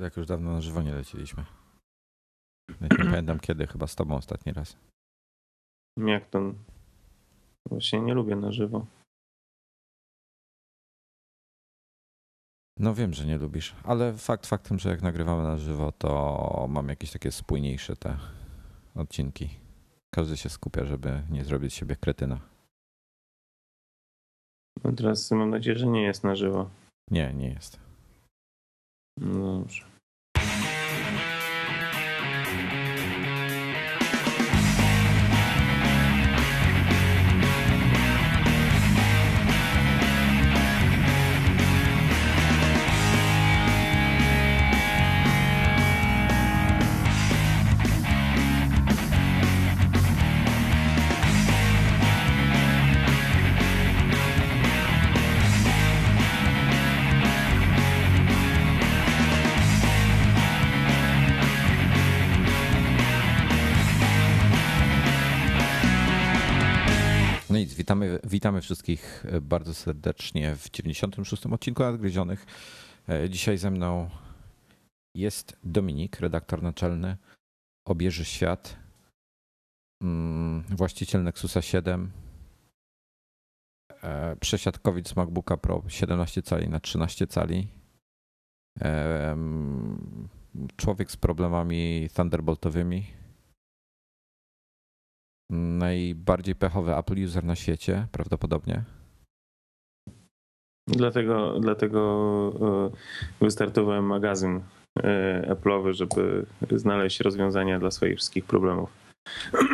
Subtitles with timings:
[0.00, 1.44] Jak już dawno na żywo nie leciliśmy.
[2.80, 4.76] nie pamiętam kiedy, chyba z tobą ostatni raz.
[5.96, 6.54] Jak to?
[7.70, 8.86] Właśnie nie lubię na żywo.
[12.78, 16.88] No wiem, że nie lubisz, ale fakt faktem, że jak nagrywamy na żywo, to mam
[16.88, 18.18] jakieś takie spójniejsze te
[18.94, 19.48] odcinki.
[20.14, 22.55] Każdy się skupia, żeby nie zrobić z siebie kretyna.
[24.84, 26.70] No teraz mam nadzieję, że nie jest na żywo.
[27.10, 27.80] Nie, nie jest.
[29.20, 29.95] No dobrze.
[67.86, 71.46] Witamy, witamy wszystkich e, bardzo serdecznie w 96.
[71.46, 72.46] odcinku Nadgryzionych.
[73.08, 74.10] E, dzisiaj ze mną
[75.14, 77.16] jest Dominik, redaktor naczelny
[77.88, 78.76] Obieży Świat,
[80.02, 82.12] mm, właściciel Nexusa 7,
[84.02, 87.68] e, przesiadkowiec MacBooka Pro 17 cali na 13 cali,
[90.76, 93.06] człowiek z problemami thunderboltowymi,
[95.50, 98.82] najbardziej pechowy Apple user na świecie, prawdopodobnie.
[100.88, 102.90] Dlatego, dlatego
[103.40, 104.60] e, wystartowałem magazyn
[104.98, 108.90] e, Apple'owy, żeby znaleźć rozwiązania dla swoich wszystkich problemów.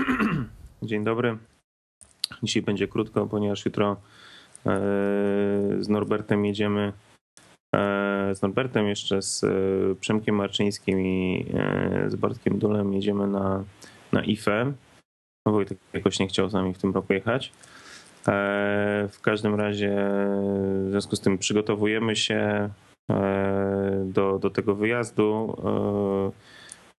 [0.82, 1.38] Dzień dobry.
[2.42, 3.96] Dzisiaj będzie krótko, ponieważ jutro
[4.66, 4.70] e,
[5.80, 6.92] z Norbertem jedziemy.
[8.32, 9.44] Z Norbertem jeszcze z
[9.98, 11.46] Przemkiem Marczyńskim i
[12.06, 13.64] z Bartkiem Dulem jedziemy na,
[14.12, 14.72] na IFE,
[15.47, 17.53] no Wojtek jakoś nie chciał z nami w tym roku jechać.
[18.29, 19.97] E, w każdym razie
[20.85, 22.69] w związku z tym przygotowujemy się
[23.11, 25.57] e, do, do tego wyjazdu.
[25.64, 26.53] E,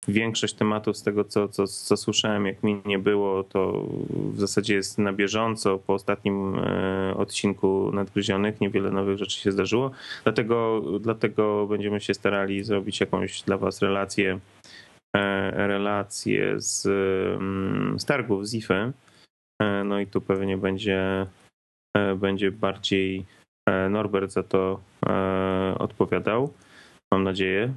[0.09, 4.75] większość tematów z tego, co, co, co słyszałem, jak mi nie było, to w zasadzie
[4.75, 5.79] jest na bieżąco.
[5.79, 6.57] Po ostatnim
[7.17, 9.91] odcinku Nadgryzionych niewiele nowych rzeczy się zdarzyło.
[10.25, 14.39] Dlatego, dlatego będziemy się starali zrobić jakąś dla Was relację
[15.53, 16.87] relacje z,
[17.41, 18.93] mm, z targów, z IFE.
[19.63, 21.27] E, no i tu pewnie będzie,
[21.97, 23.27] e, będzie bardziej
[23.91, 24.81] Norbert za to
[25.79, 26.53] odpowiadał,
[27.13, 27.75] mam nadzieję.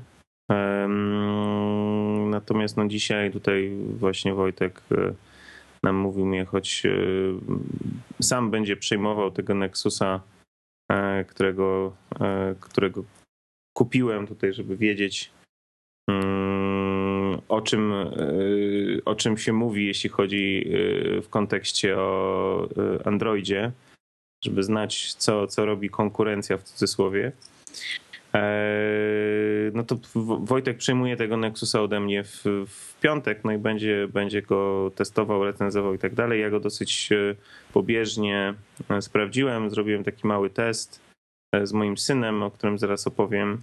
[0.51, 4.81] Mm, natomiast no dzisiaj tutaj właśnie Wojtek
[5.84, 6.84] nam mówił mnie, choć
[8.22, 10.22] sam będzie przejmował tego Nexusa,
[11.28, 11.96] którego,
[12.59, 13.03] którego
[13.78, 15.31] kupiłem tutaj, żeby wiedzieć,
[17.55, 20.63] o czym, y, o czym się mówi, jeśli chodzi
[21.17, 22.67] y, w kontekście o
[22.97, 23.71] y, Androidzie,
[24.45, 27.31] żeby znać, co, co robi konkurencja w cudzysłowie.
[28.35, 29.95] E, no to
[30.39, 35.43] Wojtek przejmuje tego Nexusa ode mnie w, w piątek, no i będzie, będzie go testował,
[35.43, 36.41] recenzował i tak dalej.
[36.41, 37.09] Ja go dosyć
[37.73, 38.53] pobieżnie
[38.89, 41.01] e, sprawdziłem, zrobiłem taki mały test
[41.51, 43.61] e, z moim synem, o którym zaraz opowiem.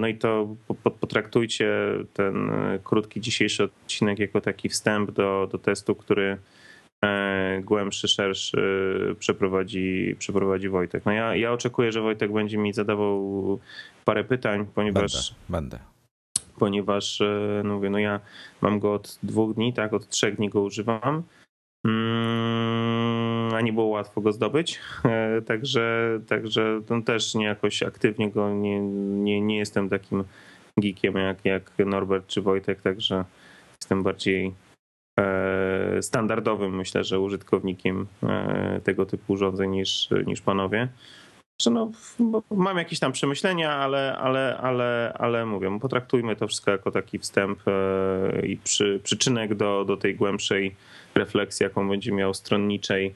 [0.00, 0.56] No i to
[1.00, 1.72] potraktujcie
[2.12, 6.38] ten e, krótki dzisiejszy odcinek jako taki wstęp do, do testu, który
[7.04, 11.06] e, głębszy, szerszy przeprowadzi, przeprowadzi Wojtek.
[11.06, 13.58] No ja, ja oczekuję, że Wojtek będzie mi zadawał
[14.04, 15.34] parę pytań, ponieważ.
[15.48, 15.78] Będę.
[15.78, 15.90] będę.
[16.58, 18.20] Ponieważ, e, no mówię, no ja
[18.60, 21.22] mam go od dwóch dni, tak, od trzech dni go używam.
[21.86, 22.79] Mm,
[23.54, 24.80] a nie było łatwo go zdobyć,
[25.46, 30.24] także, także to też nie jakoś aktywnie go nie, nie, nie jestem takim
[30.76, 33.24] geekiem jak, jak Norbert czy Wojtek, także
[33.80, 34.54] jestem bardziej
[35.20, 40.88] e, standardowym, myślę, że użytkownikiem e, tego typu urządzeń niż, niż panowie.
[41.62, 41.90] Że no,
[42.50, 47.58] mam jakieś tam przemyślenia, ale, ale, ale, ale mówię, potraktujmy to wszystko jako taki wstęp
[47.66, 50.76] e, i przy, przyczynek do, do tej głębszej
[51.14, 53.12] refleksji, jaką będzie miał stronniczej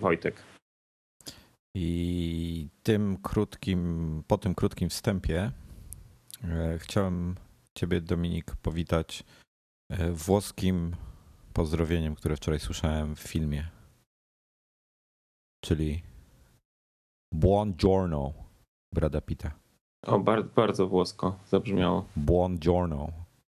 [0.00, 0.42] Wojtek.
[1.74, 5.52] I tym krótkim, po tym krótkim wstępie
[6.44, 7.34] E, chciałem
[7.74, 9.24] Ciebie, Dominik, powitać
[9.90, 10.96] e, włoskim
[11.52, 13.68] pozdrowieniem, które wczoraj słyszałem w filmie.
[15.64, 16.02] Czyli
[17.34, 18.32] Buongiorno
[18.94, 19.50] Brada Pitta.
[20.06, 22.04] O, bardzo, bardzo włosko zabrzmiało.
[22.16, 23.08] Buongiorno.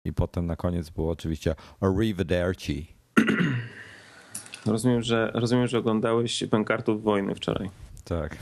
[0.05, 2.87] I potem na koniec było oczywiście Arrivederci.
[4.67, 7.71] rozumiem, że, rozumiem, że oglądałeś Pękartów Wojny wczoraj.
[8.05, 8.37] Tak.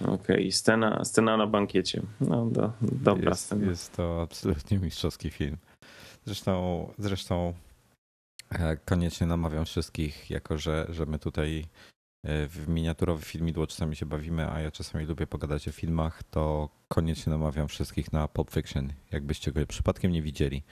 [0.00, 0.52] Okej, okay.
[0.52, 2.02] scena, scena na bankiecie.
[2.20, 3.66] No, do, dobra jest, scena.
[3.66, 5.56] Jest to absolutnie mistrzowski film.
[6.24, 7.54] Zresztą, zresztą
[8.50, 11.66] e, koniecznie namawiam wszystkich, jako że, że my tutaj
[12.24, 17.30] w miniaturowy filmidło czasami się bawimy, a ja czasami lubię pogadać o filmach, to koniecznie
[17.30, 20.62] namawiam wszystkich na Pulp Fiction, jakbyście go przypadkiem nie widzieli,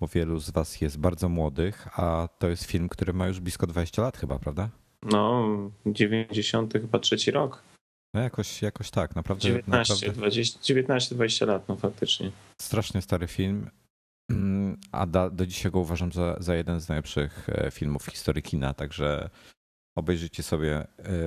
[0.00, 3.66] bo wielu z was jest bardzo młodych, a to jest film, który ma już blisko
[3.66, 4.70] 20 lat chyba, prawda?
[5.02, 5.48] No,
[5.86, 7.62] 90 chyba trzeci rok.
[8.14, 9.42] No jakoś, jakoś tak, naprawdę.
[9.42, 10.20] 19, naprawdę...
[10.20, 12.30] 20, 19, 20 lat, no faktycznie.
[12.60, 13.70] Strasznie stary film,
[14.30, 18.42] mm, a da, do dzisiaj go uważam za, za jeden z najlepszych e, filmów historii
[18.42, 19.30] kina, także
[19.98, 20.86] obejrzyjcie sobie e,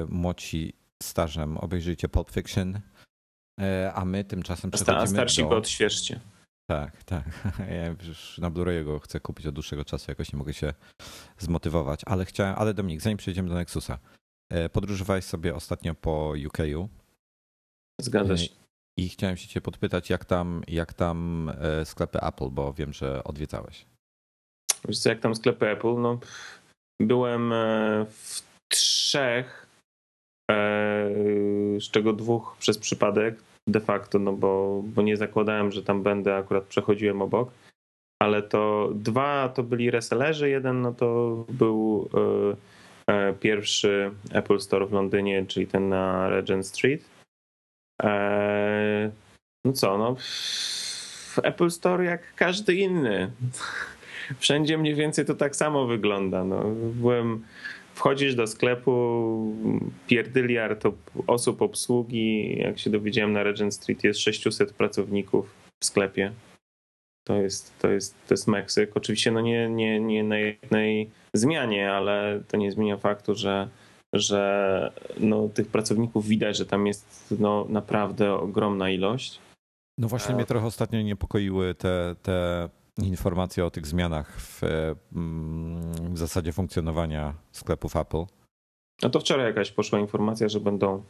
[0.09, 0.73] Moci
[1.03, 2.79] starzem, obejrzyjcie Pulp Fiction,
[3.61, 5.49] e, a my tymczasem przechodzimy A starsi do...
[5.49, 6.19] go odświeżcie.
[6.69, 7.25] Tak, tak.
[7.77, 10.73] Ja już na Blu-rayu go chcę kupić od dłuższego czasu, jakoś nie mogę się
[11.37, 13.99] zmotywować, ale chciałem, ale Dominik, zanim przejdziemy do Nexusa,
[14.71, 16.87] podróżowałeś sobie ostatnio po UK'u.
[18.01, 18.49] Zgadza się.
[18.97, 21.51] I chciałem się cię podpytać, jak tam, jak tam
[21.83, 23.85] sklepy Apple, bo wiem, że odwiedzałeś.
[24.87, 25.95] Wiesz co, jak tam sklepy Apple?
[26.01, 26.19] No,
[26.99, 27.53] byłem
[28.09, 29.67] w trzech,
[31.79, 33.35] z czego dwóch przez przypadek
[33.67, 37.51] de facto, no bo, bo nie zakładałem, że tam będę, akurat przechodziłem obok.
[38.21, 42.09] Ale to dwa to byli resellerzy, jeden no to był
[43.39, 47.05] pierwszy Apple Store w Londynie, czyli ten na Regent Street.
[49.65, 50.15] No co, no
[51.43, 53.31] Apple Store jak każdy inny.
[54.39, 56.43] Wszędzie mniej więcej to tak samo wygląda.
[56.43, 57.45] No, byłem,
[58.01, 58.91] wchodzisz do sklepu,
[60.07, 60.83] pierdyliard
[61.27, 62.57] osób obsługi.
[62.57, 66.31] Jak się dowiedziałem, na Regent Street jest 600 pracowników w sklepie.
[67.27, 68.97] To jest, to jest, to jest Meksyk.
[68.97, 73.69] Oczywiście no nie, nie, nie na jednej zmianie, ale to nie zmienia faktu, że,
[74.13, 79.39] że no, tych pracowników widać, że tam jest no, naprawdę ogromna ilość.
[79.97, 84.61] No właśnie mnie trochę ostatnio niepokoiły te, te informacje o tych zmianach w,
[85.15, 88.25] mm, w zasadzie funkcjonowania sklepów Apple.
[89.03, 91.03] No to wczoraj jakaś poszła informacja, że będą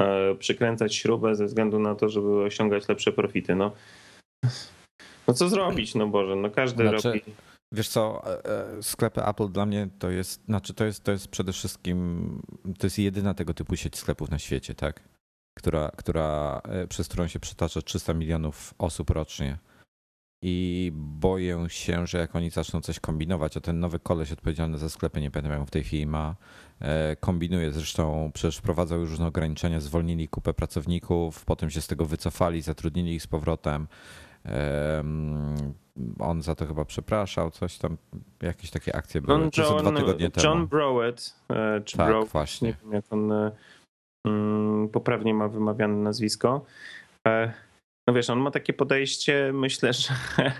[0.00, 3.54] e, przykręcać śrubę ze względu na to, żeby osiągać lepsze profity.
[3.54, 3.72] No,
[5.28, 7.20] no co zrobić, no Boże, no każdy znaczy, robi...
[7.72, 11.28] Wiesz co, e, e, sklepy Apple dla mnie to jest, znaczy to jest, to jest
[11.28, 12.42] przede wszystkim,
[12.78, 15.00] to jest jedyna tego typu sieć sklepów na świecie, tak?
[15.58, 19.58] Która, która, przez którą się przetacza 300 milionów osób rocznie.
[20.46, 24.88] I boję się, że jak oni zaczną coś kombinować, a ten nowy koleś odpowiedzialny za
[24.88, 26.36] sklepy, nie pamiętam jak w tej chwili ma,
[27.20, 27.72] kombinuje.
[27.72, 33.14] Zresztą przecież wprowadzał już różne ograniczenia, zwolnili kupę pracowników, potem się z tego wycofali, zatrudnili
[33.14, 33.86] ich z powrotem
[36.18, 37.96] on za to chyba przepraszał, coś tam,
[38.42, 39.40] jakieś takie akcje były.
[39.40, 40.46] John, John, dwa tygodnie temu.
[40.46, 42.68] John Browett, e, czy tak, właśnie.
[42.68, 43.52] nie wiem jak on e,
[44.26, 46.64] mm, poprawnie ma wymawiane nazwisko.
[48.06, 50.14] No wiesz, on ma takie podejście, myślę, że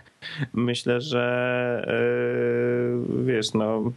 [0.53, 1.87] myślę, że
[3.25, 3.93] wiesz, no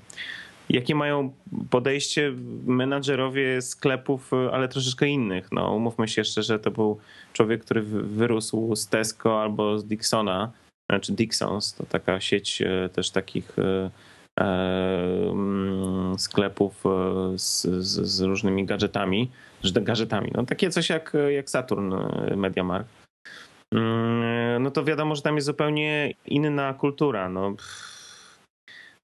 [0.70, 1.34] jakie mają
[1.70, 2.34] podejście
[2.66, 5.52] menadżerowie sklepów, ale troszeczkę innych.
[5.52, 7.00] No, umówmy się jeszcze, że to był
[7.34, 10.52] człowiek, który wyrósł z Tesco albo z Dixona,
[10.90, 13.90] znaczy Dixons, to taka sieć e, też takich e,
[14.40, 16.84] e, mm, sklepów
[17.38, 19.32] z, z, z, różnymi gadżetami,
[19.82, 21.94] gadżetami, no takie coś jak, jak Saturn
[22.36, 23.07] Mediamarkt.
[23.74, 27.30] Mm, no to wiadomo, że tam jest zupełnie inna kultura.
[27.30, 27.56] No,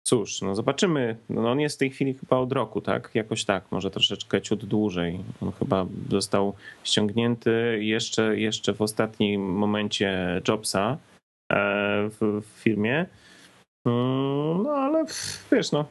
[0.06, 1.18] Cóż, no zobaczymy.
[1.30, 3.10] No on jest w tej chwili chyba od roku, tak?
[3.14, 5.20] Jakoś tak, może troszeczkę ciut dłużej.
[5.42, 6.54] On chyba został
[6.84, 10.98] ściągnięty jeszcze, jeszcze w ostatnim momencie Jobsa
[11.52, 13.06] e, w, firmie.
[13.88, 15.06] Mm, no ale
[15.52, 15.86] wiesz, no.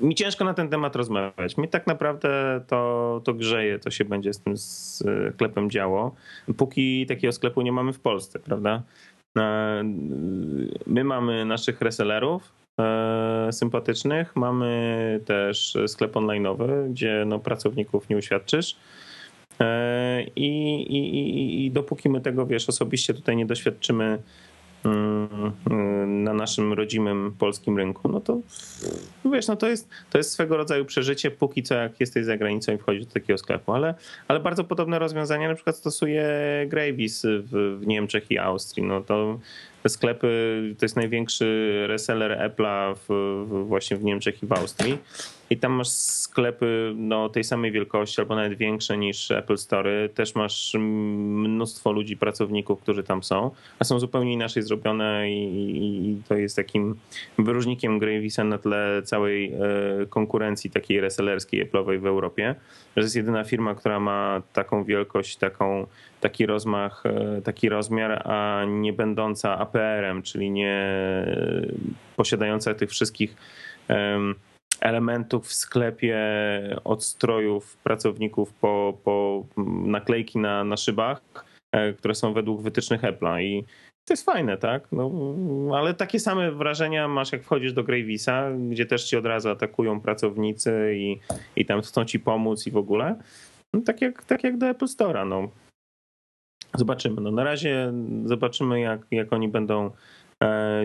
[0.00, 1.56] Mi ciężko na ten temat rozmawiać.
[1.56, 6.14] Mi tak naprawdę to, to grzeje, to się będzie z tym sklepem działo.
[6.56, 8.82] Póki takiego sklepu nie mamy w Polsce, prawda?
[9.38, 9.82] E,
[10.86, 18.76] my mamy naszych resellerów e, sympatycznych, mamy też sklep online'owy, gdzie no, pracowników nie uświadczysz.
[19.60, 24.18] E, I, i, I dopóki my tego, wiesz, osobiście tutaj nie doświadczymy
[26.06, 28.40] na naszym rodzimym polskim rynku, no to
[29.32, 32.72] wiesz, no to jest, to jest swego rodzaju przeżycie, póki co jak jesteś za granicą
[32.72, 33.94] i wchodzisz do takiego sklepu, ale,
[34.28, 36.26] ale bardzo podobne rozwiązania na przykład stosuje
[36.66, 39.38] Gravis w, w Niemczech i Austrii, no to
[39.88, 40.28] sklepy,
[40.78, 43.06] to jest największy reseller Apple'a w,
[43.48, 44.98] w, właśnie w Niemczech i w Austrii.
[45.54, 50.08] I tam masz sklepy no, tej samej wielkości albo nawet większe niż Apple Store.
[50.08, 55.44] Też masz mnóstwo ludzi, pracowników, którzy tam są, a są zupełnie inaczej zrobione i,
[55.76, 56.94] i, i to jest takim
[57.38, 59.58] wyróżnikiem Gravisa na tle całej e,
[60.06, 62.54] konkurencji takiej resellerskiej Apple'owej w Europie,
[62.96, 65.86] że jest jedyna firma, która ma taką wielkość, taką,
[66.20, 70.96] taki rozmach, e, taki rozmiar, a nie będąca APR-em, czyli nie
[72.16, 73.36] posiadająca tych wszystkich
[74.84, 76.18] elementów w sklepie,
[76.84, 79.44] od strojów pracowników po, po
[79.86, 81.22] naklejki na, na szybach,
[81.72, 83.64] e, które są według wytycznych Apple'a i
[84.04, 84.88] to jest fajne, tak?
[84.92, 85.10] No,
[85.74, 90.00] ale takie same wrażenia masz, jak wchodzisz do Gravisa, gdzie też ci od razu atakują
[90.00, 91.18] pracownicy i,
[91.56, 93.16] i tam chcą ci pomóc i w ogóle.
[93.74, 95.28] No, tak, jak, tak jak do Apple Store'a.
[95.28, 95.48] No.
[96.74, 97.20] Zobaczymy.
[97.20, 97.92] No, na razie
[98.24, 99.90] zobaczymy, jak, jak oni będą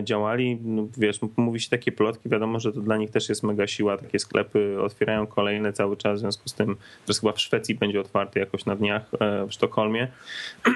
[0.02, 0.58] działali.
[0.64, 3.96] No, wiesz, mówi się takie plotki, wiadomo, że to dla nich też jest mega siła.
[3.96, 6.76] Takie sklepy otwierają kolejne cały czas, w związku z tym,
[7.08, 10.08] że chyba w Szwecji będzie otwarty jakoś na dniach, e, w Sztokholmie.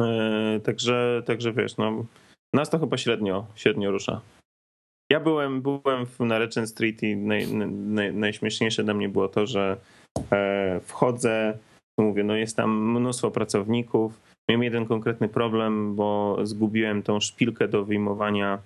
[0.00, 2.04] E, także, także wiesz, no,
[2.54, 4.20] nas to chyba średnio, średnio rusza.
[5.12, 9.76] Ja byłem, byłem na Regent Street i naj, naj, najśmieszniejsze dla mnie było to, że
[10.82, 11.58] wchodzę,
[11.98, 17.84] mówię, no jest tam mnóstwo pracowników, Miałem jeden konkretny problem, bo zgubiłem tą szpilkę do
[17.84, 18.58] wyjmowania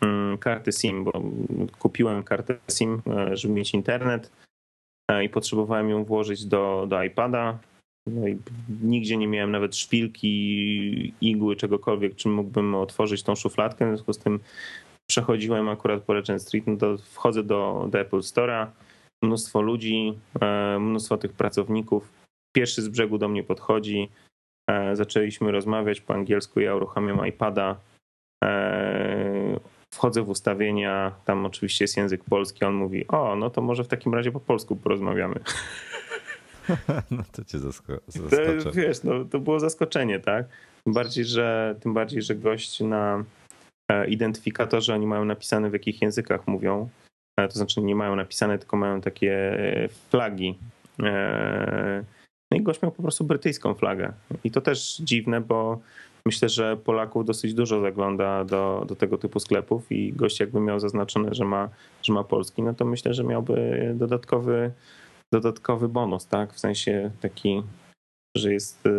[0.00, 1.12] mm, karty SIM, bo
[1.78, 4.30] kupiłem kartę SIM, e, żeby mieć internet
[5.10, 7.58] e, i potrzebowałem ją włożyć do, do iPada.
[8.06, 8.38] No i
[8.82, 13.86] nigdzie nie miałem nawet szpilki, igły, czegokolwiek, czym mógłbym otworzyć tą szufladkę.
[13.86, 14.40] W związku z tym
[15.10, 18.66] przechodziłem akurat po Regent Street, no to wchodzę do, do Apple Store'a,
[19.22, 22.12] mnóstwo ludzi, e, mnóstwo tych pracowników.
[22.56, 24.08] Pierwszy z brzegu do mnie podchodzi,
[24.92, 27.76] zaczęliśmy rozmawiać po angielsku, ja uruchamiam iPada,
[28.44, 29.60] e,
[29.94, 33.88] wchodzę w ustawienia, tam oczywiście jest język polski, on mówi, o, no to może w
[33.88, 35.40] takim razie po polsku porozmawiamy.
[37.10, 38.00] No to cię zaskoczę.
[38.64, 40.46] To, wiesz, no, to było zaskoczenie, tak?
[40.84, 43.24] Tym bardziej, że, tym bardziej, że gość na
[43.90, 46.88] e, identyfikatorze oni mają napisane w jakich językach mówią.
[47.36, 49.58] To znaczy nie mają napisane, tylko mają takie
[50.10, 50.58] flagi
[52.54, 54.12] no i gość miał po prostu brytyjską flagę.
[54.44, 55.80] I to też dziwne, bo
[56.26, 60.80] myślę, że Polaków dosyć dużo zagląda do, do tego typu sklepów i gość jakby miał
[60.80, 61.68] zaznaczone, że ma,
[62.02, 64.70] że ma polski, no to myślę, że miałby dodatkowy,
[65.32, 66.52] dodatkowy bonus, tak?
[66.52, 67.62] W sensie taki,
[68.36, 68.90] że jest y,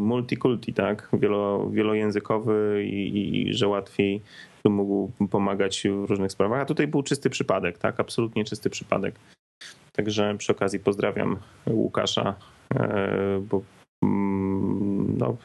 [0.00, 1.08] multikulti, tak?
[1.12, 4.22] Wielo, wielojęzykowy i, i że łatwiej
[4.64, 6.60] mógł pomagać w różnych sprawach.
[6.60, 8.00] A tutaj był czysty przypadek, tak?
[8.00, 9.14] Absolutnie czysty przypadek.
[9.92, 12.34] Także przy okazji pozdrawiam Łukasza,
[13.40, 13.62] bo
[14.02, 15.36] mm, no,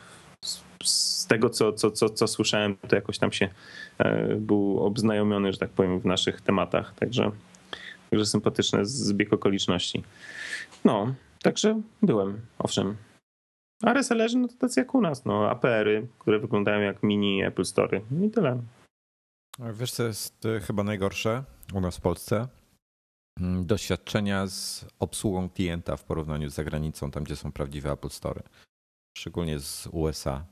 [0.84, 3.50] z tego, co, co, co, co słyszałem, to jakoś tam się
[3.98, 6.94] e, był obznajomiony, że tak powiem, w naszych tematach.
[6.96, 7.32] Także,
[8.10, 10.04] także sympatyczne zbieg okoliczności.
[10.86, 12.96] No, także byłem, owszem.
[13.84, 17.66] A resellerzy, no to tacy jak u nas, no, APR-y, które wyglądają jak mini Apple
[17.66, 18.60] Story i tyle.
[19.74, 22.48] Wiesz, co jest e, chyba najgorsze u nas w Polsce?
[23.40, 28.42] Mm, doświadczenia z obsługą klienta w porównaniu z zagranicą, tam gdzie są prawdziwe Apple Store,
[29.18, 30.46] szczególnie z USA,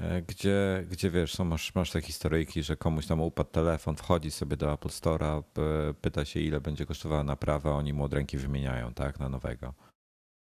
[0.00, 4.30] e, gdzie, gdzie wiesz, są, masz, masz te historyjki, że komuś tam upadł telefon, wchodzi
[4.30, 5.42] sobie do Apple Store'a,
[6.00, 9.74] pyta się ile będzie kosztowała naprawa, oni mu od ręki wymieniają, tak, na nowego.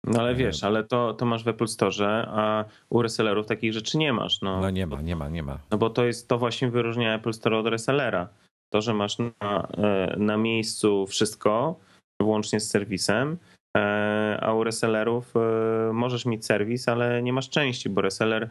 [0.07, 3.99] No ale wiesz, ale to, to masz w Apple Store, a u resellerów takich rzeczy
[3.99, 4.41] nie masz.
[4.43, 5.59] No, no nie ma, nie ma, nie ma.
[5.71, 8.29] No bo to jest, to właśnie wyróżnia Apple Store od resellera
[8.71, 11.77] to, że masz na, e, na miejscu wszystko,
[12.23, 13.37] włącznie z serwisem,
[13.77, 18.49] e, a u resellerów e, możesz mieć serwis, ale nie masz części, bo reseller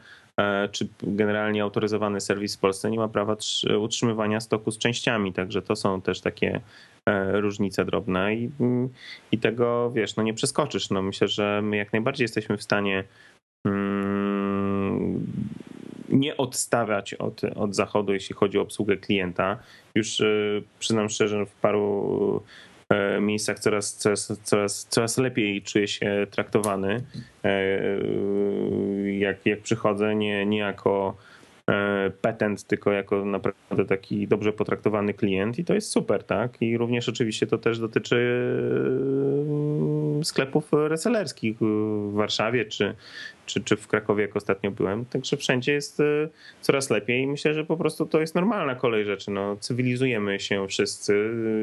[0.71, 3.35] czy generalnie autoryzowany serwis w Polsce nie ma prawa
[3.79, 6.61] utrzymywania stoku z częściami, także to są też takie
[7.33, 8.49] różnice drobne i,
[9.31, 10.89] i tego, wiesz, no nie przeskoczysz.
[10.89, 13.03] No myślę, że my jak najbardziej jesteśmy w stanie
[13.65, 14.14] mm,
[16.15, 19.57] nie odstawiać od, od zachodu, jeśli chodzi o obsługę klienta.
[19.95, 20.25] Już e,
[20.79, 22.43] przyznam szczerze, w paru
[22.89, 27.03] e, miejscach coraz, coraz, coraz, coraz lepiej czuję się traktowany.
[27.43, 27.79] E,
[29.11, 31.17] jak, jak przychodzę, nie, nie jako
[32.21, 36.61] petent, tylko jako naprawdę taki dobrze potraktowany klient i to jest super, tak?
[36.61, 38.49] I również oczywiście to też dotyczy
[40.23, 42.95] sklepów resellerskich w Warszawie czy,
[43.45, 45.05] czy, czy w Krakowie, jak ostatnio byłem.
[45.05, 46.29] Także wszędzie jest y,
[46.61, 49.31] coraz lepiej i myślę, że po prostu to jest normalna kolej rzeczy.
[49.31, 51.13] No, cywilizujemy się wszyscy,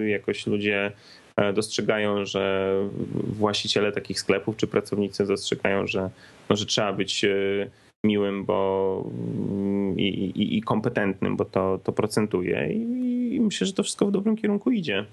[0.04, 0.92] y, jakoś ludzie
[1.36, 2.74] e, dostrzegają, że
[3.14, 6.10] właściciele takich sklepów czy pracownicy dostrzegają, że,
[6.48, 7.70] no, że trzeba być y,
[8.04, 13.72] miłym, bo mm, i, i, i kompetentnym, bo to, to procentuje i, i myślę, że
[13.72, 15.06] to wszystko w dobrym kierunku idzie.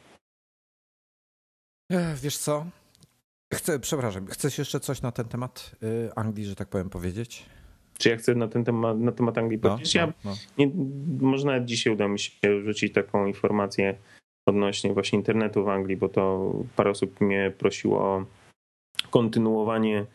[2.21, 2.65] Wiesz co?
[3.53, 7.45] Chcę, przepraszam, chcesz jeszcze coś na ten temat y, Anglii, że tak powiem, powiedzieć?
[7.97, 9.95] Czy ja chcę na ten temat, na temat Anglii no, powiedzieć?
[9.95, 10.35] Ja, no, no.
[10.57, 10.71] Nie,
[11.21, 13.95] może nawet dzisiaj uda mi się rzucić taką informację
[14.45, 18.25] odnośnie właśnie internetu w Anglii, bo to parę osób mnie prosiło o
[19.09, 20.05] kontynuowanie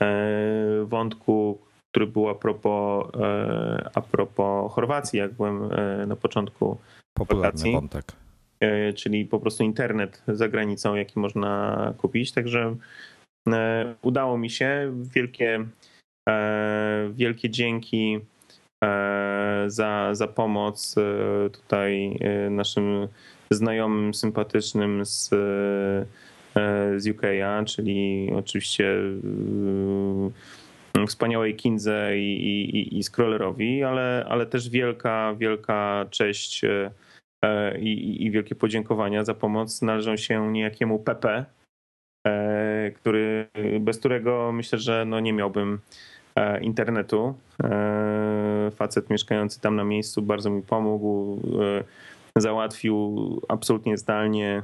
[0.00, 1.58] e, wątku,
[1.90, 6.78] który był a propos, e, a propos Chorwacji, jak byłem e, na początku
[7.14, 7.72] Popularny wakacji.
[7.72, 8.12] wątek.
[8.94, 12.32] Czyli po prostu internet za granicą, jaki można kupić.
[12.32, 12.76] Także
[14.02, 14.92] udało mi się.
[15.14, 15.66] Wielkie,
[17.12, 18.18] wielkie dzięki
[19.66, 20.94] za, za pomoc
[21.52, 22.18] tutaj
[22.50, 23.08] naszym
[23.50, 28.94] znajomym, sympatycznym z, e, z UK'a, czyli oczywiście
[30.94, 36.90] e, wspaniałej Kindze i, i, i Scrollerowi, ale, ale też wielka, wielka cześć e,
[37.78, 41.44] i, i wielkie podziękowania za pomoc należą się niejakiemu Pepe,
[42.94, 43.48] który,
[43.80, 45.78] bez którego myślę, że no nie miałbym
[46.60, 47.34] internetu.
[48.76, 51.40] Facet mieszkający tam na miejscu bardzo mi pomógł
[52.36, 53.16] załatwił
[53.48, 54.62] absolutnie zdalnie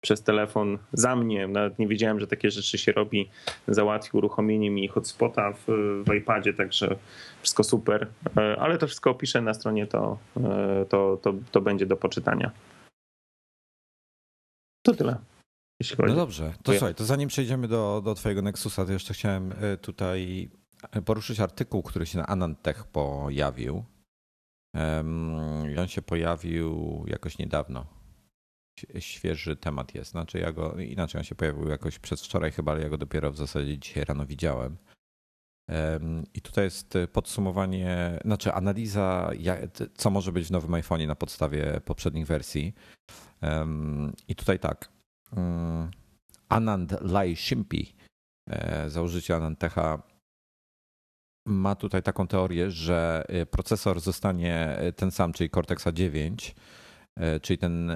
[0.00, 3.30] przez telefon za mnie, nawet nie wiedziałem, że takie rzeczy się robi,
[3.68, 5.66] załatwił uruchomienie mi hotspota w,
[6.06, 6.96] w iPadzie, także
[7.42, 11.86] wszystko super, e, ale to wszystko opiszę na stronie, to, e, to, to, to będzie
[11.86, 12.50] do poczytania.
[14.82, 15.16] To tyle.
[15.98, 19.76] No dobrze, to słuchaj, to zanim przejdziemy do, do twojego Nexusa, to jeszcze chciałem e,
[19.76, 20.50] tutaj
[21.04, 23.84] poruszyć artykuł, który się na Anantech pojawił.
[25.74, 27.97] I on się pojawił jakoś niedawno.
[28.98, 30.10] Świeży temat jest.
[30.10, 33.32] Znaczy ja go, inaczej on się pojawił jakoś przez wczoraj chyba, ale ja go dopiero
[33.32, 34.76] w zasadzie dzisiaj rano widziałem.
[36.34, 39.30] I tutaj jest podsumowanie, znaczy analiza,
[39.94, 42.74] co może być w nowym iPhone'ie na podstawie poprzednich wersji.
[44.28, 44.88] I tutaj tak.
[45.36, 45.90] Mm,
[46.48, 47.94] Anand Lai Shimpi,
[48.50, 50.02] e, założyciel Anantecha,
[51.48, 56.54] ma tutaj taką teorię, że y, procesor zostanie y, ten sam, czyli Cortex A9, y,
[57.42, 57.90] czyli ten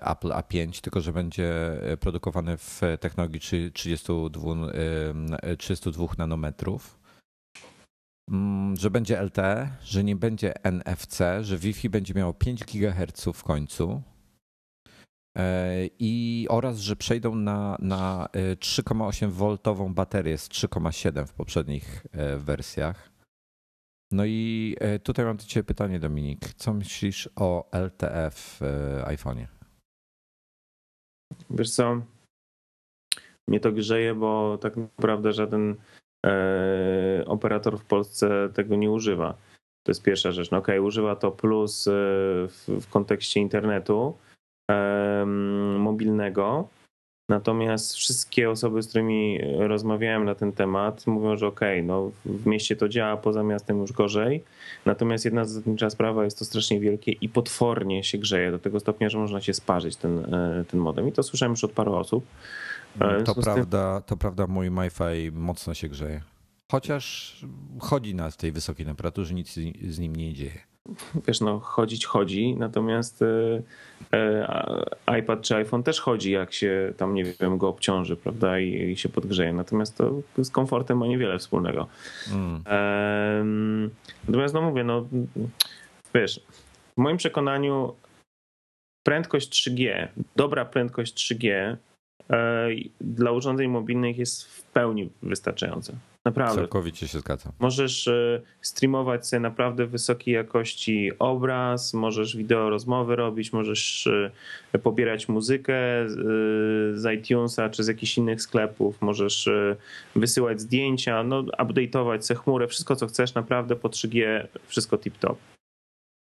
[0.00, 1.52] Apple A5, tylko że będzie
[2.00, 3.40] produkowany w technologii
[3.72, 4.54] 32,
[5.58, 6.98] 32 nanometrów.
[8.30, 13.42] Mm, że będzie LTE, że nie będzie NFC, że Wi-Fi będzie miało 5 GHz w
[13.42, 14.02] końcu,
[15.98, 23.10] i oraz, że przejdą na, na 3,8V baterię z 3,7 w poprzednich e, wersjach.
[24.12, 26.54] No i e, tutaj mam do Ciebie pytanie, Dominik.
[26.54, 29.46] Co myślisz o LTE w e, iPhone'ie?
[31.50, 32.02] Wiesz co?
[33.48, 35.76] Mnie to grzeje, bo tak naprawdę żaden
[36.26, 39.32] e, operator w Polsce tego nie używa.
[39.86, 40.50] To jest pierwsza rzecz.
[40.50, 41.84] No okej, okay, używa to plus
[42.48, 44.16] w, w kontekście internetu,
[45.78, 46.68] mobilnego.
[47.28, 52.46] Natomiast wszystkie osoby, z którymi rozmawiałem na ten temat, mówią, że okej, okay, no w
[52.46, 54.44] mieście to działa, poza miastem już gorzej.
[54.84, 59.08] Natomiast jedna zasadnicza sprawa jest to strasznie wielkie i potwornie się grzeje do tego stopnia,
[59.08, 61.08] że można się sparzyć ten, e, ten modem.
[61.08, 62.26] I to słyszałem już od paru osób.
[63.00, 66.22] E, to prawda, to prawda, mój MiFi mocno się grzeje.
[66.70, 67.36] Chociaż
[67.80, 69.54] chodzi na tej wysokiej temperaturze, nic
[69.88, 70.67] z nim nie dzieje
[71.26, 73.62] wiesz, no chodzić chodzi, natomiast e,
[74.12, 78.90] e, iPad czy iPhone też chodzi, jak się tam, nie wiem, go obciąży, prawda, i,
[78.90, 79.52] i się podgrzeje.
[79.52, 80.12] Natomiast to
[80.44, 81.86] z komfortem ma niewiele wspólnego.
[82.32, 83.90] Mm.
[84.28, 85.06] Natomiast, no mówię, no
[86.14, 86.40] wiesz,
[86.96, 87.94] w moim przekonaniu
[89.06, 91.76] prędkość 3G, dobra prędkość 3G
[92.30, 92.68] e,
[93.00, 95.92] dla urządzeń mobilnych jest w pełni wystająca.
[96.28, 96.60] Naprawdę.
[96.60, 97.52] Całkowicie się zgadzam.
[97.58, 104.06] Możesz e, streamować sobie naprawdę wysokiej jakości obraz, możesz wideo rozmowy robić, możesz
[104.72, 106.06] e, pobierać muzykę e,
[106.94, 109.48] z iTunesa czy z jakichś innych sklepów, możesz
[110.16, 115.34] wysyłać zdjęcia, no, update'ować sobie chmurę, wszystko co chcesz, naprawdę po 3G, wszystko tip-top.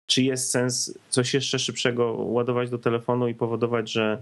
[0.07, 4.21] Czy jest sens coś jeszcze szybszego ładować do telefonu i powodować, że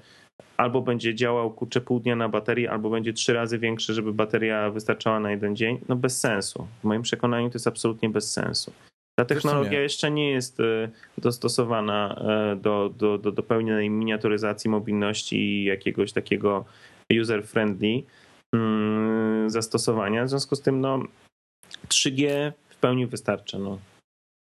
[0.58, 4.70] albo będzie działał kurczę pół dnia na baterii, albo będzie trzy razy większy, żeby bateria
[4.70, 6.68] wystarczała na jeden dzień, no bez sensu.
[6.82, 8.72] W moim przekonaniu to jest absolutnie bez sensu.
[9.20, 15.36] Ta technologia jeszcze nie jest e, dostosowana e, do, do, do, do pełnej miniaturyzacji mobilności
[15.36, 16.66] i jakiegoś takiego
[17.12, 18.04] user-friendly
[18.56, 20.26] mm, zastosowania.
[20.26, 21.00] W związku z tym no,
[21.88, 23.60] 3G w pełni wystarcza.
[23.60, 23.80] No.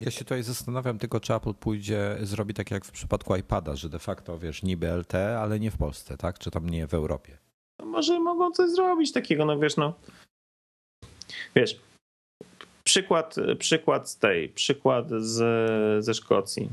[0.02, 3.90] Ja się tutaj zastanawiam tylko, czy Apple pójdzie, zrobi tak jak w przypadku iPada, że
[3.90, 6.40] de facto, wiesz, niby LTE, ale nie w Polsce, tak?
[6.40, 7.38] Czy tam nie w Europie?
[7.80, 9.94] No może mogą coś zrobić takiego, no wiesz, no.
[11.56, 11.80] Wiesz,
[12.84, 16.70] przykład, przykład z tej, przykład z, ze Szkocji.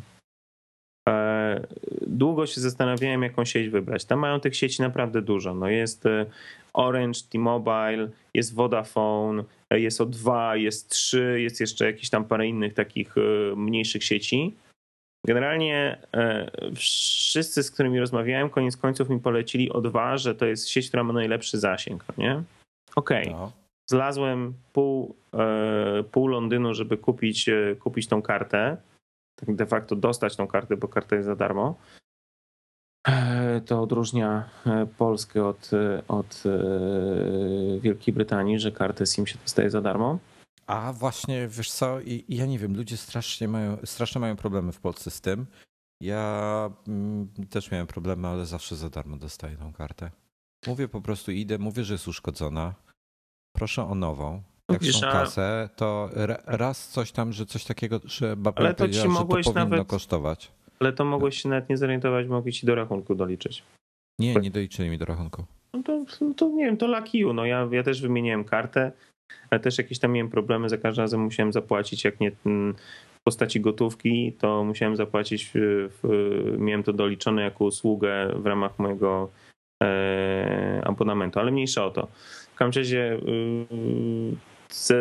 [1.48, 1.66] E,
[2.06, 4.04] długo się zastanawiałem, jaką sieć wybrać.
[4.04, 5.54] Tam mają tych sieci naprawdę dużo.
[5.54, 6.26] No jest e,
[6.72, 12.74] Orange, T-Mobile, jest Vodafone, e, jest O2, jest 3, jest jeszcze jakieś tam parę innych
[12.74, 13.14] takich
[13.56, 14.54] mniejszych sieci.
[15.26, 15.98] Generalnie
[16.74, 21.12] wszyscy, z którymi rozmawiałem, koniec końców mi polecili O2, że to jest sieć, która ma
[21.12, 22.42] najlepszy zasięg, no nie?
[22.96, 23.22] Okej.
[23.22, 23.32] Okay.
[23.32, 23.52] No.
[23.90, 25.16] Zlazłem pół,
[26.12, 28.76] pół Londynu, żeby kupić, kupić tą kartę
[29.40, 31.74] tak de facto dostać tą kartę, bo karta jest za darmo.
[33.08, 36.42] E, to odróżnia e, Polskę od, e, od
[37.80, 40.18] Wielkiej Brytanii, że kartę SIM się dostaje za darmo.
[40.66, 44.80] A właśnie, wiesz co, I, ja nie wiem, ludzie strasznie mają, strasznie mają problemy w
[44.80, 45.46] Polsce z tym.
[46.00, 50.10] Ja mm, też miałem problemy, ale zawsze za darmo dostaję tą kartę.
[50.66, 52.74] Mówię po prostu, idę, mówię, że jest uszkodzona.
[53.52, 56.10] Proszę o nową jak Wiesz, są kasę, to
[56.46, 59.88] raz coś tam, że coś takiego, że babka ale to ci mogłeś to powinno nawet,
[59.88, 60.50] kosztować.
[60.80, 63.62] Ale to mogłeś się nawet nie zorientować, mogli ci do rachunku doliczyć.
[64.18, 65.44] Nie, nie doliczyli mi do rachunku.
[65.74, 66.04] No to,
[66.36, 67.32] to nie wiem, to lucky you.
[67.32, 68.92] No ja, ja też wymieniłem kartę,
[69.50, 72.74] ale też jakieś tam miałem problemy, za każdym razem musiałem zapłacić, jak nie mm,
[73.20, 78.78] w postaci gotówki, to musiałem zapłacić, w, w, miałem to doliczone jako usługę w ramach
[78.78, 79.30] mojego
[79.82, 82.08] e, abonamentu, ale mniejsza o to.
[82.54, 84.36] W każdym razie y,
[84.68, 84.92] z,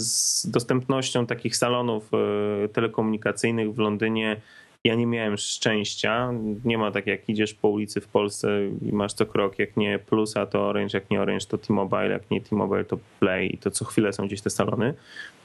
[0.00, 4.40] z dostępnością takich salonów e, telekomunikacyjnych w Londynie
[4.84, 6.32] ja nie miałem szczęścia.
[6.64, 8.48] Nie ma tak jak idziesz po ulicy w Polsce
[8.82, 12.30] i masz co krok, jak nie Plusa to Orange, jak nie Orange to T-Mobile, jak
[12.30, 14.94] nie T-Mobile to Play i to co chwilę są gdzieś te salony.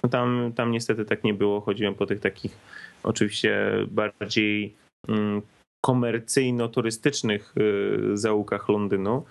[0.03, 1.61] No tam, tam niestety tak nie było.
[1.61, 2.57] Chodziłem po tych takich
[3.03, 4.75] oczywiście bardziej
[5.07, 5.41] mm,
[5.85, 9.23] komercyjno-turystycznych y, zaułkach Londynu.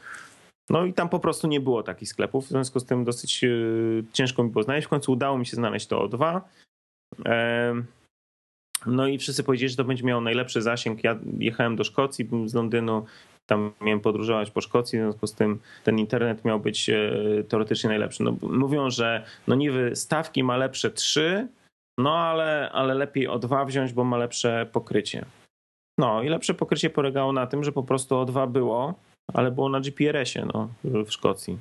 [0.71, 3.49] No i tam po prostu nie było takich sklepów, w związku z tym dosyć e,
[4.13, 4.87] ciężko mi było znaleźć.
[4.87, 6.41] W końcu udało mi się znaleźć to O2.
[8.87, 11.05] No i wszyscy powiedzieli, że to będzie miało najlepszy zasięg.
[11.05, 13.05] Ja jechałem do Szkocji z Londynu,
[13.47, 17.13] tam miałem podróżować po Szkocji, w związku z tym ten internet miał być e,
[17.49, 18.23] teoretycznie najlepszy.
[18.23, 21.49] No, mówią, że no niby stawki ma lepsze 3,
[21.99, 25.25] no ale, ale lepiej O2 wziąć, bo ma lepsze pokrycie.
[25.99, 28.95] No i lepsze pokrycie polegało na tym, że po prostu O2 było
[29.35, 31.59] ale było na GPRS-ie no, w Szkocji.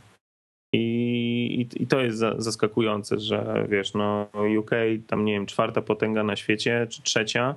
[0.73, 4.27] I, i, I, to jest zaskakujące, że wiesz, no
[4.59, 4.71] UK,
[5.07, 7.55] tam nie wiem, czwarta potęga na świecie, czy trzecia.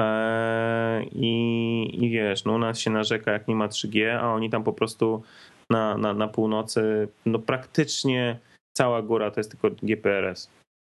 [0.00, 4.50] Eee, i, I wiesz, no u nas się narzeka, jak nie ma 3G, a oni
[4.50, 5.22] tam po prostu
[5.70, 8.38] na, na, na północy, no praktycznie
[8.76, 10.50] cała góra to jest tylko GPRS.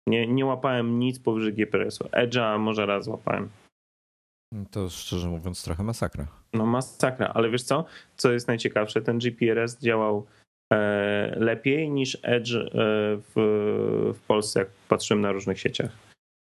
[0.06, 2.04] Nie, nie łapałem nic powyżej GPRS-u.
[2.04, 3.48] Edge'a może raz łapałem.
[4.70, 6.26] To szczerze mówiąc trochę masakra.
[6.52, 7.84] No masakra, ale wiesz co?
[8.16, 9.02] Co jest najciekawsze?
[9.02, 10.26] Ten GPRS działał
[10.72, 13.32] e, lepiej niż Edge e, w,
[14.14, 15.90] w Polsce, jak patrzyłem na różnych sieciach.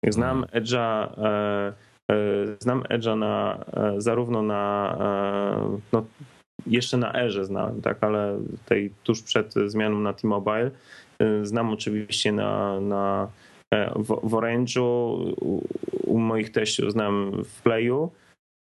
[0.08, 0.64] Znam mhm.
[0.64, 1.72] Edge'a e,
[2.60, 3.64] znam Edge'a na,
[3.98, 4.96] zarówno na
[5.92, 6.04] no,
[6.66, 10.70] jeszcze na Erze znałem, tak, ale tej tuż przed zmianą na T-Mobile
[11.42, 13.28] znam oczywiście na, na
[13.96, 14.82] w, w Orange'u,
[15.40, 15.62] u,
[16.04, 18.10] u moich teściów znam w Playu,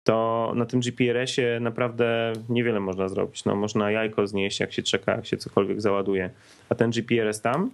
[0.04, 3.46] to na tym GPRS-ie naprawdę niewiele można zrobić.
[3.46, 6.30] No, można jajko znieść, jak się czeka, jak się cokolwiek załaduje.
[6.70, 7.72] A ten GPRS tam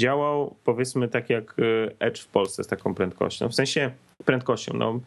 [0.00, 3.48] działał powiedzmy tak jak y, Edge w Polsce z taką prędkością.
[3.48, 3.90] W sensie
[4.24, 5.00] prędkością, no.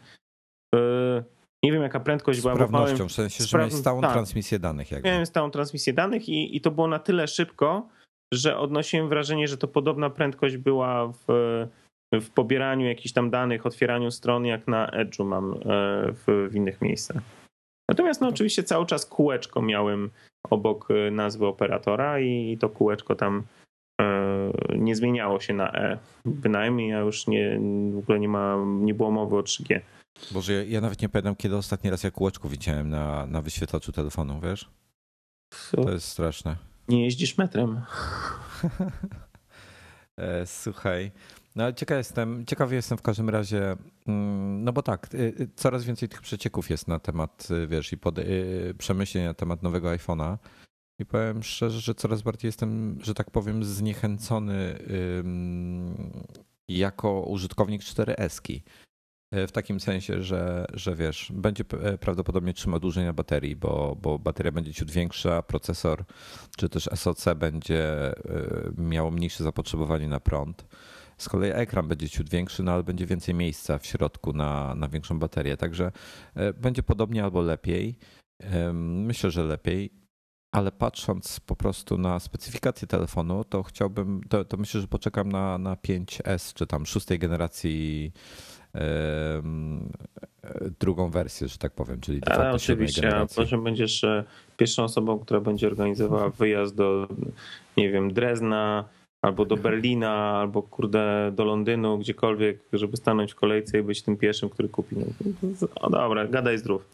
[0.74, 1.24] Y,
[1.62, 2.54] nie wiem jaka prędkość była.
[2.54, 4.90] Sprawnością, w sensie, że miałeś stałą tak, transmisję danych.
[4.90, 5.08] Jakby.
[5.08, 7.88] Miałem stałą transmisję danych i, i to było na tyle szybko,
[8.34, 11.26] że odnosiłem wrażenie, że to podobna prędkość była w,
[12.12, 15.56] w pobieraniu jakichś tam danych, otwieraniu stron, jak na Edge'u mam e,
[16.12, 17.22] w, w innych miejscach.
[17.90, 20.10] Natomiast no, oczywiście cały czas kółeczko miałem
[20.50, 23.42] obok e, nazwy operatora i to kółeczko tam
[24.00, 25.98] e, nie zmieniało się na E.
[26.24, 27.60] Bynajmniej ja już nie,
[27.92, 29.80] w ogóle nie, ma, nie było mowy o 3G.
[30.30, 33.92] Boże, ja, ja nawet nie pamiętam, kiedy ostatni raz ja kółeczko widziałem na, na wyświetlaczu
[33.92, 34.68] telefonu, wiesz?
[35.70, 36.56] To jest straszne.
[36.88, 37.80] Nie jeździsz metrem.
[40.18, 41.12] E, słuchaj,
[41.56, 45.84] no ciekaw jestem, ciekawy jestem w każdym razie, mm, no bo tak, y, y, coraz
[45.84, 48.18] więcej tych przecieków jest na temat, y, wiesz, i pod,
[48.78, 50.36] przemyśleń na temat nowego iPhone'a.
[50.98, 54.78] I powiem szczerze, że coraz bardziej jestem, że tak powiem, zniechęcony
[56.68, 58.60] jako użytkownik 4S.
[59.32, 63.96] E, w takim sensie, że, że wiesz, będzie e, prawdopodobnie trzymał dłużej na baterii, bo,
[64.02, 66.04] bo bateria będzie ciut większa, procesor
[66.56, 68.14] czy też SoC będzie e,
[68.78, 70.66] miało mniejsze zapotrzebowanie na prąd.
[71.18, 74.88] Z kolei ekran będzie ciut większy, no ale będzie więcej miejsca w środku na, na
[74.88, 75.56] większą baterię.
[75.56, 75.92] Także
[76.60, 77.98] będzie podobnie albo lepiej.
[78.72, 79.90] Myślę, że lepiej.
[80.52, 85.58] ale patrząc po prostu na specyfikację telefonu, to chciałbym, to, to myślę, że poczekam na,
[85.58, 88.12] na 5S, czy tam szóstej generacji
[90.80, 94.24] drugą wersję, że tak powiem, czyli de facto Oczywiście, a może będziesz e,
[94.56, 97.08] pierwszą osobą, która będzie organizowała wyjazd do,
[97.76, 98.84] nie wiem, Drezna,
[99.22, 104.16] albo do Berlina, albo kurde do Londynu, gdziekolwiek, żeby stanąć w kolejce i być tym
[104.16, 104.96] pierwszym, który kupi.
[104.96, 106.88] No, o dobra, gadaj zdrów.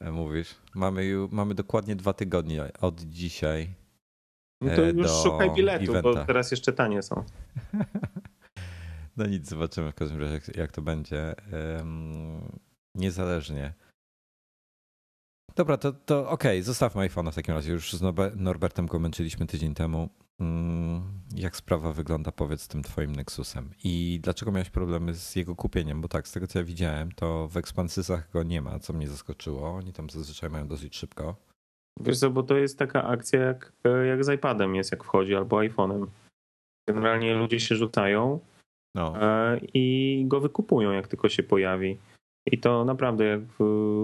[0.00, 3.68] E, mówisz, mamy, mamy dokładnie dwa tygodnie od dzisiaj.
[4.60, 6.02] No to już szukaj biletu, eventa.
[6.02, 7.24] bo teraz jeszcze tanie są.
[9.18, 11.34] No nic, zobaczymy w każdym razie, jak, to będzie.
[12.94, 13.74] Niezależnie.
[15.56, 17.72] Dobra, to, to okej, okay, zostawmy iPhone'a w takim razie.
[17.72, 18.02] Już z
[18.36, 20.08] Norbertem komenczyliśmy tydzień temu.
[20.40, 21.02] Mm,
[21.34, 23.70] jak sprawa wygląda, powiedz, z tym twoim Nexusem?
[23.84, 26.00] I dlaczego miałeś problemy z jego kupieniem?
[26.00, 29.08] Bo tak, z tego co ja widziałem, to w ekspansysach go nie ma, co mnie
[29.08, 29.70] zaskoczyło.
[29.70, 31.36] Oni tam zazwyczaj mają dosyć szybko.
[32.00, 33.72] Wiesz co, bo to jest taka akcja jak,
[34.08, 36.06] jak z iPadem jest, jak wchodzi, albo iPhone'em.
[36.88, 38.40] Generalnie ludzie się rzucają
[38.94, 39.22] no.
[39.22, 41.96] E, i go wykupują, jak tylko się pojawi.
[42.52, 43.40] I to naprawdę, jak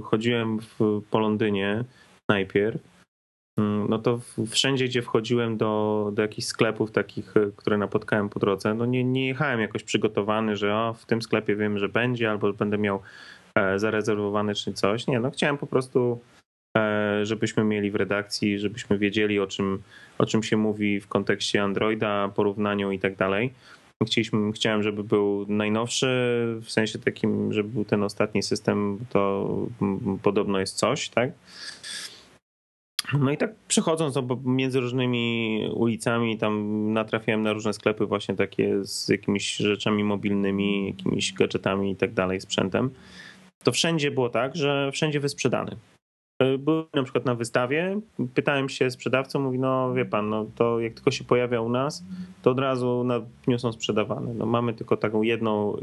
[0.03, 1.85] chodziłem w, po Londynie
[2.29, 2.81] najpierw,
[3.59, 4.20] mm, no to
[4.51, 9.05] wszędzie, gdzie wchodziłem do, do jakichś sklepów takich, e, które napotkałem po drodze, no nie,
[9.05, 13.01] nie jechałem jakoś przygotowany, że o, w tym sklepie wiem, że będzie, albo będę miał
[13.55, 15.07] e, zarezerwowane czy coś.
[15.07, 16.20] Nie, no chciałem po prostu,
[17.23, 19.83] żebyśmy mieli w redakcji, żebyśmy wiedzieli o czym,
[20.18, 23.53] o czym się mówi w kontekście Androida, porównaniu i tak dalej.
[24.05, 26.07] Chcieliśmy, chciałem, żeby był najnowszy,
[26.62, 29.49] w sensie takim, żeby był ten ostatni system, to
[30.23, 31.33] podobno jest coś, tak?
[33.12, 39.09] No i tak przechodząc między różnymi ulicami, tam natrafiałem na różne sklepy właśnie takie z
[39.09, 42.90] jakimiś rzeczami mobilnymi, jakimiś gadżetami i tak dalej, sprzętem.
[43.64, 45.77] To wszędzie było tak, że wszędzie wysprzedany.
[46.44, 48.00] E, byłem na przykład na wystawie,
[48.35, 52.04] pytałem się sprzedawcą, mówi, no wie pan, no to jak tylko się pojawia u nas,
[52.42, 54.35] to od razu na dniu są sprzedawane.
[54.35, 55.76] No mamy tylko taką jedną,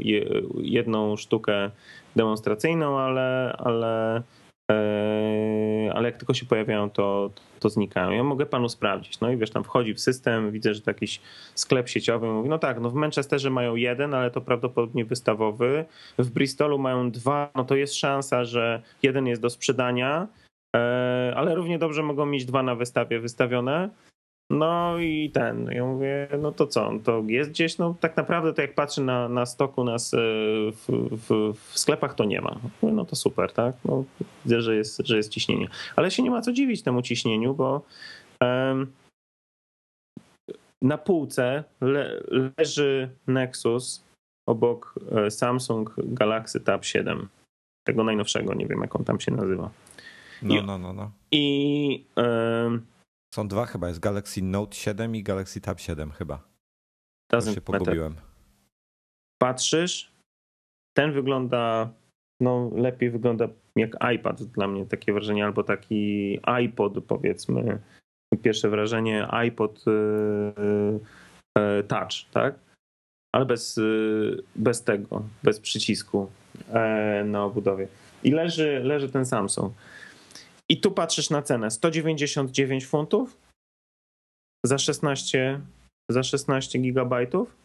[0.56, 1.70] jedną sztukę
[2.16, 4.22] demonstracyjną, ale, ale,
[4.70, 8.10] e, ale jak tylko się pojawiają, to, to znikają.
[8.10, 9.20] Ja mogę panu sprawdzić.
[9.20, 11.20] No i wiesz, tam wchodzi w system, widzę, że to jakiś
[11.54, 12.26] sklep sieciowy.
[12.26, 15.84] Mówi, no tak, no w Manchesterze mają jeden, ale to prawdopodobnie wystawowy.
[16.18, 20.28] W Bristolu mają dwa, no to jest szansa, że jeden jest do sprzedania,
[21.36, 23.90] ale równie dobrze mogą mieć dwa na wystawie wystawione.
[24.50, 28.62] No i ten, ja mówię, no to co, to jest gdzieś, no tak naprawdę to
[28.62, 30.16] jak patrzę na, na stoku nas e,
[30.72, 30.86] w,
[31.28, 32.60] w, w sklepach, to nie ma.
[32.82, 33.76] No to super, tak?
[33.84, 34.04] No,
[34.44, 35.68] widzę, że jest, że jest ciśnienie.
[35.96, 37.82] Ale się nie ma co dziwić temu ciśnieniu, bo
[38.40, 38.92] um,
[40.82, 42.22] na półce le,
[42.58, 44.04] leży Nexus
[44.48, 47.28] obok e, Samsung Galaxy Tab 7.
[47.86, 49.70] Tego najnowszego, nie wiem jak on tam się nazywa.
[50.42, 51.10] No, no, no, no.
[51.30, 52.06] I.
[53.34, 56.42] Są dwa chyba, jest Galaxy Note 7 i Galaxy Tab 7 chyba.
[57.30, 58.14] To się pogubiłem.
[59.38, 60.12] Patrzysz,
[60.96, 61.92] ten wygląda,
[62.40, 67.78] no lepiej wygląda jak iPad dla mnie, takie wrażenie, albo taki iPod powiedzmy.
[68.42, 71.00] Pierwsze wrażenie iPod yy,
[71.58, 72.54] yy, Touch, tak?
[73.34, 76.30] Ale bez, yy, bez tego, bez przycisku
[76.72, 77.88] e, na obudowie.
[78.24, 79.72] I leży, leży ten Samsung.
[80.72, 83.38] I tu patrzysz na cenę 199 funtów
[84.66, 85.60] za 16,
[86.10, 87.56] za 16 gigabajtów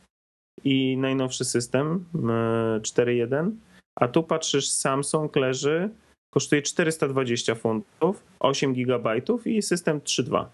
[0.63, 3.34] i najnowszy system 4.1.
[3.34, 3.52] E,
[3.96, 5.89] A tu patrzysz, Samsung leży,
[6.34, 10.46] kosztuje 420 funtów, 8 gigabajtów i system 3.2.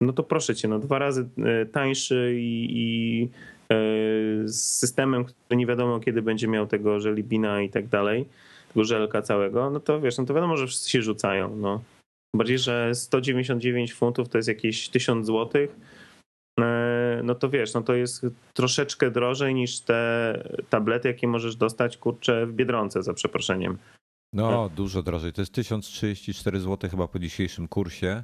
[0.00, 3.76] No to proszę cię, no dwa razy e, tańszy i, i e,
[4.44, 8.28] z systemem, który nie wiadomo kiedy będzie miał tego żelibina i tak dalej
[8.84, 11.56] żelka całego, no to wiesz, no to wiadomo, że wszyscy się rzucają.
[11.56, 11.82] No.
[12.36, 15.76] Bardziej, że 199 funtów to jest jakieś 1000 złotych,
[16.60, 21.96] e, no to wiesz, no to jest troszeczkę drożej niż te tablety, jakie możesz dostać,
[21.96, 23.78] kurczę, w Biedronce, za przeproszeniem.
[24.32, 25.32] No, dużo drożej.
[25.32, 28.22] To jest 1034 zł chyba po dzisiejszym kursie.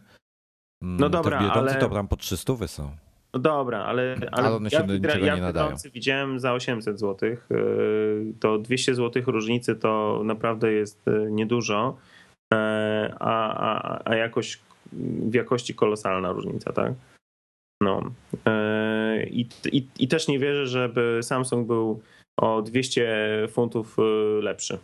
[0.82, 1.80] Mm, no dobra, w Biedronce ale...
[1.80, 2.96] to tam po 300 są.
[3.34, 5.76] No dobra, ale, ale, ale one się ja, do niczego ja nie nadają.
[5.94, 7.28] widziałem za 800 zł.
[7.28, 11.96] Y, to 200 zł różnicy to naprawdę jest y, niedużo,
[12.54, 12.56] y,
[13.18, 14.60] a, a, a jakoś
[15.30, 16.92] w jakości kolosalna różnica, tak?
[17.82, 18.02] No.
[19.30, 22.02] I, i, I też nie wierzę, żeby Samsung był
[22.40, 23.96] o 200 funtów
[24.42, 24.78] lepszy.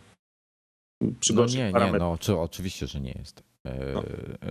[1.19, 3.43] Przy no nie, nie, no czy, oczywiście, że nie jest.
[3.65, 4.03] No.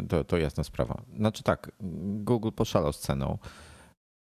[0.09, 1.03] To, to jasna sprawa.
[1.17, 1.71] Znaczy tak,
[2.25, 3.39] Google poszalał z ceną.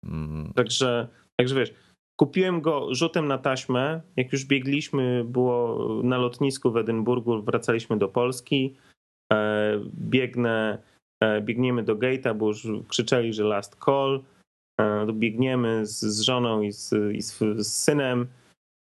[0.05, 0.53] Mm.
[0.55, 1.75] Także, także wiesz,
[2.21, 4.01] kupiłem go rzutem na taśmę.
[4.17, 8.75] Jak już biegliśmy, było na lotnisku w Edynburgu, wracaliśmy do Polski.
[9.95, 10.79] Biegnę,
[11.41, 14.23] biegniemy do gate'a, bo już krzyczeli, że last call.
[15.13, 18.27] Biegniemy z, z żoną i, z, i z, z synem.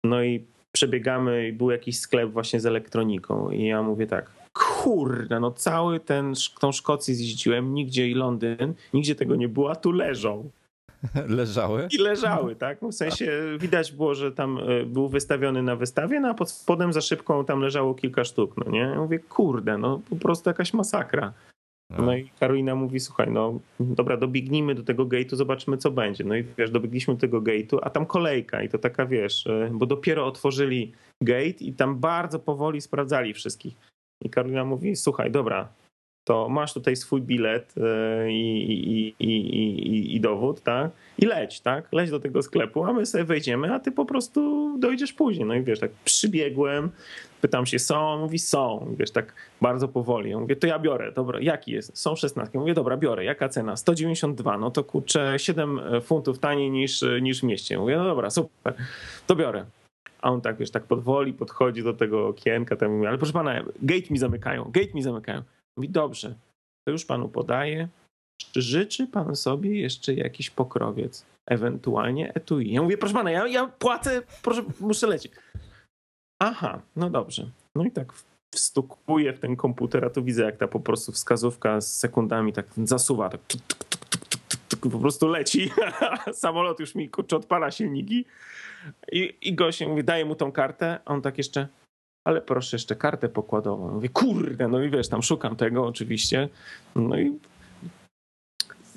[0.05, 3.51] No i przebiegamy i był jakiś sklep właśnie z elektroniką.
[3.51, 9.15] I ja mówię tak, kurde, no cały ten, tą Szkocję zjeździłem, nigdzie i Londyn, nigdzie
[9.15, 10.49] tego nie było, a tu leżą.
[11.37, 11.87] Leżały?
[11.91, 12.81] I leżały, tak?
[12.81, 16.49] No w sensie widać było, że tam e, był wystawiony na wystawie, no a pod
[16.49, 18.79] spodem za szybką tam leżało kilka sztuk, no nie?
[18.79, 21.33] Ja mówię, kurde, no po prostu jakaś masakra.
[21.97, 22.05] No.
[22.05, 26.23] no i Karolina mówi, słuchaj, no dobra, dobiegnijmy do tego gate'u, zobaczymy co będzie.
[26.23, 29.69] No i wiesz, dobiegliśmy do tego gate'u, a tam kolejka i to taka, wiesz, e,
[29.73, 33.75] bo dopiero otworzyli gate i tam bardzo powoli sprawdzali wszystkich.
[34.21, 35.67] I Karolina mówi, słuchaj, dobra,
[36.23, 40.91] to masz tutaj swój bilet e, i, i, i, i, dowód, tak?
[41.17, 41.88] I leć, tak?
[41.91, 45.45] Leć do tego sklepu, a my sobie wejdziemy, a ty po prostu dojdziesz później.
[45.45, 46.89] No i wiesz, tak przybiegłem,
[47.41, 48.17] pytam się, są?
[48.17, 48.95] Mówi, są.
[48.99, 50.29] Wiesz, tak bardzo powoli.
[50.29, 51.97] Ja mówię, to ja biorę, dobra, jaki jest?
[51.97, 52.60] Są 16.
[52.60, 53.75] Mówię, dobra, biorę, jaka cena?
[53.75, 57.77] 192, no to kurczę 7 funtów taniej niż, niż w mieście.
[57.77, 58.73] Mówię, no dobra, super,
[59.27, 59.65] to biorę.
[60.21, 63.63] A on tak, wiesz, tak podwoli podchodzi do tego okienka, tam mówi, ale proszę pana,
[63.81, 65.41] gate mi zamykają, gate mi zamykają.
[65.77, 66.36] Mówi, dobrze,
[66.88, 67.88] to już panu podaję.
[68.53, 71.25] Czy życzy pan sobie jeszcze jakiś pokrowiec?
[71.49, 72.71] Ewentualnie etui.
[72.71, 75.31] Ja mówię, proszę pana, ja, ja płacę, proszę, muszę lecieć.
[76.41, 77.49] Aha, no dobrze.
[77.75, 78.13] No i tak
[78.55, 82.65] wstukuję w ten komputer, a tu widzę, jak ta po prostu wskazówka z sekundami tak
[82.84, 85.71] zasuwa, tak tuk, tuk, tuk, po prostu leci.
[86.34, 88.25] Samolot już mi kurczę odpala silniki.
[89.12, 91.67] I, i gość mówi, daje mu tą kartę, a on tak jeszcze,
[92.23, 93.93] ale proszę jeszcze kartę pokładową.
[93.93, 96.49] Mówię, kurde, no i wiesz, tam szukam tego oczywiście.
[96.95, 97.39] No i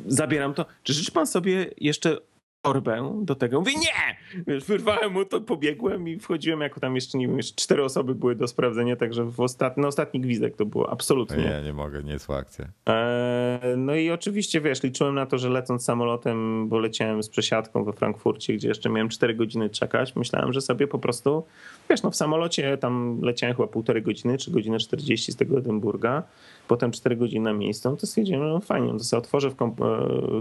[0.07, 0.67] zabieram to.
[0.83, 2.19] Czy życzy pan sobie jeszcze
[2.65, 3.61] torbę do tego.
[3.61, 4.17] Mówię, nie!
[4.47, 8.15] Wiesz, wyrwałem mu to, pobiegłem i wchodziłem, jako tam jeszcze, nie wiem, jeszcze cztery osoby
[8.15, 11.45] były do sprawdzenia, także w ostatni, no, ostatni gwizdek to było absolutnie.
[11.45, 12.69] Nie, nie mogę, nie jest akcja.
[12.87, 17.85] Eee, no i oczywiście, wiesz, liczyłem na to, że lecąc samolotem, bo leciałem z przesiadką
[17.85, 21.45] we Frankfurcie, gdzie jeszcze miałem cztery godziny czekać, myślałem, że sobie po prostu,
[21.91, 26.23] wiesz, no w samolocie tam leciałem chyba półtorej godziny, czy godzinę 40 z tego Edynburga,
[26.69, 29.57] potem cztery godziny na miejscu, no to stwierdziłem, no fajnie, no to sobie otworzę w,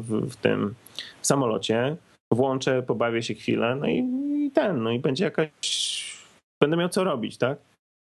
[0.02, 0.74] w, w tym
[1.22, 1.96] w samolocie,
[2.36, 3.98] włączę, pobawię się chwilę, no i,
[4.46, 6.18] i ten, no i będzie jakaś,
[6.62, 7.58] będę miał co robić, tak?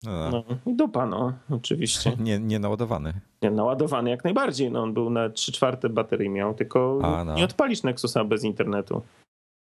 [0.05, 2.17] No, no i dupa, no, oczywiście.
[2.21, 3.13] Nie, nie naładowany.
[3.43, 7.35] Nie, naładowany jak najbardziej, no on był na 3 czwarte baterii miał, tylko A, no.
[7.35, 9.03] nie odpalisz Nexusa bez internetu.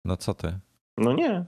[0.05, 0.59] No co ty?
[0.97, 1.45] No nie.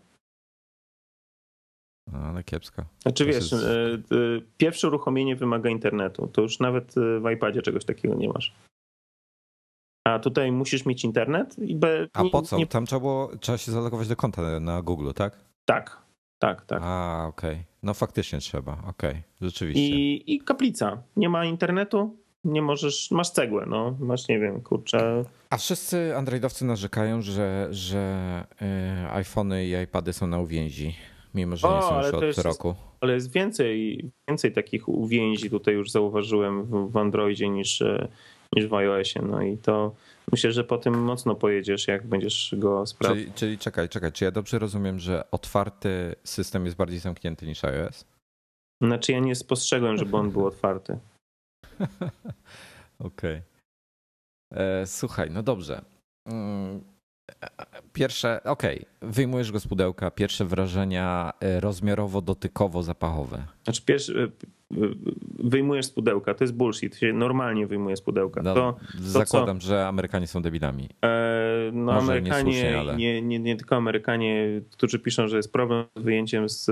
[2.12, 2.85] No, ale kiepsko.
[2.99, 4.12] Znaczy to wiesz, jest...
[4.12, 8.53] y, pierwsze uruchomienie wymaga internetu, to już nawet y, w iPadzie czegoś takiego nie masz
[10.03, 11.59] a tutaj musisz mieć internet.
[11.59, 12.57] I be, a po co?
[12.57, 12.67] Nie...
[12.67, 15.39] Tam trzeba, było, trzeba się zalogować do konta na Google, tak?
[15.65, 16.01] Tak,
[16.39, 16.79] tak, tak.
[16.83, 17.51] A, okej.
[17.51, 17.63] Okay.
[17.83, 19.23] No faktycznie trzeba, okej, okay.
[19.41, 19.95] rzeczywiście.
[19.95, 21.03] I, I kaplica.
[21.15, 25.23] Nie ma internetu, nie możesz, masz cegłę, no, masz, nie wiem, kurczę.
[25.49, 28.45] A wszyscy androidowcy narzekają, że, że
[29.05, 30.95] y, iPhony i iPady są na uwięzi,
[31.35, 32.75] mimo że o, nie są już od jest, roku.
[33.01, 38.07] Ale jest więcej, więcej takich uwięzi tutaj już zauważyłem w, w Androidzie niż, e,
[38.55, 39.21] niż w iOSie.
[39.21, 39.95] No i to
[40.31, 43.15] myślę, że po tym mocno pojedziesz, jak będziesz go sprawdzał.
[43.15, 47.63] Czyli, czyli czekaj, czekaj, czy ja dobrze rozumiem, że otwarty system jest bardziej zamknięty niż
[47.63, 48.05] iOS?
[48.83, 50.97] Znaczy ja nie spostrzegłem, żeby on był otwarty.
[52.99, 53.41] Okej.
[53.41, 53.41] Okay.
[54.51, 55.81] E, słuchaj, no dobrze.
[57.93, 59.11] Pierwsze, okej, okay.
[59.11, 63.37] wyjmujesz go z pudełka, pierwsze wrażenia e, rozmiarowo-dotykowo-zapachowe.
[63.63, 64.31] Znaczy, pierwszy,
[65.39, 68.41] wyjmujesz z pudełka, to jest bullshit, się normalnie wyjmuje z pudełka.
[68.41, 70.89] No, to, zakładam, że Amerykanie są debilami.
[71.05, 72.95] E, no Może Amerykanie, nie, ale...
[72.95, 76.65] nie, nie, nie, tylko Amerykanie, którzy piszą, że jest problem z wyjęciem z,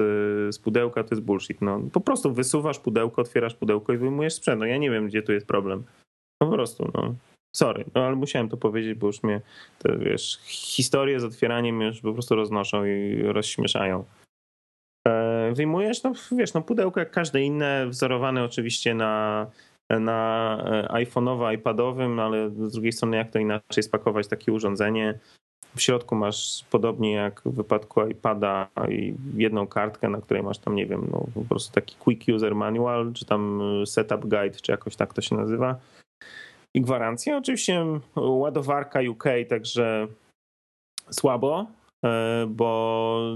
[0.55, 1.61] z pudełka, to jest bullshit.
[1.61, 4.59] No, po prostu wysuwasz pudełko, otwierasz pudełko i wyjmujesz sprzęt.
[4.59, 5.83] No ja nie wiem, gdzie tu jest problem.
[6.39, 7.15] Po prostu, no.
[7.55, 9.41] Sorry, no ale musiałem to powiedzieć, bo już mnie
[9.79, 14.05] te, wiesz, historie z otwieraniem już po prostu roznoszą i rozśmieszają.
[15.07, 19.45] E, wyjmujesz, no wiesz, no pudełko jak każde inne, wzorowane oczywiście na,
[19.89, 25.19] na e, iPhone'owo, iPadowym, ale z drugiej strony jak to inaczej spakować takie urządzenie.
[25.75, 28.67] W środku masz podobnie jak w wypadku iPada
[29.36, 33.13] jedną kartkę, na której masz tam, nie wiem, no, po prostu taki quick user manual,
[33.13, 35.79] czy tam setup guide, czy jakoś tak to się nazywa.
[36.77, 37.37] I gwarancję.
[37.37, 37.85] Oczywiście
[38.15, 40.07] ładowarka UK, także
[41.11, 41.67] słabo,
[42.05, 43.35] E, bo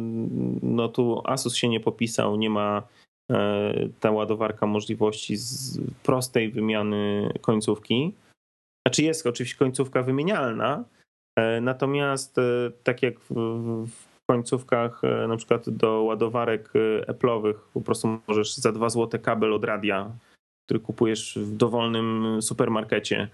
[0.61, 2.83] no tu Asus się nie popisał, nie ma
[3.31, 8.13] e, ta ładowarka możliwości z prostej wymiany końcówki.
[8.87, 10.83] Znaczy jest oczywiście końcówka wymienialna,
[11.35, 12.35] e, natomiast
[12.83, 13.89] tak jak w
[14.31, 16.73] końcówkach na przykład do ładowarek
[17.07, 20.11] Apple'owych po prostu możesz za 2 złote kabel od radia
[20.71, 23.29] który kupujesz w dowolnym supermarkecie,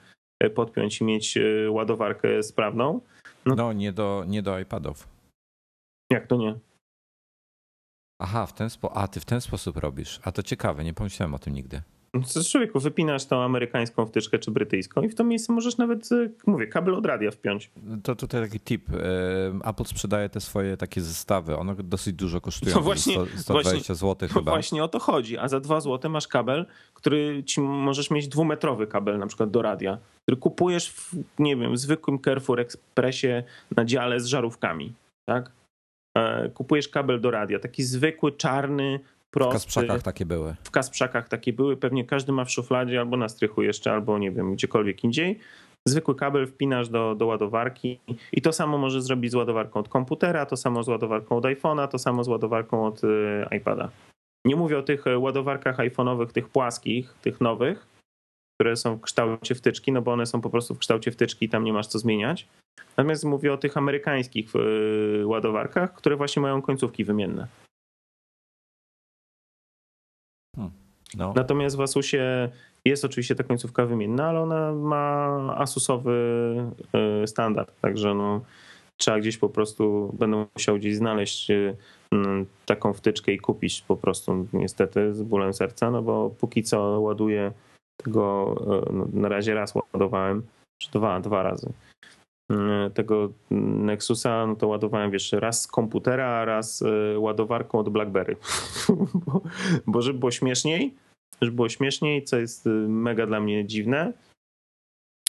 [0.55, 1.37] podpiąć i mieć
[1.69, 3.01] ładowarkę sprawną.
[3.45, 5.07] No, no nie, do, nie do iPadów.
[6.11, 6.55] Jak to nie?
[8.21, 8.97] Aha, w ten spo...
[8.97, 10.19] a ty w ten sposób robisz.
[10.23, 11.81] A to ciekawe, nie pomyślałem o tym nigdy.
[12.25, 16.29] Co człowieku, wypinasz tą amerykańską wtyczkę czy brytyjską i w to miejsce możesz nawet, e,
[16.47, 17.71] mówię, kabel od radia wpiąć.
[18.03, 18.89] To tutaj taki tip.
[18.89, 21.57] E, Apple sprzedaje te swoje takie zestawy.
[21.57, 22.75] One dosyć dużo kosztują.
[22.75, 24.51] No właśnie, 100, 120 właśnie, zł chyba.
[24.51, 25.37] Właśnie o to chodzi.
[25.37, 29.61] A za 2 zł masz kabel, który ci możesz mieć dwumetrowy kabel na przykład do
[29.61, 33.43] radia, który kupujesz w, nie wiem, w zwykłym Carrefour Expressie
[33.75, 34.93] na dziale z żarówkami.
[35.25, 35.51] Tak?
[36.17, 38.99] E, kupujesz kabel do radia, taki zwykły, czarny,
[39.31, 39.51] prosty.
[39.51, 40.55] W Kasprzakach takie były.
[40.63, 44.31] W Kasprzakach takie były, pewnie każdy ma w szufladzie albo na strychu jeszcze, albo nie
[44.31, 45.39] wiem, gdziekolwiek indziej.
[45.87, 47.99] Zwykły kabel wpinasz do, do ładowarki
[48.31, 51.87] i to samo możesz zrobić z ładowarką od komputera, to samo z ładowarką od iPhone'a,
[51.87, 53.89] to samo z ładowarką od e, iPada.
[54.45, 57.87] Nie mówię o tych e, ładowarkach iPhone'owych, tych płaskich, tych nowych,
[58.59, 61.49] które są w kształcie wtyczki, no bo one są po prostu w kształcie wtyczki i
[61.49, 62.47] tam nie masz co zmieniać.
[62.97, 67.47] Natomiast mówię o tych amerykańskich e, ładowarkach, które właśnie mają końcówki wymienne.
[71.15, 71.33] No.
[71.35, 72.49] Natomiast w Asusie
[72.85, 76.11] jest oczywiście ta końcówka wymienna, ale ona ma Asusowy
[76.93, 78.41] e, standard, także no,
[78.97, 81.51] trzeba gdzieś po prostu, będę musiał gdzieś znaleźć
[82.65, 87.51] taką wtyczkę i kupić po prostu niestety z bólem serca, no bo póki co ładuję
[88.03, 88.55] tego,
[88.93, 90.43] no, na razie raz ładowałem,
[90.81, 91.73] czy dwa, dwa razy
[92.93, 98.35] tego Nexusa, no to ładowałem wiesz, raz z komputera, raz e, ładowarką od BlackBerry.
[99.25, 99.41] bo,
[99.87, 100.95] bo żeby było śmieszniej,
[101.41, 104.13] żeby było śmieszniej, co jest e, mega dla mnie dziwne,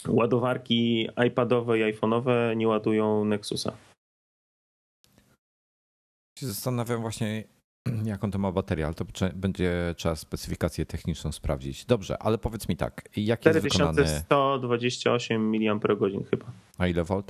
[0.07, 3.71] ładowarki iPadowe i iPhone'owe nie ładują Nexusa.
[6.39, 7.43] Zastanawiam właśnie,
[8.05, 11.85] jaką to ma baterię, ale to będzie trzeba specyfikację techniczną sprawdzić.
[11.85, 14.03] Dobrze, ale powiedz mi tak, jak jest wykonany...
[14.03, 16.45] 4128 mAh chyba.
[16.77, 17.23] A ile V?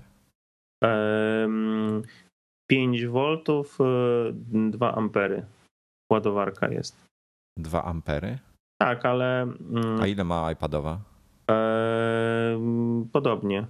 [2.69, 3.37] 5 V,
[4.71, 5.45] 2 ampery
[6.11, 7.05] ładowarka jest.
[7.59, 8.39] 2 ampery?
[8.81, 9.41] Tak, ale...
[9.41, 10.99] Mm, A ile ma iPadowa?
[13.11, 13.67] Podobnie.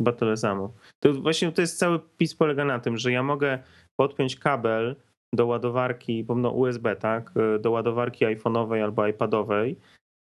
[0.00, 0.72] Chyba tyle samo.
[1.00, 3.58] To właśnie to jest cały pis polega na tym, że ja mogę
[4.00, 4.96] podpiąć kabel
[5.32, 9.76] do ładowarki, pomno USB, tak, do ładowarki iPhone'owej albo iPadowej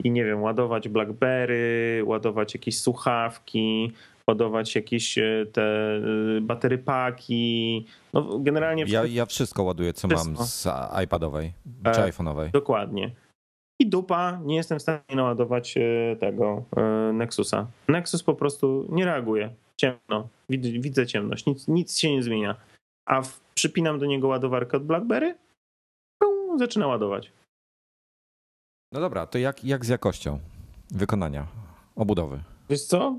[0.05, 3.93] i nie wiem, ładować BlackBerry, ładować jakieś słuchawki,
[4.29, 5.63] ładować jakieś e, te
[6.37, 7.87] e, batery paki.
[8.13, 8.85] No generalnie.
[8.89, 10.31] Ja, ja wszystko ładuję, co wszystko.
[10.31, 10.69] mam z
[11.05, 11.53] iPadowej
[11.85, 12.51] czy e, iPhone'owej.
[12.51, 13.11] Dokładnie.
[13.81, 15.75] I dupa, nie jestem w stanie naładować
[16.21, 16.65] tego
[17.13, 17.67] Nexusa.
[17.89, 19.51] Nexus po prostu nie reaguje.
[19.77, 20.29] Ciemno.
[20.51, 21.47] Widzę, widzę ciemność.
[21.47, 22.57] Nic, nic się nie zmienia.
[23.11, 25.39] A w przypinam do niego ładowarkę od BlackBerry,
[26.19, 27.33] pum, zaczyna ładować.
[28.93, 30.39] No dobra, to jak, jak z jakością
[30.91, 31.47] wykonania,
[31.97, 32.43] obudowy?
[32.71, 33.19] Wiesz co?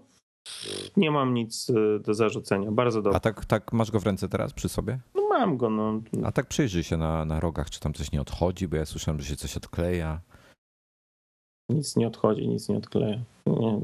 [0.97, 3.17] Nie mam nic y, do zarzucenia, bardzo dobrze.
[3.17, 4.99] A tak, tak masz go w ręce teraz przy sobie?
[5.15, 6.01] No mam go, no.
[6.23, 9.21] A tak przyjrzyj się na, na rogach, czy tam coś nie odchodzi, bo ja słyszałem,
[9.21, 10.21] że się coś odkleja.
[11.69, 13.19] Nic nie odchodzi, nic nie odkleja.
[13.47, 13.81] Nie,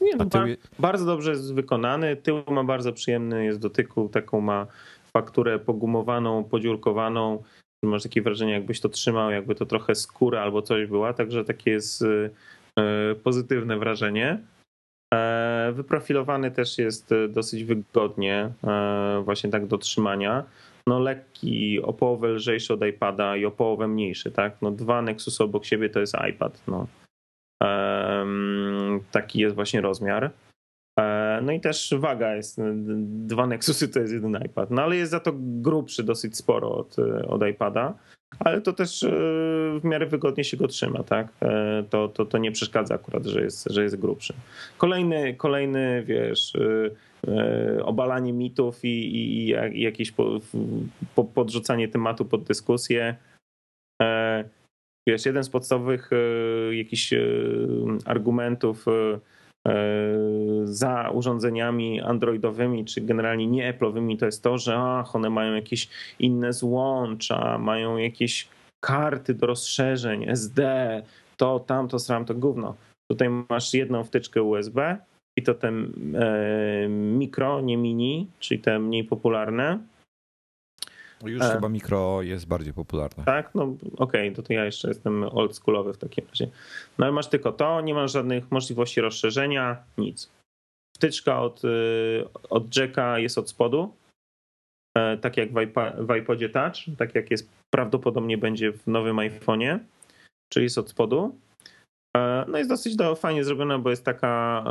[0.00, 0.42] nie no, tył...
[0.78, 4.66] Bardzo dobrze jest wykonany, tył ma bardzo przyjemny, jest dotyku, taką ma
[5.12, 7.42] fakturę pogumowaną, podziurkowaną.
[7.84, 11.70] Masz takie wrażenie, jakbyś to trzymał, jakby to trochę skóra albo coś była, także takie
[11.70, 14.38] jest e, pozytywne wrażenie.
[15.14, 20.44] E, wyprofilowany też jest dosyć wygodnie, e, właśnie tak do trzymania.
[20.86, 24.62] No lekki, o połowę lżejszy od iPada i o połowę mniejszy, tak?
[24.62, 26.86] No dwa Nexus obok siebie to jest iPad, no.
[29.12, 30.30] Taki jest właśnie rozmiar.
[31.40, 32.60] E, no i też waga jest,
[33.04, 36.96] dwa Nexusy to jest jeden iPad, no ale jest za to grubszy dosyć sporo od,
[37.28, 37.94] od iPada,
[38.38, 39.08] ale to też e,
[39.80, 41.28] w miarę wygodnie się go trzyma, tak?
[41.42, 44.34] E, to, to, to nie przeszkadza akurat, że jest, że jest grubszy.
[44.78, 46.52] Kolejny, kolejny wiesz,
[47.82, 50.40] obalanie mitów i, i, i jakieś po,
[51.14, 53.16] po, podrzucanie tematu pod dyskusję.
[55.08, 56.10] Wiesz, jeden z podstawowych
[56.70, 57.14] jakichś
[58.04, 59.20] argumentów E,
[60.64, 65.88] za urządzeniami androidowymi, czy generalnie nie Apple'owymi, to jest to, że ach, one mają jakieś
[66.18, 68.48] inne złącza, mają jakieś
[68.80, 71.02] karty do rozszerzeń, SD,
[71.36, 72.74] to, tamto, sram, to gówno.
[73.10, 74.98] Tutaj masz jedną wtyczkę USB
[75.38, 79.78] i to ten e, mikro, nie mini, czyli te mniej popularne.
[81.22, 81.52] No już e.
[81.52, 83.24] chyba mikro jest bardziej popularne.
[83.24, 86.48] Tak, no okej, okay, to, to ja jeszcze jestem oldschoolowy w takim razie.
[86.98, 90.30] No ale masz tylko to, nie masz żadnych możliwości rozszerzenia, nic.
[90.96, 93.92] Wtyczka od, y, od jacka jest od spodu,
[94.98, 99.78] e, tak jak w, iPodzie Touch, tak jak jest prawdopodobnie będzie w nowym iPhone'ie,
[100.52, 101.34] czyli jest od spodu.
[102.48, 104.64] No jest dosyć do, fajnie zrobiona, bo jest taka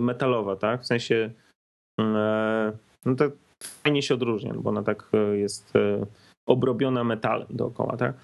[0.00, 0.82] metalowa, tak?
[0.82, 1.30] W sensie
[3.04, 3.30] no to
[3.62, 5.72] fajnie się odróżnia, bo ona tak jest
[6.46, 8.14] obrobiona metalem dookoła, tak?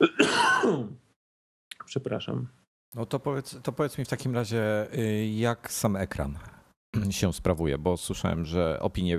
[1.86, 2.46] Przepraszam.
[2.94, 6.38] No to powiedz, to powiedz mi w takim razie, y, jak sam ekran
[7.10, 9.18] się sprawuje, bo słyszałem, że opinie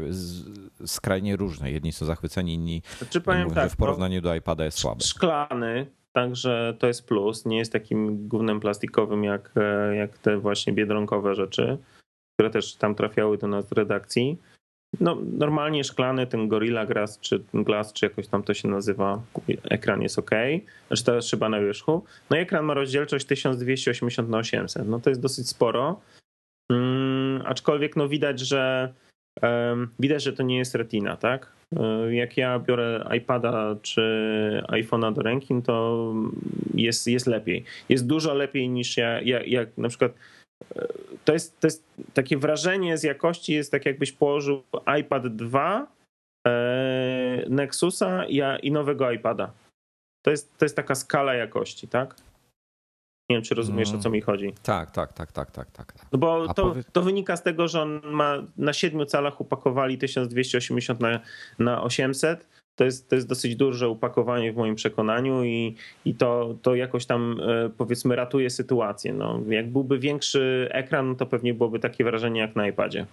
[0.86, 1.72] skrajnie różne.
[1.72, 5.04] Jedni są zachwyceni, inni znaczy, powiem tak, że w porównaniu do iPada jest słaby.
[5.04, 7.46] Szklany, także to jest plus.
[7.46, 11.78] Nie jest takim głównym plastikowym jak, e, jak te właśnie biedronkowe rzeczy,
[12.34, 14.38] które też tam trafiały do nas w redakcji.
[15.00, 19.22] No, normalnie szklany, ten Gorilla Glass, czy Glass, czy jakoś tam to się nazywa,
[19.64, 20.32] ekran jest ok,
[20.88, 22.04] znaczy jest szyba na wierzchu.
[22.30, 26.02] No i ekran ma rozdzielczość 1280 na 800, no to jest dosyć sporo,
[26.70, 28.94] um, aczkolwiek no widać, że
[29.42, 31.56] um, widać, że to nie jest retina, tak?
[31.80, 34.02] E, jak ja biorę iPada czy
[34.68, 36.14] iPhone'a do ręki, no to
[36.74, 37.64] jest, jest lepiej.
[37.90, 40.12] Jest dużo lepiej niż ja, jak, jak na przykład
[41.26, 44.64] to jest, to jest takie wrażenie z jakości, jest tak jakbyś położył
[45.00, 45.88] iPad 2,
[46.48, 49.52] e, Nexusa i, i nowego iPada.
[50.26, 52.16] To jest, to jest taka skala jakości, tak?
[53.30, 54.00] Nie wiem, czy rozumiesz, mm.
[54.00, 54.54] o co mi chodzi.
[54.64, 55.72] Tak, tak, tak, tak, tak.
[55.72, 55.94] tak.
[56.12, 56.84] No bo to, powie...
[56.84, 61.20] to wynika z tego, że on ma na siedmiu calach upakowali 1280 na,
[61.60, 66.56] na 800 to jest, to jest dosyć duże upakowanie w moim przekonaniu i, i to,
[66.62, 69.14] to jakoś tam e, powiedzmy ratuje sytuację.
[69.14, 73.06] No, jak byłby większy ekran, to pewnie byłoby takie wrażenie jak na iPadzie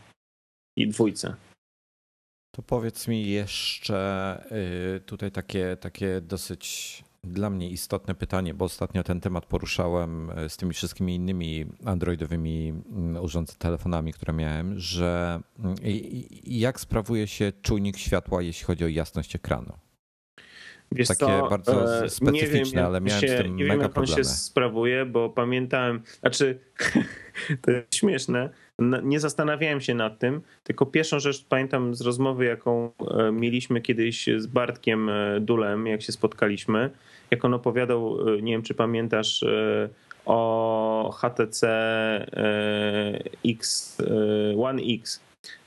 [0.77, 1.35] i dwójce.
[2.55, 4.39] To powiedz mi jeszcze
[4.97, 10.49] y, tutaj takie, takie dosyć dla mnie istotne pytanie, bo ostatnio ten temat poruszałem e,
[10.49, 15.75] z tymi wszystkimi innymi androidowymi mm, urządzeniami, telefonami, które miałem, że mm,
[16.45, 19.73] jak sprawuje się czujnik światła, jeśli chodzi o jasność ekranu?
[20.93, 23.83] Wiesz Takie co, bardzo e, specyficzne, wiem, ale miałem się, z tym nie mega wiem,
[23.83, 24.16] jak problemy.
[24.16, 26.59] on się sprawuje, bo pamiętałem, znaczy
[27.62, 28.51] to jest śmieszne,
[29.03, 34.29] nie zastanawiałem się nad tym, tylko pierwszą rzecz pamiętam z rozmowy, jaką e, mieliśmy kiedyś
[34.37, 35.11] z Bartkiem
[35.41, 36.91] Dulem, jak się spotkaliśmy,
[37.33, 39.89] jak on opowiadał, e, nie wiem czy pamiętasz, e,
[40.26, 43.97] o HTC e, X,
[44.59, 45.20] One X,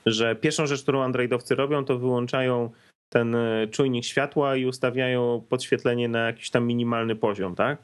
[0.06, 2.70] że pierwszą rzecz, którą Androidowcy robią, to wyłączają
[3.12, 3.36] ten
[3.70, 7.78] czujnik światła i ustawiają podświetlenie na jakiś tam minimalny poziom, tak?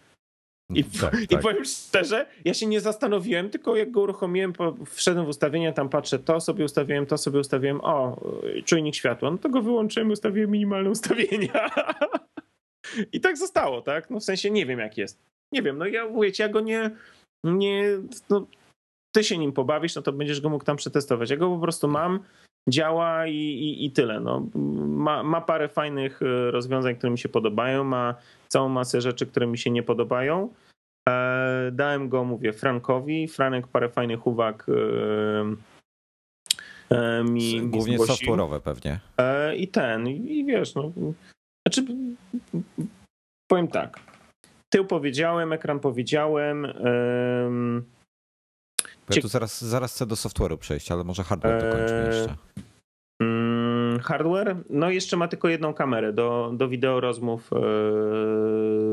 [0.74, 1.43] I, tak, I tak.
[1.43, 4.53] powiem szczerze, ja się nie zastanowiłem, tylko jak go uruchomiłem,
[4.87, 8.20] wszedłem w ustawienia, tam patrzę, to sobie ustawiłem, to sobie ustawiłem, o,
[8.64, 11.70] czujnik światła, no to go wyłączyłem ustawiłem minimalne ustawienia.
[13.12, 14.11] I tak zostało, tak?
[14.11, 15.22] No w sensie nie wiem jak jest.
[15.53, 16.91] Nie wiem, no ja mówię ci, ja go nie,
[17.45, 17.85] nie
[18.30, 18.47] no,
[19.12, 21.30] ty się nim pobawisz, no to będziesz go mógł tam przetestować.
[21.30, 22.20] Ja go po prostu mam,
[22.68, 24.20] działa i, i, i tyle.
[24.20, 24.47] No.
[24.89, 28.14] Ma, ma parę fajnych e, rozwiązań, które mi się podobają, ma
[28.49, 30.49] całą masę rzeczy, które mi się nie podobają.
[31.09, 33.28] E, dałem go, mówię, Frankowi.
[33.28, 34.66] Franek parę fajnych uwag
[36.91, 39.01] e, mi, Głównie software'owe pewnie.
[39.57, 40.93] I ten, i wiesz, no,
[41.73, 41.93] znaczy,
[43.51, 44.01] powiem tak.
[44.68, 46.64] Tył powiedziałem, ekran powiedziałem.
[47.45, 47.85] Um,
[49.11, 52.37] ja tu zaraz, zaraz chcę do software'u przejść, ale może hardware dokończmy jeszcze.
[53.20, 54.57] Um, hardware?
[54.70, 57.51] No jeszcze ma tylko jedną kamerę do, do wideo rozmów.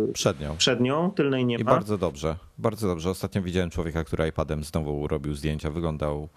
[0.07, 0.57] Yy, przednią.
[0.57, 1.71] Przednią, tylnej nie I ma.
[1.71, 3.09] I bardzo dobrze, bardzo dobrze.
[3.09, 6.29] Ostatnio widziałem człowieka, który iPadem znowu robił zdjęcia, wyglądał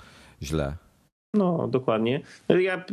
[0.43, 0.76] źle.
[1.35, 2.20] No, dokładnie.
[2.49, 2.85] Ja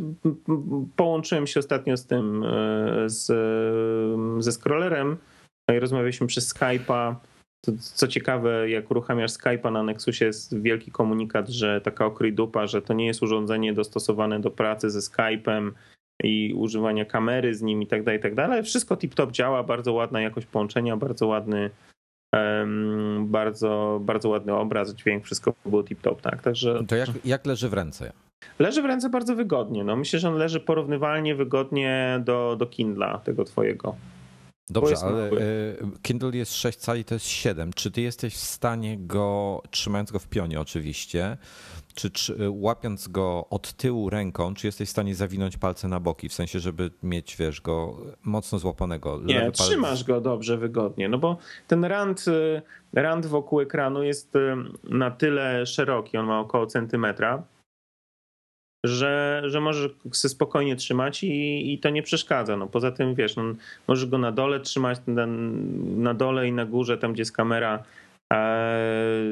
[0.96, 2.48] połączyłem się ostatnio z tym, e,
[3.06, 3.26] z,
[4.44, 5.16] ze scrollerem
[5.68, 7.14] no i rozmawialiśmy przez Skype'a.
[7.78, 12.94] Co ciekawe, jak uruchamiasz Skype'a na Nexusie jest wielki komunikat, że taka okrydupa, że to
[12.94, 15.70] nie jest urządzenie dostosowane do pracy ze Skype'em
[16.24, 18.62] i używania kamery z nim i tak dalej, i tak dalej.
[18.62, 21.70] Wszystko tip-top działa, bardzo ładna jakość połączenia, bardzo ładny
[23.20, 26.42] bardzo, bardzo ładny obraz, dźwięk, wszystko było tip-top, tak?
[26.42, 26.84] Także...
[26.88, 28.12] To jak, jak leży w ręce?
[28.58, 29.84] Leży w ręce bardzo wygodnie.
[29.84, 33.96] No, myślę, że on leży porównywalnie wygodnie do, do Kindla, tego twojego.
[34.70, 35.76] Dobrze, ale mały.
[36.02, 37.72] Kindle jest 6 cali, to jest 7.
[37.72, 41.36] Czy ty jesteś w stanie go, trzymając go w pionie oczywiście,
[41.94, 46.28] czy, czy, łapiąc go od tyłu ręką, czy jesteś w stanie zawinąć palce na boki,
[46.28, 49.20] w sensie, żeby mieć, wiesz, go mocno złapanego?
[49.24, 52.62] Nie, trzymasz go dobrze, wygodnie, no bo ten rand, y,
[52.92, 57.42] rand wokół ekranu jest y, na tyle szeroki, on ma około centymetra,
[58.84, 62.56] że, że możesz się spokojnie trzymać i, i to nie przeszkadza.
[62.56, 63.42] No, poza tym, wiesz, no,
[63.88, 65.26] możesz go na dole trzymać, na,
[65.96, 67.82] na dole i na górze, tam gdzie jest kamera,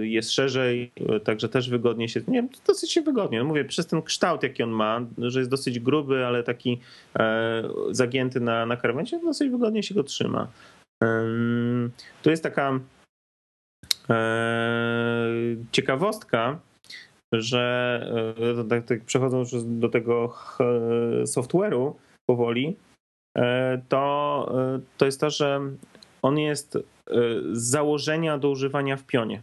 [0.00, 0.92] jest szerzej,
[1.24, 3.38] także też wygodnie się, nie dosyć się wygodnie.
[3.38, 6.80] No mówię, przez ten kształt, jaki on ma, że jest dosyć gruby, ale taki
[7.18, 10.48] e, zagięty na, na krawędzi, dosyć wygodnie się go trzyma.
[12.22, 12.80] To jest taka
[15.72, 16.60] ciekawostka,
[17.32, 18.12] że
[18.68, 20.34] tak, tak przechodząc do tego
[21.22, 21.92] software'u
[22.26, 22.76] powoli,
[23.88, 24.52] to,
[24.96, 25.60] to jest to, że
[26.22, 26.78] on jest
[27.52, 29.42] z założenia do używania w pionie.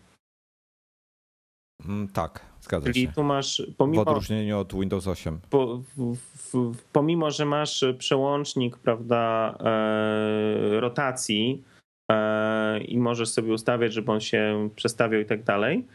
[1.85, 3.11] Mm, tak, zgadza Czyli się.
[3.11, 5.39] tu masz, pomimo, w odróżnieniu od Windows 8.
[5.49, 6.15] Po, w,
[6.53, 11.63] w, pomimo, że masz przełącznik, prawda, e, rotacji
[12.11, 15.85] e, i możesz sobie ustawiać, żeby on się przestawiał i tak dalej,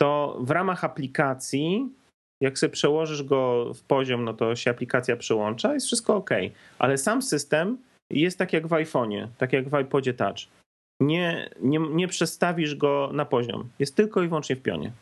[0.00, 1.88] to w ramach aplikacji,
[2.42, 6.30] jak sobie przełożysz go w poziom, no to się aplikacja przełącza, jest wszystko ok.
[6.78, 7.78] Ale sam system
[8.10, 10.57] jest tak jak w iPhone'ie, tak jak w iPodzie Touch.
[11.00, 13.68] Nie, nie, nie przestawisz go na poziom.
[13.78, 14.92] Jest tylko i wyłącznie w pionie.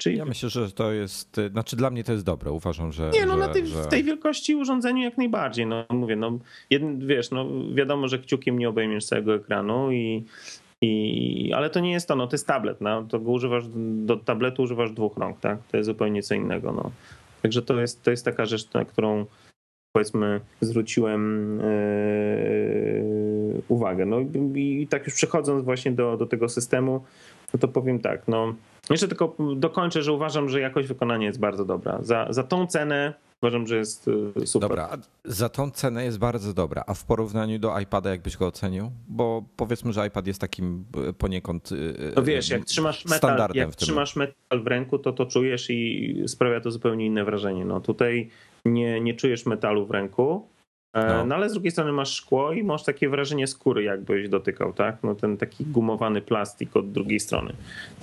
[0.00, 0.16] Czyli...
[0.16, 3.10] Ja myślę, że to jest, znaczy dla mnie to jest dobre, uważam, że...
[3.10, 3.82] Nie, no że, na tej, że...
[3.82, 6.38] w tej wielkości urządzeniu jak najbardziej, no mówię, no
[6.70, 10.24] jeden, wiesz, no wiadomo, że kciukiem nie obejmiesz całego ekranu i,
[10.82, 13.64] i ale to nie jest to, no to jest tablet, no to go używasz,
[14.06, 16.90] do tabletu używasz dwóch rąk, tak, to jest zupełnie co innego, no.
[17.42, 19.26] Także to jest, to jest taka rzecz, na którą
[19.92, 23.23] powiedzmy zwróciłem yy,
[23.68, 24.06] uwagę.
[24.06, 24.20] No
[24.54, 27.04] i, tak już przechodząc właśnie do, do tego systemu,
[27.54, 28.54] no to powiem tak, no
[28.90, 31.98] jeszcze tylko dokończę, że uważam, że jakość wykonania jest bardzo dobra.
[32.02, 34.68] Za, za tą cenę uważam, że jest y, super.
[34.68, 34.88] Dobra,
[35.24, 38.90] za tą cenę jest bardzo dobra, a w porównaniu do iPada jakbyś go ocenił?
[39.08, 43.70] Bo powiedzmy, że iPad jest takim y, poniekąd y, No wiesz, jak trzymasz metal, jak
[43.70, 47.64] w trzymasz metal w ręku, to to czujesz i sprawia to zupełnie inne wrażenie.
[47.64, 48.30] No tutaj
[48.64, 50.48] nie, nie czujesz metalu w ręku,
[50.94, 51.24] no.
[51.26, 51.34] no.
[51.34, 54.96] ale z drugiej strony masz szkło i masz takie wrażenie skóry, jakbyś dotykał, tak?
[55.02, 57.52] No ten taki gumowany plastik od drugiej strony.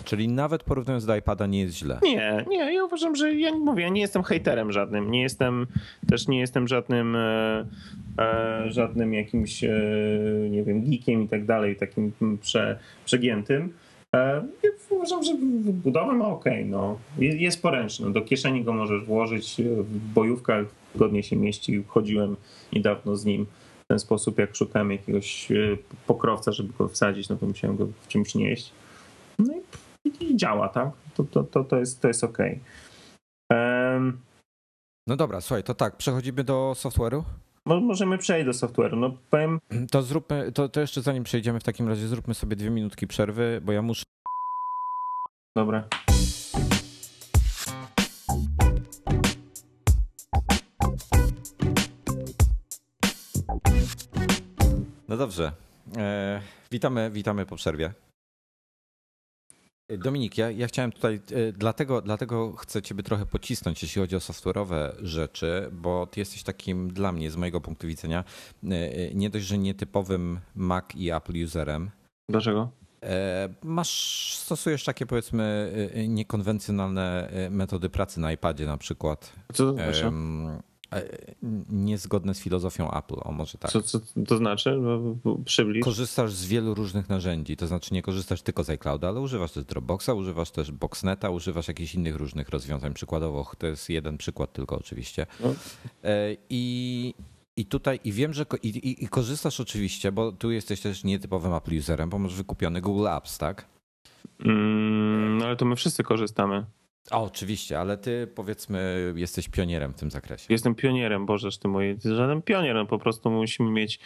[0.05, 1.99] Czyli nawet porównując do iPada nie jest źle.
[2.03, 5.67] Nie, nie, ja uważam, że ja mówię, ja nie jestem hejterem żadnym, nie jestem,
[6.09, 7.65] też nie jestem żadnym e,
[8.19, 9.69] e, żadnym jakimś, e,
[10.49, 12.11] nie wiem, geekiem i tak dalej, takim
[12.41, 13.73] prze, przegiętym.
[14.15, 14.43] E,
[14.89, 15.33] uważam, że
[15.63, 16.99] budowę ma ok, no.
[17.19, 22.35] Jest poręczny, do kieszeni go możesz włożyć, w bojówkach godnie się mieści, chodziłem
[22.73, 23.45] niedawno z nim
[23.83, 25.55] w ten sposób, jak szukałem jakiegoś e,
[26.07, 28.71] pokrowca, żeby go wsadzić, no to musiałem go w czymś nieść.
[29.39, 29.53] No
[30.03, 30.89] i, i działa, tak?
[31.15, 32.37] To, to, to, to, jest, to jest ok.
[33.49, 34.19] Um,
[35.07, 37.23] no dobra, słuchaj, to tak, przechodzimy do software'u?
[37.65, 38.97] Możemy przejść do software'u.
[38.97, 39.59] No powiem...
[39.91, 43.61] To zróbmy, to, to jeszcze zanim przejdziemy w takim razie, zróbmy sobie dwie minutki przerwy,
[43.63, 44.03] bo ja muszę.
[45.55, 45.87] Dobra.
[55.12, 55.51] No dobrze.
[55.97, 56.41] E,
[56.72, 57.93] witamy, witamy po przerwie.
[59.97, 64.20] Dominik, ja, ja chciałem tutaj, e, dlatego, dlatego chcę Ciebie trochę pocisnąć, jeśli chodzi o
[64.20, 68.24] software'owe rzeczy, bo Ty jesteś takim dla mnie, z mojego punktu widzenia,
[68.64, 71.91] e, nie dość, że nietypowym Mac i Apple userem.
[72.30, 72.72] Dlaczego?
[73.64, 75.74] Masz, stosujesz takie powiedzmy
[76.07, 79.34] niekonwencjonalne metody pracy na iPadzie na przykład.
[79.53, 80.05] Co to znaczy?
[80.05, 80.70] E,
[81.69, 83.71] niezgodne z filozofią Apple, o może tak.
[83.71, 84.79] Co, co to znaczy?
[85.45, 85.83] Przybliż.
[85.83, 89.65] Korzystasz z wielu różnych narzędzi, to znaczy nie korzystasz tylko z iClouda, ale używasz też
[89.65, 92.93] Dropboxa, używasz też Boxneta, używasz jakichś innych różnych rozwiązań.
[92.93, 95.25] Przykładowo, to jest jeden przykład tylko oczywiście.
[95.39, 95.55] No.
[96.03, 97.13] E, I,
[97.57, 101.53] i tutaj, i wiem, że i, i, i, korzystasz oczywiście, bo tu jesteś też nietypowym
[101.53, 103.65] Apple userem, bo masz wykupiony Google Apps, tak?
[104.45, 106.65] Mm, no ale to my wszyscy korzystamy.
[107.12, 110.45] O, oczywiście, ale ty powiedzmy jesteś pionierem w tym zakresie.
[110.49, 113.99] Jestem pionierem, Bożeż ty moje, żaden pionierem, po prostu musimy mieć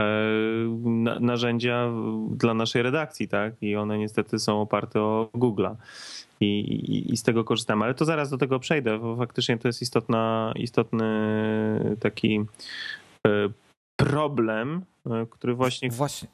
[0.00, 0.04] e,
[1.20, 1.92] narzędzia
[2.30, 3.54] dla naszej redakcji, tak?
[3.60, 5.74] I one niestety są oparte o Google'a.
[6.40, 7.84] I, i, I, z tego korzystamy.
[7.84, 11.06] Ale to zaraz do tego przejdę, bo faktycznie to jest istotna, istotny
[12.00, 12.40] taki
[13.26, 13.48] e,
[13.96, 16.28] problem, e, który właśnie, właśnie.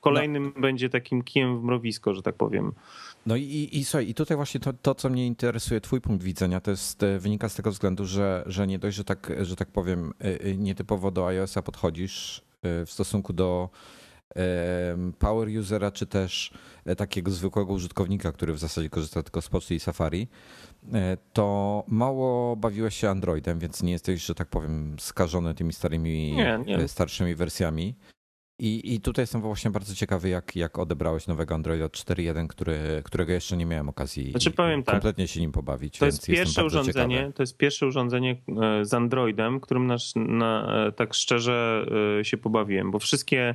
[0.00, 0.60] kolejnym no.
[0.60, 2.72] będzie takim kijem w mrowisko, że tak powiem.
[3.26, 6.60] No i, i słuchaj, i tutaj właśnie to, to, co mnie interesuje, twój punkt widzenia,
[6.60, 9.68] to jest, e, wynika z tego względu, że, że nie dość, że tak, że tak
[9.68, 13.68] powiem, e, e, nietypowo do iOS-a podchodzisz w stosunku do
[15.18, 16.52] power usera, czy też
[16.96, 20.28] takiego zwykłego użytkownika, który w zasadzie korzysta tylko z poczty i Safari,
[21.32, 26.60] to mało bawiłeś się Androidem, więc nie jesteś, że tak powiem, skażony tymi starymi, nie,
[26.66, 26.88] nie.
[26.88, 27.94] starszymi wersjami.
[28.60, 33.32] I, I tutaj jestem właśnie bardzo ciekawy, jak, jak odebrałeś nowego Androida 4.1, który, którego
[33.32, 35.98] jeszcze nie miałem okazji znaczy, powiem tak, kompletnie się nim pobawić.
[35.98, 37.32] To jest pierwsze urządzenie, ciekawy.
[37.32, 41.86] to jest pierwsze urządzenie e, z Androidem, którym nasz, na, e, tak szczerze
[42.20, 43.54] e, się pobawiłem, bo wszystkie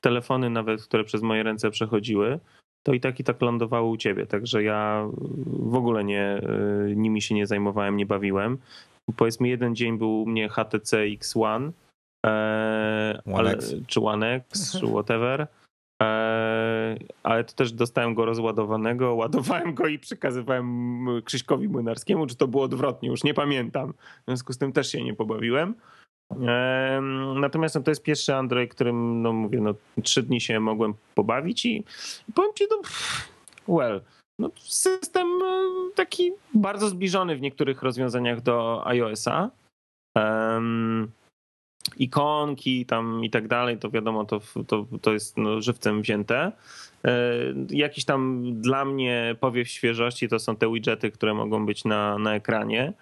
[0.00, 2.38] telefony, nawet które przez moje ręce przechodziły,
[2.82, 4.26] to i tak i tak lądowały u ciebie.
[4.26, 5.08] Także ja
[5.46, 6.40] w ogóle nie,
[6.96, 8.58] nimi się nie zajmowałem, nie bawiłem.
[9.16, 11.83] Powiedzmy, jeden dzień był u mnie HTC X1 E,
[13.34, 15.46] ale, czy One X, czy whatever.
[16.00, 22.48] Eee, ale to też dostałem go rozładowanego, ładowałem go i przekazywałem Krzyśkowi Młynarskiemu, czy to
[22.48, 23.92] było odwrotnie, już nie pamiętam.
[23.92, 25.74] W związku z tym też się nie pobawiłem.
[26.30, 27.02] Eee,
[27.40, 31.66] natomiast no, to jest pierwszy Android, którym, no mówię, no, trzy dni się mogłem pobawić
[31.66, 31.84] i,
[32.28, 32.76] i powiem ci, no,
[33.76, 34.00] well,
[34.38, 39.50] no, system e, taki bardzo zbliżony w niektórych rozwiązaniach do iOS-a.
[40.16, 41.10] Um,
[41.96, 46.52] ikonki tam i tak dalej, to wiadomo, to, to, to jest no, żywcem wzięte.
[47.04, 47.12] E,
[47.70, 52.34] jakiś tam dla mnie powiew świeżości to są te widgety, które mogą być na, na
[52.34, 52.92] ekranie.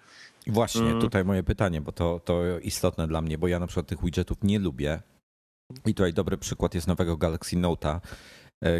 [0.47, 1.01] Właśnie, mm.
[1.01, 4.37] tutaj moje pytanie, bo to, to istotne dla mnie, bo ja na przykład tych widgetów
[4.43, 5.01] nie lubię.
[5.85, 7.99] I tutaj dobry przykład jest nowego Galaxy Note'a,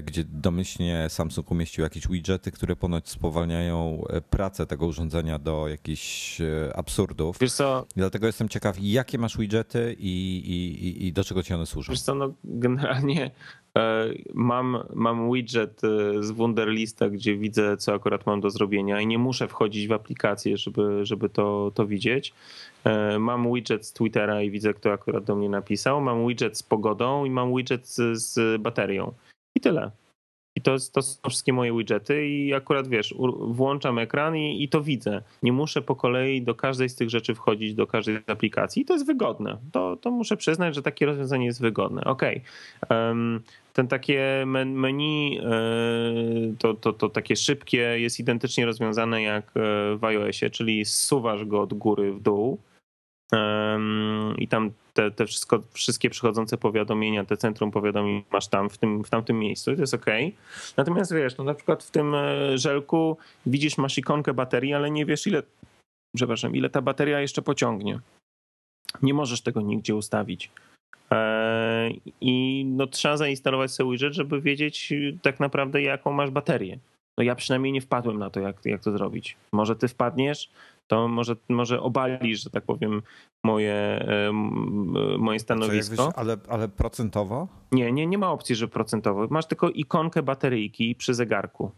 [0.06, 6.42] gdzie domyślnie Samsung umieścił jakieś widgety, które ponoć spowalniają e, pracę tego urządzenia do jakichś
[6.42, 7.38] e, absurdów.
[7.42, 7.86] Wiesz co?
[7.96, 11.92] Dlatego jestem ciekaw, jakie masz widgety i, i, i do czego ci one służą?
[11.92, 13.32] Wiesz co, no generalnie
[14.34, 15.82] mam, mam widget
[16.20, 20.58] z Wunderlista, gdzie widzę, co akurat mam do zrobienia i nie muszę wchodzić w aplikację,
[20.58, 22.34] żeby, żeby to, to widzieć.
[23.20, 26.02] Mam widget z Twittera i widzę, kto akurat do mnie napisał.
[26.02, 29.14] Mam widget z pogodą i mam widget z, z baterią.
[29.56, 29.92] I tyle.
[30.56, 34.82] I to, to są wszystkie moje widgety i akurat wiesz, włączam ekran i, i to
[34.82, 35.22] widzę.
[35.44, 38.86] Nie muszę po kolei do każdej z tych rzeczy wchodzić, do każdej z aplikacji i
[38.86, 39.58] to jest wygodne.
[39.72, 42.04] To, to muszę przyznać, że takie rozwiązanie jest wygodne.
[42.04, 42.22] Ok.
[42.90, 43.42] Um,
[43.74, 45.52] ten takie menu, e,
[46.60, 49.52] to, to, to takie szybkie jest identycznie rozwiązane jak e,
[49.98, 52.60] w iOSie, czyli zsuwasz go od góry w dół
[54.38, 59.04] i tam te, te wszystko, wszystkie przychodzące powiadomienia, te centrum powiadomień masz tam w tym,
[59.04, 60.06] w tamtym miejscu to jest ok.
[60.78, 65.06] Natomiast wiesz, no na przykład w tym e, żelku widzisz, masz ikonkę baterii, ale nie
[65.06, 65.44] wiesz ile,
[66.16, 68.00] przepraszam, ile ta bateria jeszcze pociągnie.
[69.02, 70.52] Nie możesz tego nigdzie ustawić.
[71.12, 71.90] E,
[72.22, 76.80] I no, trzeba zainstalować sobie widget, żeby wiedzieć tak naprawdę, jaką masz baterię.
[77.18, 79.38] No ja przynajmniej nie wpadłem na to, jak, jak to zrobić.
[79.52, 80.50] Może ty wpadniesz,
[80.94, 83.02] to może, może obalisz, że tak powiem,
[83.44, 84.06] moje,
[85.18, 86.04] moje stanowisko.
[86.04, 87.48] Jakbyś, ale, ale procentowo?
[87.72, 89.28] Nie, nie, nie ma opcji, że procentowo.
[89.30, 91.72] Masz tylko ikonkę bateryjki przy zegarku.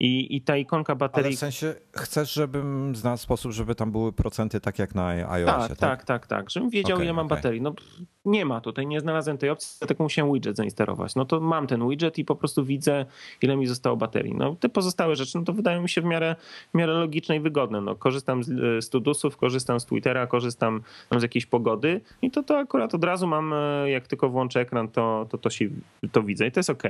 [0.00, 1.26] I, I ta ikonka baterii.
[1.26, 5.68] Ale w sensie chcesz, żebym znalazł sposób, żeby tam były procenty tak jak na iOSie,
[5.68, 5.78] tak?
[5.78, 6.50] Tak, tak, tak, tak.
[6.50, 7.36] Żebym wiedział, okay, ile mam okay.
[7.36, 7.60] baterii.
[7.60, 7.74] No
[8.26, 11.14] nie ma tutaj, nie znalazłem tej opcji, dlatego musiałem widget zainstalować.
[11.14, 13.06] No to mam ten widget i po prostu widzę,
[13.42, 14.34] ile mi zostało baterii.
[14.34, 16.36] No te pozostałe rzeczy, no to wydają mi się w miarę,
[16.74, 17.80] w miarę logiczne i wygodne.
[17.80, 20.82] No korzystam z, z Tudusów, korzystam z Twittera, korzystam
[21.16, 24.88] z jakiejś pogody i to, to akurat od razu mam, e, jak tylko włączę ekran,
[24.88, 25.68] to, to, to, się,
[26.12, 26.82] to widzę i to jest ok.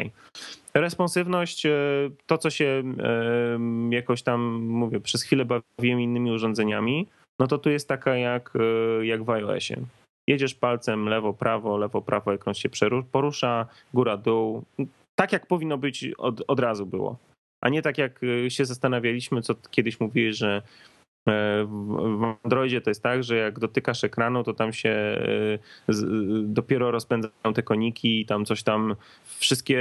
[0.74, 1.70] Responsywność, e,
[2.26, 2.82] to co się
[3.90, 7.06] jakoś tam, mówię, przez chwilę bawiłem innymi urządzeniami,
[7.38, 8.52] no to tu jest taka jak,
[9.00, 9.76] e, jak w iOSie.
[10.26, 12.68] Jedziesz palcem lewo, prawo, lewo, prawo, ekran się
[13.12, 14.64] porusza, góra, dół.
[15.14, 17.16] Tak jak powinno być od, od razu było.
[17.60, 20.62] A nie tak jak e, się zastanawialiśmy, co kiedyś mówiłeś, że
[21.26, 25.92] w Androidzie to jest tak, że jak dotykasz ekranu, to tam się e,
[26.42, 28.96] dopiero rozpędzają te koniki i tam coś tam,
[29.38, 29.80] wszystkie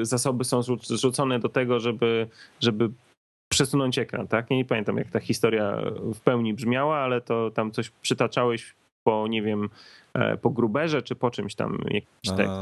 [0.00, 2.28] e, zasoby są zrzucone do tego, żeby,
[2.60, 2.90] żeby
[3.52, 4.50] przesunąć ekran, tak?
[4.50, 5.82] Nie, pamiętam jak ta historia
[6.14, 9.68] w pełni brzmiała, ale to tam coś przytaczałeś po, nie wiem,
[10.14, 12.52] e, po gruberze czy po czymś tam, jakiś tekst.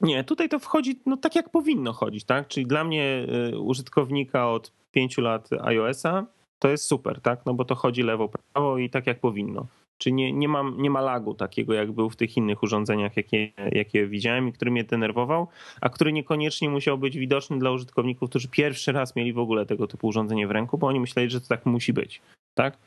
[0.00, 2.48] Nie, tutaj to wchodzi no, tak, jak powinno chodzić, tak?
[2.48, 3.26] Czyli dla mnie
[3.60, 6.26] użytkownika od pięciu lat iOS-a
[6.58, 7.46] to jest super, tak?
[7.46, 9.66] No bo to chodzi lewo, prawo i tak jak powinno.
[9.98, 13.52] Czy nie, nie, mam, nie ma lagu takiego, jak był w tych innych urządzeniach, jakie,
[13.72, 15.48] jakie widziałem i który mnie denerwował,
[15.80, 19.86] a który niekoniecznie musiał być widoczny dla użytkowników, którzy pierwszy raz mieli w ogóle tego
[19.86, 22.22] typu urządzenie w ręku, bo oni myśleli, że to tak musi być,
[22.54, 22.78] tak?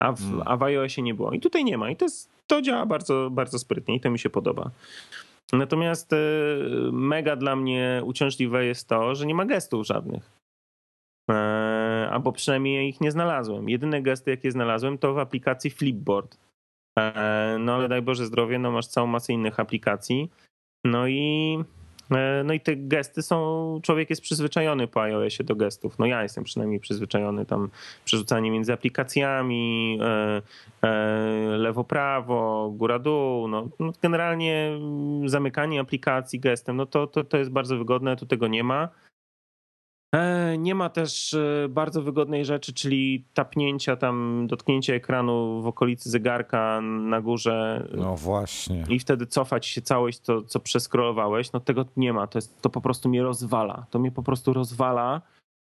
[0.00, 0.42] A w, hmm.
[0.44, 1.32] a w iOSie nie było.
[1.32, 1.90] I tutaj nie ma.
[1.90, 4.70] I to, jest, to działa bardzo, bardzo sprytnie i to mi się podoba.
[5.52, 6.16] Natomiast e,
[6.92, 10.30] mega dla mnie uciążliwe jest to, że nie ma gestów żadnych.
[11.30, 13.68] E, albo przynajmniej ich nie znalazłem.
[13.68, 16.38] Jedyne gesty, jakie znalazłem, to w aplikacji Flipboard.
[16.98, 20.30] E, no ale daj Boże zdrowie, no masz całą masę innych aplikacji.
[20.84, 21.58] No i,
[22.44, 25.98] no i te gesty są, człowiek jest przyzwyczajony po iOSie do gestów.
[25.98, 27.70] No ja jestem przynajmniej przyzwyczajony tam
[28.04, 29.98] przerzucanie między aplikacjami,
[31.58, 33.48] lewo, prawo, góra, dół.
[33.48, 34.78] No, no generalnie
[35.26, 38.88] zamykanie aplikacji gestem, no to, to, to jest bardzo wygodne, tu tego nie ma.
[40.14, 46.10] E, nie ma też e, bardzo wygodnej rzeczy, czyli tapnięcia tam, dotknięcia ekranu w okolicy
[46.10, 47.88] zegarka na górze.
[47.94, 48.84] No właśnie.
[48.88, 51.52] I wtedy cofać się całość, to co przeskrolowałeś.
[51.52, 52.26] No tego nie ma.
[52.26, 53.86] To, jest, to po prostu mnie rozwala.
[53.90, 55.22] To mnie po prostu rozwala.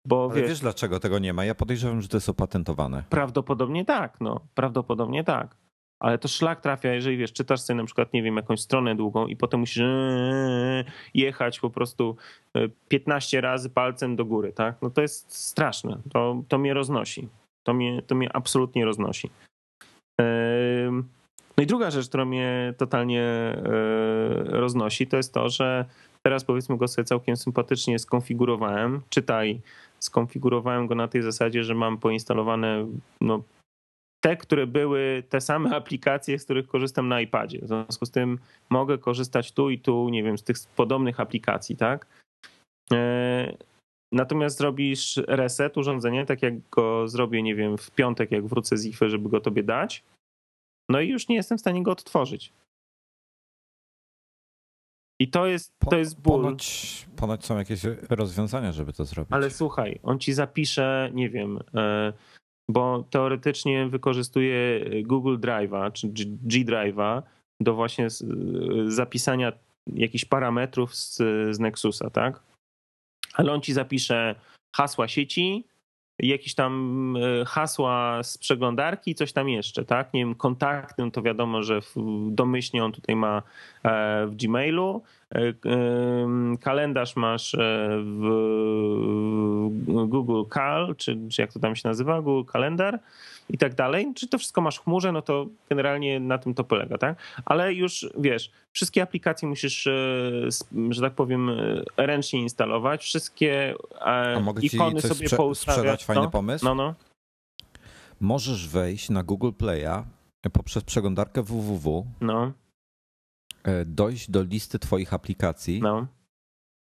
[0.06, 1.46] Bo Ale wiesz, wiesz dlaczego tego nie ma?
[1.46, 3.04] Ja podejrzewam, że to jest opatentowane.
[3.10, 4.40] Prawdopodobnie tak, no.
[4.56, 5.56] Prawdopodobnie tak.
[6.00, 9.28] Ale to szlak trafia, jeżeli wiesz, czytasz sobie na przykład, nie wiem, jakąś stronę długą
[9.28, 12.16] i potem musisz eee, jechać po prostu
[12.88, 14.82] 15 razy palcem do góry, tak?
[14.82, 15.98] No to jest straszne.
[16.14, 17.28] To, to mnie roznosi.
[17.64, 19.30] To mnie, to mnie absolutnie roznosi.
[21.58, 23.56] No i druga rzecz, która mnie totalnie
[24.46, 25.86] roznosi, to jest to, że
[26.24, 29.02] teraz powiedzmy go sobie całkiem sympatycznie skonfigurowałem.
[29.10, 29.62] Czytaj,
[30.00, 32.88] skonfigurowałem go na tej zasadzie, że mam poinstalowane
[33.22, 33.44] no,
[34.28, 37.60] te, które były te same aplikacje, z których korzystam na iPadzie.
[37.62, 41.76] W związku z tym mogę korzystać tu i tu, nie wiem, z tych podobnych aplikacji,
[41.76, 42.08] tak?
[42.92, 43.58] E,
[44.12, 48.86] natomiast zrobisz reset urządzenia, tak jak go zrobię, nie wiem, w piątek, jak wrócę z
[48.86, 50.04] IFY, żeby go tobie dać,
[50.90, 52.54] no i już nie jestem w stanie go odtworzyć.
[55.20, 56.42] I to jest, to jest ból.
[56.42, 59.34] Ponoć, ponoć są jakieś rozwiązania, żeby to zrobić.
[59.34, 62.14] Ale słuchaj, on ci zapisze, nie wiem, e,
[62.70, 66.08] bo teoretycznie wykorzystuje Google Drive'a czy
[66.44, 67.22] G Drive'a
[67.62, 68.08] do właśnie
[68.88, 69.54] zapisania
[69.94, 71.16] jakichś parametrów z,
[71.56, 72.44] z Nexusa, tak?
[73.34, 74.36] Ale on ci zapisze
[74.76, 75.66] hasła sieci,
[76.20, 80.14] jakieś tam e, hasła z przeglądarki, coś tam jeszcze, tak?
[80.14, 81.80] Nie wiem, kontakty, no to wiadomo, że
[82.30, 83.44] domyślnie on tutaj ma
[83.84, 85.04] e, w Gmailu,
[86.62, 87.56] kalendarz masz
[88.04, 88.28] w
[90.08, 93.00] Google Cal, czy, czy jak to tam się nazywa, Google Kalendar
[93.50, 94.14] i tak dalej.
[94.16, 97.18] Czy to wszystko masz w chmurze, no to generalnie na tym to polega, tak?
[97.46, 99.88] Ale już wiesz, wszystkie aplikacje musisz,
[100.90, 101.52] że tak powiem,
[101.98, 103.76] ręcznie instalować, wszystkie
[104.62, 106.06] ikony sobie sprze- poustawiać.
[106.06, 106.30] fajny no?
[106.30, 106.66] pomysł?
[106.66, 106.94] No, no.
[108.20, 110.04] Możesz wejść na Google Play'a
[110.54, 112.06] poprzez przeglądarkę www.
[112.22, 112.52] No.
[113.68, 115.80] E, dojść do listy Twoich aplikacji.
[115.82, 116.08] No.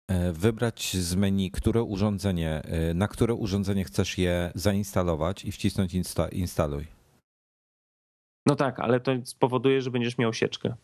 [0.08, 5.94] E, wybrać z menu, które urządzenie, e, na które urządzenie chcesz je zainstalować i wcisnąć
[5.94, 6.88] insta, instaluj.
[8.46, 10.76] No tak, ale to spowoduje, że będziesz miał sieczkę.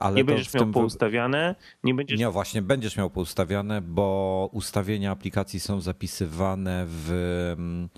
[0.00, 1.54] Ale nie będziesz miał poustawiane,
[1.84, 2.20] nie będziesz.
[2.20, 7.10] Nie, właśnie będziesz miał poustawiane, bo ustawienia aplikacji są zapisywane w
[7.58, 7.88] mm,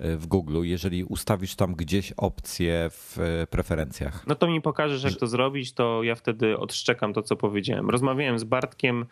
[0.00, 3.18] w Google, jeżeli ustawisz tam gdzieś opcję w
[3.50, 4.26] preferencjach.
[4.26, 7.90] No to mi pokażesz, jak to zrobić, to ja wtedy odszczekam to, co powiedziałem.
[7.90, 9.06] Rozmawiałem z Bartkiem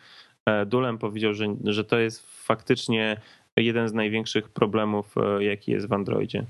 [0.47, 3.21] e, Dulem, powiedział, że, że to jest faktycznie
[3.57, 6.47] jeden z największych problemów, e, jaki jest w Androidzie.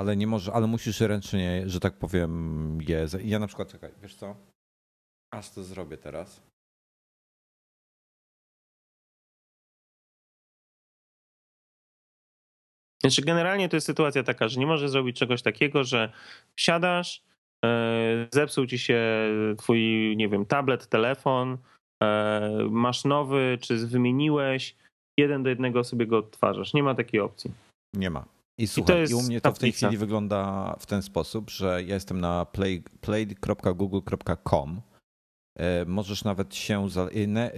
[0.00, 3.06] Ale nie może, ale musisz ręcznie, że tak powiem, je.
[3.24, 4.36] Ja na przykład, czekaj, wiesz co?
[5.34, 6.47] Aż to zrobię teraz.
[13.00, 16.12] Znaczy, generalnie to jest sytuacja taka, że nie możesz zrobić czegoś takiego, że
[16.56, 17.22] wsiadasz,
[17.64, 19.02] e, zepsuł ci się
[19.58, 21.58] twój, nie wiem, tablet, telefon,
[22.02, 24.76] e, masz nowy, czy wymieniłeś,
[25.18, 26.74] jeden do jednego sobie go odtwarzasz.
[26.74, 27.50] Nie ma takiej opcji.
[27.94, 28.24] Nie ma.
[28.58, 31.82] I słuchaj, I, i u mnie to w tej chwili wygląda w ten sposób, że
[31.82, 34.80] ja jestem na play, play.google.com
[35.86, 36.86] możesz nawet się.
[36.86, 37.48] E,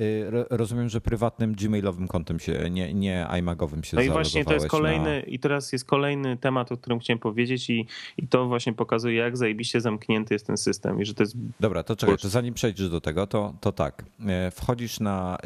[0.51, 4.69] rozumiem, że prywatnym Gmailowym kontem się, nie, nie iMagowym się No i właśnie to jest
[4.69, 5.21] kolejny, na...
[5.21, 7.87] i teraz jest kolejny temat, o którym chciałem powiedzieć, i,
[8.17, 11.01] i to właśnie pokazuje, jak zajebiście zamknięty jest ten system.
[11.01, 11.37] I że to jest...
[11.61, 14.05] Dobra, to czekaj, to zanim przejdziesz do tego, to, to tak.
[14.27, 15.39] E, wchodzisz na.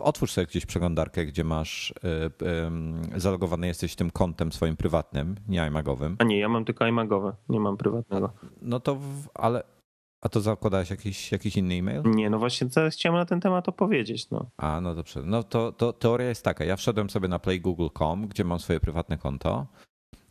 [0.00, 1.94] Otwórz sobie gdzieś przeglądarkę, gdzie masz.
[3.16, 6.16] Zalogowany jesteś tym kontem swoim prywatnym, nie iMagowym.
[6.18, 8.32] A nie, ja mam tylko iMagowe, nie mam prywatnego.
[8.62, 8.98] No to,
[9.34, 9.62] ale
[10.22, 12.02] a to zakładałeś jakiś, jakiś inny e-mail?
[12.04, 14.30] Nie, no właśnie chciałem na ten temat opowiedzieć.
[14.30, 14.50] No.
[14.56, 15.22] A, no dobrze.
[15.24, 16.64] No to, to teoria jest taka.
[16.64, 19.66] Ja wszedłem sobie na playgoogle.com, gdzie mam swoje prywatne konto.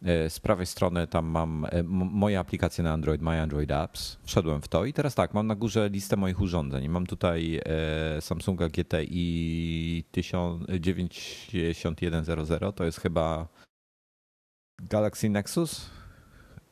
[0.05, 4.17] E, z prawej strony tam mam e, moje aplikacje na Android, My Android Apps.
[4.23, 6.89] Wszedłem w to i teraz tak, mam na górze listę moich urządzeń.
[6.89, 10.03] Mam tutaj e, Samsunga GTI
[10.79, 13.47] 9100, to jest chyba
[14.81, 16.00] Galaxy Nexus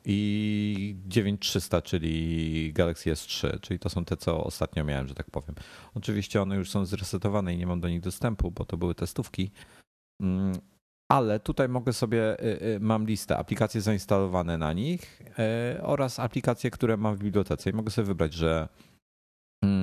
[0.04, 5.54] i 9300, czyli Galaxy S3, czyli to są te, co ostatnio miałem, że tak powiem.
[5.94, 9.50] Oczywiście one już są zresetowane i nie mam do nich dostępu, bo to były testówki.
[10.22, 10.52] Mm,
[11.10, 15.22] ale tutaj mogę sobie, y, y, mam listę aplikacji zainstalowane na nich
[15.76, 18.68] y, oraz aplikacje, które mam w bibliotece i mogę sobie wybrać, że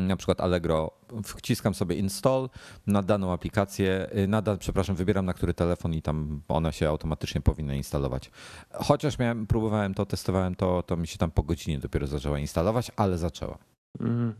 [0.07, 0.91] na przykład Allegro,
[1.23, 2.49] wciskam sobie install
[2.87, 7.41] na daną aplikację, y, na, przepraszam, wybieram na który telefon i tam ona się automatycznie
[7.41, 8.31] powinna instalować.
[8.73, 12.91] Chociaż miałem, próbowałem to, testowałem to, to mi się tam po godzinie dopiero zaczęła instalować,
[12.95, 13.57] ale zaczęła.
[13.99, 14.33] Mm.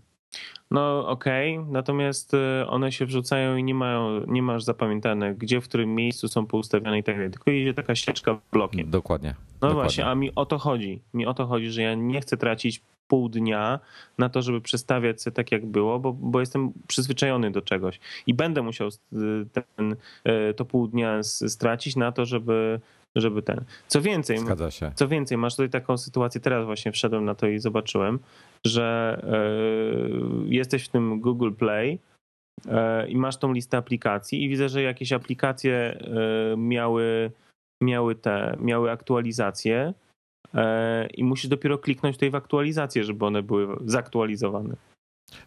[0.72, 1.72] No okej, okay.
[1.72, 6.28] natomiast y, one się wrzucają i nie, mają, nie masz zapamiętane, gdzie, w którym miejscu
[6.28, 7.32] są poustawiane i tak dalej.
[7.32, 8.89] Tylko idzie taka ścieżka blokiem.
[8.89, 9.30] Dokładnie.
[9.30, 9.84] No dokładnie.
[9.84, 11.01] właśnie, a mi o to chodzi.
[11.13, 13.79] Mi o to chodzi, że ja nie chcę tracić pół dnia
[14.17, 17.99] na to, żeby przestawiać się tak, jak było, bo, bo jestem przyzwyczajony do czegoś.
[18.27, 18.89] I będę musiał
[19.53, 22.79] ten, e, to pół dnia stracić na to, żeby
[23.15, 23.63] żeby ten.
[23.87, 24.37] Co więcej,
[24.95, 28.19] co więcej, masz tutaj taką sytuację, teraz właśnie wszedłem na to i zobaczyłem,
[28.65, 29.19] że
[30.43, 31.99] yy, jesteś w tym Google Play
[32.65, 32.73] yy,
[33.07, 35.99] i masz tą listę aplikacji i widzę, że jakieś aplikacje
[36.57, 37.31] miały,
[37.83, 39.93] miały te, miały aktualizacje
[41.13, 44.75] i musisz dopiero kliknąć tutaj w aktualizację, żeby one były zaktualizowane.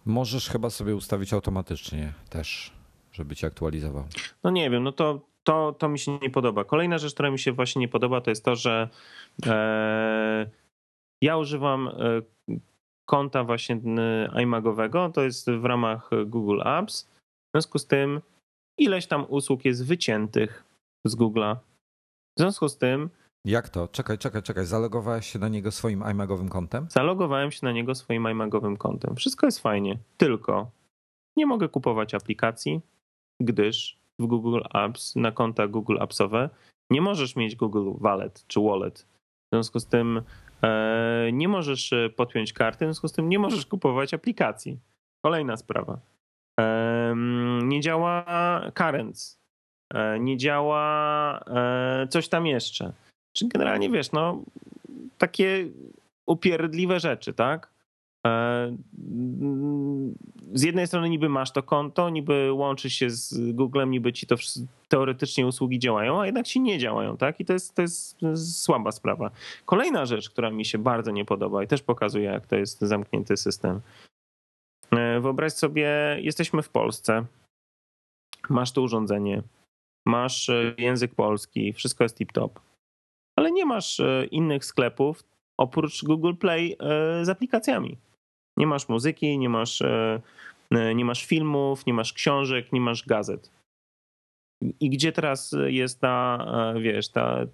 [0.07, 2.73] Możesz chyba sobie ustawić automatycznie też,
[3.13, 4.05] żeby ci aktualizował.
[4.45, 6.65] No nie wiem, no to, to, to mi się nie podoba.
[6.65, 8.89] Kolejna rzecz, która mi się właśnie nie podoba, to jest to, że
[9.47, 10.51] e,
[11.23, 11.93] ja używam e,
[13.09, 13.81] konta właśnie
[14.43, 17.03] iMagowego, to jest w ramach Google Apps.
[17.03, 18.21] W związku z tym
[18.79, 20.65] ileś tam usług jest wyciętych
[21.07, 21.57] z Google'a.
[22.37, 23.11] W związku z tym
[23.45, 23.89] jak to?
[23.89, 24.67] Czekaj, czekaj, czekaj.
[24.67, 26.87] Zalogowałeś się na niego swoim iMagowym kontem?
[26.91, 29.17] Zalogowałem się na niego swoim iMagowym kontem.
[29.17, 30.71] Wszystko jest fajnie, tylko
[31.37, 32.81] nie mogę kupować aplikacji,
[33.41, 36.51] gdyż w Google Apps, na konta Google Appsowe
[36.91, 38.99] nie możesz mieć Google Wallet czy Wallet.
[39.01, 40.23] W związku z tym
[40.63, 44.79] e, nie możesz e, podpiąć karty, w związku z tym nie możesz kupować aplikacji.
[45.25, 45.99] Kolejna sprawa.
[46.61, 47.15] E,
[47.63, 48.25] nie działa
[48.75, 49.41] Currents.
[49.95, 52.93] E, nie działa e, coś tam jeszcze.
[53.33, 54.43] Czy generalnie wiesz, no
[55.19, 55.69] takie
[56.27, 57.71] upierdliwe rzeczy, tak?
[58.27, 58.77] E,
[60.53, 64.37] z jednej strony niby masz to konto, niby łączysz się z Googlem, niby ci to
[64.89, 67.41] teoretycznie usługi działają, a jednak ci nie działają, tak?
[67.41, 68.17] I to jest, to jest
[68.63, 69.31] słaba sprawa.
[69.65, 73.37] Kolejna rzecz, która mi się bardzo nie podoba i też pokazuje, jak to jest zamknięty
[73.37, 73.81] system.
[74.91, 77.25] E, wyobraź sobie, jesteśmy w Polsce,
[78.49, 79.43] masz to urządzenie,
[80.07, 82.51] masz e, język polski, wszystko jest tip-top
[83.41, 85.25] ale nie masz e, innych sklepów
[85.59, 87.97] oprócz Google Play e, z aplikacjami.
[88.57, 90.21] Nie masz muzyki, nie masz, e,
[90.95, 93.51] nie masz filmów, nie masz książek, nie masz gazet.
[94.81, 96.47] I gdzie teraz jest ta,
[96.81, 97.47] wiesz, ta,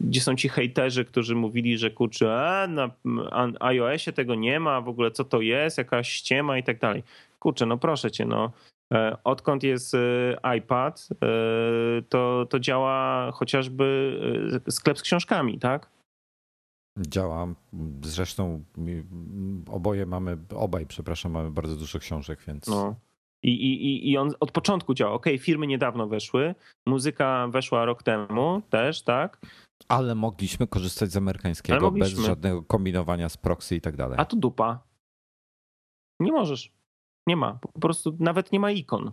[0.00, 2.90] gdzie są ci hejterzy, którzy mówili, że kurczę, a, na
[3.60, 7.02] iOSie tego nie ma, w ogóle co to jest, jakaś ściema i tak dalej.
[7.38, 8.52] Kurczę, no proszę cię, no
[9.24, 11.26] odkąd jest e, iPad, e,
[12.08, 14.20] to, to działa chociażby
[14.70, 15.90] sklep z książkami, tak?
[16.98, 17.46] Działa.
[18.02, 18.64] Zresztą
[19.70, 22.66] oboje mamy, obaj, przepraszam, mamy bardzo dużo książek, więc.
[22.66, 22.94] No.
[23.42, 25.12] I, i, I on od początku działa.
[25.12, 26.54] Ok, firmy niedawno weszły,
[26.86, 29.40] muzyka weszła rok temu też, tak?
[29.88, 34.18] Ale mogliśmy korzystać z amerykańskiego bez żadnego kombinowania z proxy i tak dalej.
[34.20, 34.80] A tu dupa.
[36.20, 36.72] Nie możesz.
[37.26, 37.58] Nie ma.
[37.72, 39.10] Po prostu nawet nie ma ikon.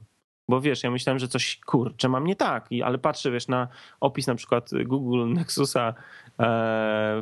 [0.49, 3.67] Bo wiesz, ja myślałem, że coś kurczę mam nie tak, ale patrzę, wiesz, na
[3.99, 5.93] opis na przykład Google Nexusa e,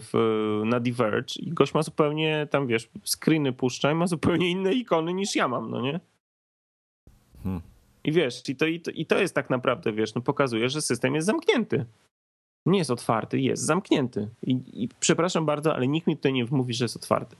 [0.01, 4.73] w, na Diverge i gość ma zupełnie tam, wiesz, screeny puszcza i ma zupełnie inne
[4.73, 5.99] ikony niż ja mam, no nie?
[7.43, 7.61] Hmm.
[8.03, 10.81] I wiesz, i to, i, to, i to jest tak naprawdę, wiesz, no pokazuje, że
[10.81, 11.85] system jest zamknięty.
[12.65, 14.29] Nie jest otwarty, jest zamknięty.
[14.43, 17.35] I, I przepraszam bardzo, ale nikt mi tutaj nie mówi, że jest otwarty.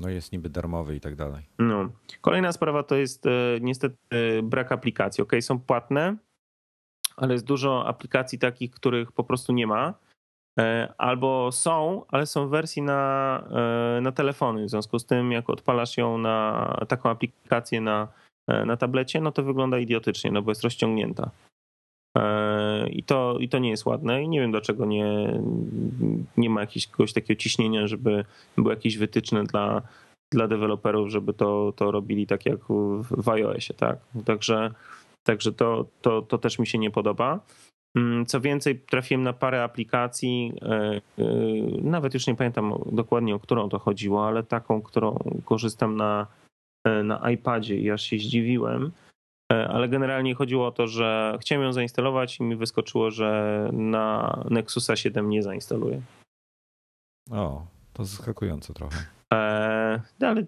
[0.00, 1.44] No jest niby darmowy i tak dalej.
[1.58, 1.90] No.
[2.20, 3.30] Kolejna sprawa to jest e,
[3.60, 5.22] niestety e, brak aplikacji.
[5.22, 6.16] Ok, są płatne,
[7.16, 9.94] ale jest dużo aplikacji takich, których po prostu nie ma.
[10.58, 13.44] E, albo są, ale są w wersji na,
[14.02, 14.64] na telefony.
[14.66, 18.08] W związku z tym, jak odpalasz ją na taką aplikację na,
[18.48, 21.30] na tablecie, no to wygląda idiotycznie, no bo jest rozciągnięta.
[22.18, 25.40] E, I to, I to nie jest ładne i nie wiem dlaczego nie,
[26.36, 28.24] nie ma jakiegoś takiego ciśnienia, żeby
[28.56, 29.82] były jakieś wytyczne dla,
[30.32, 32.58] dla deweloperów, żeby to, to robili tak jak
[33.10, 33.98] w, iOSie, tak?
[34.24, 34.70] Także,
[35.26, 37.40] także to, to, to też mi się nie podoba.
[37.96, 41.24] Mm, co więcej, trafiłem na parę aplikacji, e, e,
[41.82, 46.26] nawet już nie pamiętam dokładnie o którą to chodziło, ale taką, którą korzystam na,
[47.04, 48.92] na iPadzie i aż się zdziwiłem
[49.50, 54.96] ale generalnie chodziło o to, że chciałem ją zainstalować i mi wyskoczyło, że na Nexusa
[54.96, 56.00] 7 nie zainstaluję.
[57.30, 58.96] O, to zaskakujące trochę.
[59.30, 60.44] Eee, ale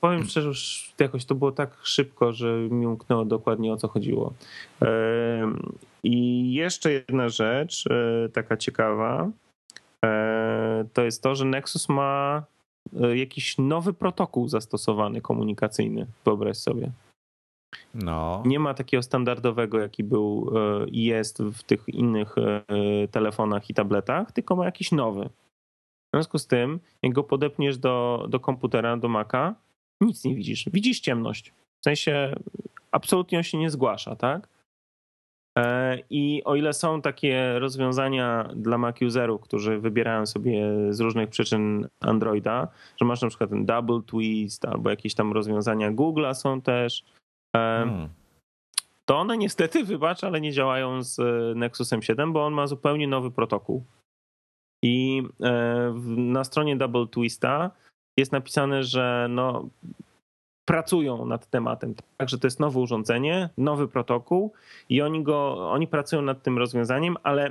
[0.00, 4.32] powiem szczerze, już jakoś to było tak szybko, że mi umknęło dokładnie o co chodziło.
[4.80, 5.44] Eee,
[6.02, 9.30] I jeszcze jedna rzecz, e, taka ciekawa,
[10.04, 12.42] e, to jest to, że Nexus ma
[13.14, 16.90] jakiś nowy protokół zastosowany komunikacyjny, wyobraź sobie.
[17.94, 18.42] No.
[18.46, 22.62] Nie ma takiego standardowego, jaki był e, i jest w tych innych e,
[23.08, 25.24] telefonach i tabletach, tylko ma jakiś nowy.
[25.24, 29.54] W związku z tym, jak go podepniesz do, do komputera, do Maca,
[30.00, 30.68] nic nie widzisz.
[30.72, 31.52] Widzisz ciemność.
[31.80, 32.34] W sensie
[32.90, 34.48] absolutnie on się nie zgłasza, tak?
[35.58, 41.28] E, I o ile są takie rozwiązania dla Mac userów, którzy wybierają sobie z różnych
[41.28, 46.60] przyczyn Androida, że masz na przykład ten double twist albo jakieś tam rozwiązania Google'a są
[46.60, 47.04] też,
[47.54, 48.08] Hmm.
[49.04, 51.18] to one niestety, wybacz, ale nie działają z
[51.56, 53.84] Nexusem 7, bo on ma zupełnie nowy protokół.
[54.82, 55.22] I
[56.16, 57.70] na stronie Double Twista
[58.18, 59.68] jest napisane, że no,
[60.64, 61.94] pracują nad tematem.
[62.16, 64.52] Także to jest nowe urządzenie, nowy protokół
[64.88, 67.50] i oni go, oni pracują nad tym rozwiązaniem, ale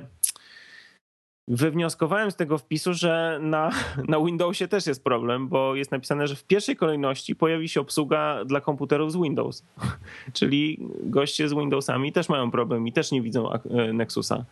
[1.47, 3.71] wywnioskowałem z tego wpisu, że na,
[4.07, 8.45] na Windowsie też jest problem, bo jest napisane, że w pierwszej kolejności pojawi się obsługa
[8.45, 9.65] dla komputerów z Windows.
[10.33, 13.59] Czyli goście z Windowsami też mają problem i też nie widzą e,
[13.93, 14.45] Nexusa.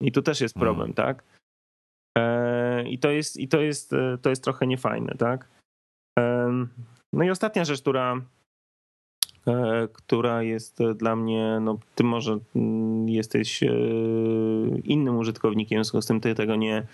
[0.00, 0.94] I tu też jest problem, hmm.
[0.94, 1.24] tak?
[2.18, 5.54] E, I to jest, i to jest, e, to jest trochę niefajne, tak?
[7.12, 8.20] No i ostatnia rzecz, która,
[9.92, 13.68] która jest dla mnie, no ty może mm, jesteś e,
[14.84, 16.86] innym użytkownikiem, w związku z tym ty tego nie,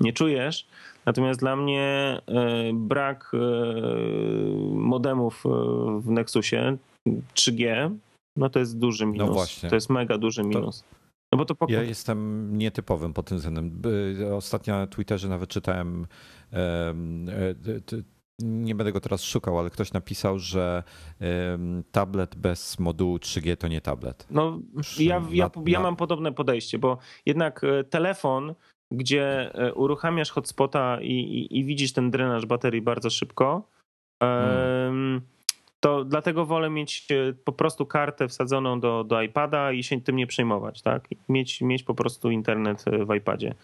[0.00, 0.66] nie czujesz.
[1.06, 1.82] Natomiast dla mnie
[2.26, 3.32] e, brak
[4.72, 5.44] modemów
[6.00, 6.76] w Nexusie
[7.34, 7.90] 3G,
[8.36, 9.28] no to jest duży no minus.
[9.28, 9.68] No właśnie.
[9.68, 10.80] To jest mega duży minus.
[10.80, 10.98] To...
[11.32, 13.82] No bo to Ja jestem nietypowym pod tym względem.
[14.36, 16.06] Ostatnio na Twitterze nawet czytałem
[18.42, 20.82] nie będę go teraz szukał, ale ktoś napisał, że
[21.92, 24.26] tablet bez modułu 3G to nie tablet.
[24.30, 24.58] No,
[24.98, 28.54] ja, ja, ja mam podobne podejście, bo jednak e, telefon,
[28.92, 33.68] gdzie e, uruchamiasz hotspota i, i, i widzisz ten drenaż baterii bardzo szybko,
[34.22, 35.20] hmm.
[35.80, 40.16] to dlatego wolę mieć e, po prostu kartę wsadzoną do, do iPada i się tym
[40.16, 41.08] nie przejmować, tak?
[41.28, 43.54] Mieć, mieć po prostu internet w iPadzie.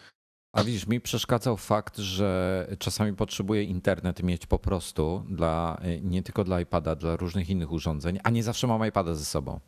[0.55, 6.45] A widzisz, mi przeszkadzał fakt, że czasami potrzebuję internet mieć po prostu dla, nie tylko
[6.45, 9.61] dla iPada, dla różnych innych urządzeń, a nie zawsze mam iPada ze sobą.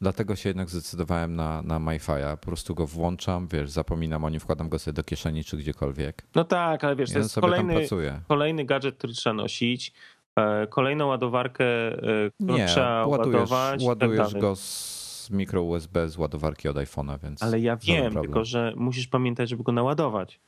[0.00, 2.36] Dlatego się jednak zdecydowałem na, na MyFi'a.
[2.36, 6.22] Po prostu go włączam, wiesz, zapominam o nim, wkładam go sobie do kieszeni czy gdziekolwiek.
[6.34, 7.88] No tak, ale wiesz, to jest kolejny,
[8.28, 9.92] kolejny gadżet, który trzeba nosić,
[10.36, 13.80] e, kolejną ładowarkę, e, którą nie, trzeba ładujesz, ładować.
[13.80, 14.95] Tak ładujesz go z
[15.26, 17.42] z mikro USB z ładowarki od iPhone'a, więc.
[17.42, 20.40] Ale ja wiem, tylko że musisz pamiętać, żeby go naładować.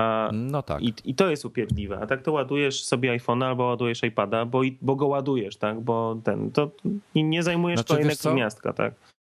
[0.00, 0.82] A, no tak.
[0.82, 1.98] I, I to jest upierdliwe.
[2.00, 5.80] A tak to ładujesz sobie iPhone'a albo ładujesz iPada, bo, bo go ładujesz, tak?
[5.80, 6.70] Bo ten, to
[7.14, 8.94] nie zajmujesz znaczy, kolejnego miastka, tak?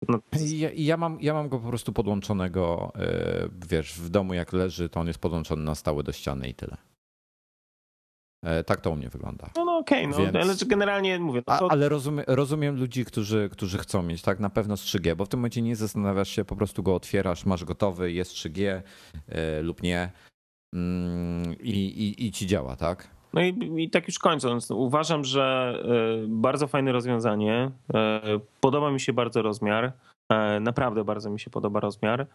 [0.09, 0.19] No.
[0.39, 4.89] Ja, ja, mam, ja mam go po prostu podłączonego, e, wiesz, w domu jak leży,
[4.89, 6.77] to on jest podłączony na stałe do ściany i tyle.
[8.45, 9.49] E, tak to u mnie wygląda.
[9.55, 10.45] No, no okej, okay, no, Więc...
[10.45, 11.41] ale generalnie mówię.
[11.47, 11.67] No to...
[11.67, 15.29] A, ale rozumiem, rozumiem ludzi, którzy, którzy chcą mieć tak na pewno 3G, bo w
[15.29, 18.81] tym momencie nie zastanawiasz się, po prostu go otwierasz, masz gotowy, jest 3G yy,
[19.27, 20.11] e, lub nie
[20.73, 20.79] yy,
[21.63, 23.15] i, i ci działa, tak?
[23.33, 25.75] No i, i, tak już kończąc, uważam, że
[26.23, 27.71] y, bardzo fajne rozwiązanie.
[28.61, 29.93] Podoba mi się bardzo rozmiar.
[30.61, 32.27] Naprawdę bardzo mi się podoba rozmiar.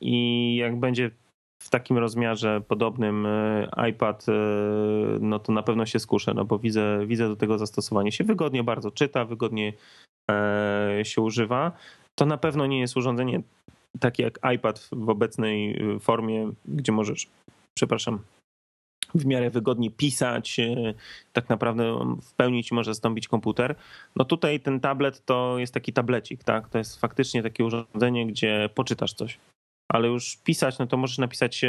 [0.00, 1.10] I jak będzie
[1.62, 4.32] w takim rozmiarze podobnym e, iPad, e,
[5.20, 8.12] no to na pewno się skuszę, no bo widzę, widzę do tego zastosowanie.
[8.12, 9.72] Się wygodnie bardzo czyta, wygodnie
[10.30, 11.72] e, się używa.
[12.14, 13.42] To na pewno nie jest urządzenie
[14.00, 17.26] takie jak iPad w obecnej formie, gdzie możesz,
[17.76, 18.18] przepraszam,
[19.14, 20.60] w miarę wygodnie pisać,
[21.32, 23.74] tak naprawdę w pełni ci może zastąpić komputer.
[24.16, 26.68] No tutaj ten tablet to jest taki tablecik, tak?
[26.68, 29.38] To jest faktycznie takie urządzenie, gdzie poczytasz coś
[29.88, 31.64] ale już pisać, no to możesz napisać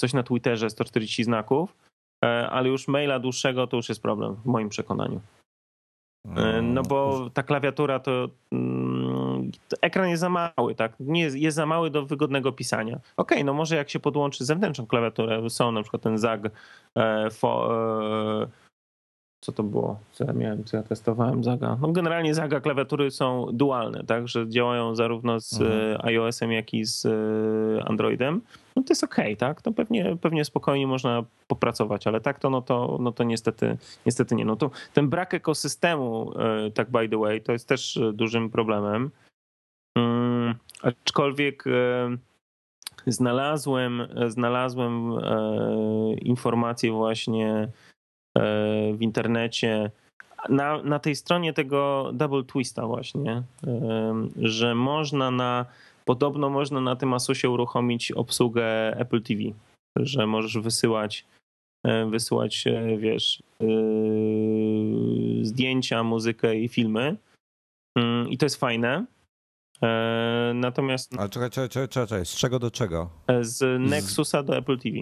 [0.00, 1.76] coś na Twitterze 140 znaków,
[2.24, 5.20] e, ale już maila dłuższego to już jest problem w moim przekonaniu.
[6.36, 9.50] E, no bo ta klawiatura to, mm,
[9.80, 10.92] ekran jest za mały, tak?
[11.00, 12.96] Nie jest, jest za mały do wygodnego pisania.
[12.96, 16.40] Okej, okay, no może jak się podłączy zewnętrzną klawiaturę, są na przykład ten ZAG,
[16.96, 17.70] e, fo,
[19.40, 21.78] co to było, co ja miałem, co ja testowałem Zaga.
[21.80, 25.80] No generalnie Zaga klawiatury są dualne, tak, że działają zarówno z mhm.
[25.80, 28.40] E, iOS-em, jak i z e, Androidem.
[28.76, 32.62] No to jest ok, tak, to pewnie, pewnie spokojnie można popracować, ale tak to no
[32.62, 33.76] to, no to niestety,
[34.06, 34.44] niestety nie.
[34.44, 39.10] No to ten brak ekosystemu, e, tak by the way, to jest też dużym problemem.
[39.98, 41.64] Hmm, aczkolwiek
[43.06, 45.12] znalazłem, znalazłem
[46.22, 47.68] informację właśnie
[48.94, 49.90] w internecie,
[50.48, 55.66] na, na tej stronie tego Double Twista właśnie, e, że można na,
[56.04, 59.42] podobno można na tym Asusie uruchomić obsługę Apple TV,
[59.96, 61.26] że możesz wysyłać
[61.84, 62.64] e, wysyłać,
[62.98, 63.42] wiesz,
[65.42, 67.16] zdjęcia, muzykę i filmy.
[67.98, 69.04] Mm, I to jest fajne.
[70.54, 71.14] Natomiast.
[71.18, 72.26] Ale czekaj, czekaj, czekaj, czekaj.
[72.26, 73.10] z czego do czego?
[73.40, 74.96] Z Nexusa do Apple TV.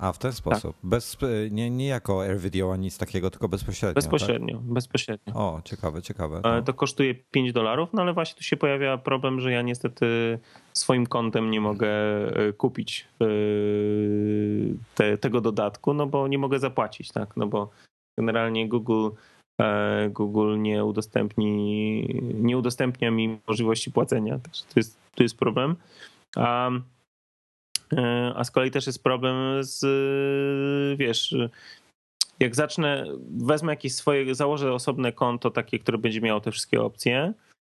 [0.00, 0.76] A w ten sposób.
[0.76, 0.90] Tak.
[0.90, 1.16] Bez,
[1.50, 3.94] nie, nie jako AirVideo ani nic takiego, tylko bezpośrednio.
[3.94, 4.66] Bezpośrednio, tak?
[4.66, 5.34] bezpośrednio.
[5.34, 6.40] O, ciekawe, ciekawe.
[6.44, 6.62] No.
[6.62, 10.38] To kosztuje 5 dolarów, no ale właśnie tu się pojawia problem, że ja niestety
[10.72, 13.26] swoim kontem nie mogę e, kupić e,
[14.94, 17.36] te, tego dodatku, no bo nie mogę zapłacić, tak?
[17.36, 17.70] No bo
[18.18, 19.08] generalnie Google
[20.10, 22.02] Google nie udostępni,
[22.34, 24.38] nie udostępnia mi możliwości płacenia.
[24.38, 25.76] Także to jest, to jest problem.
[28.34, 31.34] A z kolei też jest problem z, wiesz,
[32.40, 37.32] jak zacznę, wezmę jakieś swoje, założę osobne konto takie, które będzie miało te wszystkie opcje,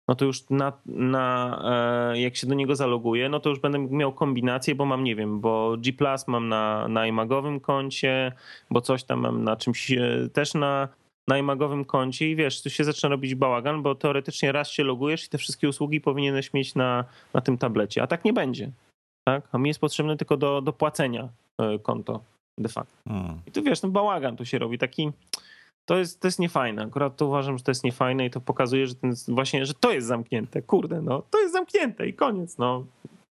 [0.09, 3.79] no to już na, na, e, jak się do niego zaloguję, no to już będę
[3.79, 8.33] miał kombinację, bo mam, nie wiem, bo G Plus mam na, na imagowym koncie,
[8.71, 10.89] bo coś tam mam na czymś e, też na,
[11.29, 15.27] na imagowym koncie i wiesz, tu się zaczyna robić bałagan, bo teoretycznie raz się logujesz
[15.27, 18.71] i te wszystkie usługi powinieneś mieć na, na tym tablecie, a tak nie będzie.
[19.25, 19.49] Tak?
[19.53, 21.29] A mi jest potrzebne tylko do, do płacenia
[21.59, 22.21] e, konto
[22.59, 22.93] de facto.
[23.09, 23.41] Hmm.
[23.47, 25.13] I tu wiesz, ten bałagan tu się robi taki
[25.85, 26.83] to jest, to jest niefajne.
[26.83, 29.93] Akurat to uważam, że to jest niefajne i to pokazuje, że ten, właśnie, że to
[29.93, 30.63] jest zamknięte.
[30.63, 32.87] Kurde, no to jest zamknięte i koniec, no.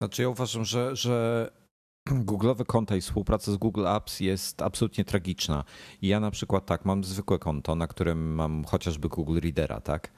[0.01, 1.49] Znaczy ja uważam, że, że
[2.10, 5.64] Google'owe konta i współpraca z Google Apps jest absolutnie tragiczna.
[6.01, 10.11] Ja na przykład tak, mam zwykłe konto, na którym mam chociażby Google Readera, tak?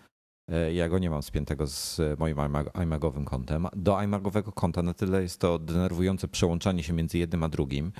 [0.47, 2.37] E, ja go nie mam spiętego z moim
[2.83, 3.67] iMagowym kontem.
[3.75, 7.91] Do iMagowego konta na tyle jest to denerwujące przełączanie się między jednym a drugim,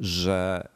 [0.00, 0.68] że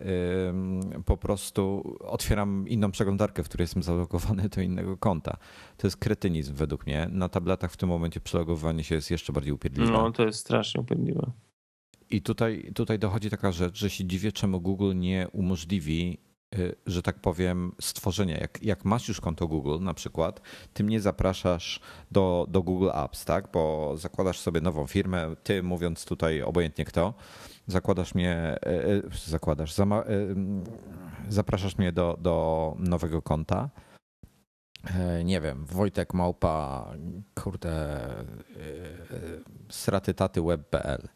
[1.04, 5.36] po prostu otwieram inną przeglądarkę, w której jestem zalogowany do innego konta.
[5.76, 7.08] To jest kretynizm według mnie.
[7.12, 9.92] Na tabletach w tym momencie przelogowanie się jest jeszcze bardziej upierdliwe.
[9.92, 11.30] No, to jest strasznie upierdliwe.
[12.10, 16.18] I tutaj, tutaj dochodzi taka rzecz, że się dziwię, czemu Google nie umożliwi
[16.86, 18.38] że tak powiem, stworzenia.
[18.38, 20.40] Jak, jak masz już konto Google na przykład,
[20.72, 21.80] ty mnie zapraszasz
[22.10, 23.48] do, do Google Apps, tak?
[23.52, 27.14] Bo zakładasz sobie nową firmę, ty mówiąc tutaj obojętnie kto,
[27.66, 29.84] zakładasz mnie, e, e, zakładasz, e,
[31.28, 33.70] zapraszasz mnie do, do nowego konta.
[35.24, 36.92] Nie wiem, Wojtek Małpa,
[37.34, 37.98] kurde,
[39.68, 41.08] sratytatyweb.pl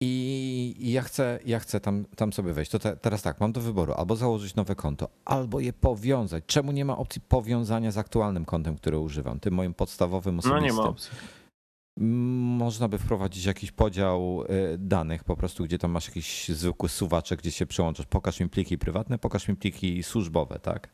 [0.00, 2.70] i ja chcę, ja chcę tam, tam sobie wejść.
[2.70, 6.44] To te, teraz tak, mam do wyboru albo założyć nowe konto, albo je powiązać.
[6.46, 10.60] Czemu nie ma opcji powiązania z aktualnym kontem, które używam, tym moim podstawowym osobistym?
[10.60, 11.10] No nie ma opcji
[12.00, 17.40] można by wprowadzić jakiś podział y, danych, po prostu, gdzie tam masz jakiś zwykły suwaczek,
[17.40, 18.06] gdzie się przełączasz.
[18.06, 20.88] Pokaż mi pliki prywatne, pokaż mi pliki służbowe, tak?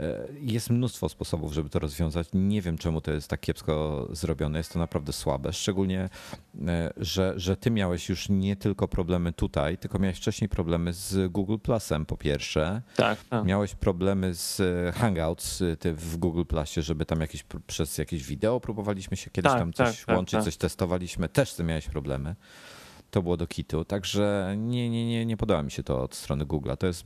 [0.00, 2.28] E, jest mnóstwo sposobów, żeby to rozwiązać.
[2.34, 4.58] Nie wiem, czemu to jest tak kiepsko zrobione.
[4.58, 5.52] Jest to naprawdę słabe.
[5.52, 6.08] Szczególnie,
[6.66, 11.32] e, że, że ty miałeś już nie tylko problemy tutaj, tylko miałeś wcześniej problemy z
[11.32, 12.82] Google Plusem, po pierwsze.
[12.96, 13.24] Tak.
[13.24, 13.44] tak.
[13.44, 14.62] Miałeś problemy z
[14.96, 19.60] Hangouts ty w Google Plusie, żeby tam jakieś, przez jakieś wideo próbowaliśmy się kiedyś tak,
[19.60, 20.44] tam coś tak, tak łączyć, tak.
[20.44, 21.28] coś testowaliśmy.
[21.28, 22.36] Też ty miałeś problemy
[23.16, 23.84] to było do kitu.
[23.84, 26.76] Także nie, nie, nie, nie podoba mi się to od strony Google'a.
[26.76, 27.04] To jest,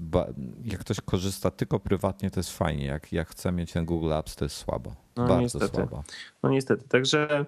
[0.65, 2.87] jak ktoś korzysta tylko prywatnie, to jest fajnie.
[2.87, 4.95] Jak, jak chce mieć ten Google Apps, to jest słabo.
[5.17, 5.75] No, Bardzo niestety.
[5.75, 6.03] słabo.
[6.43, 6.89] No niestety.
[6.89, 7.47] Także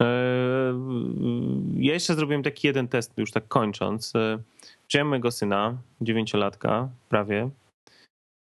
[0.00, 0.06] yy,
[1.76, 4.16] ja jeszcze zrobiłem taki jeden test, już tak kończąc.
[4.16, 4.38] E,
[4.88, 7.50] wziąłem mojego syna, dziewięciolatka prawie.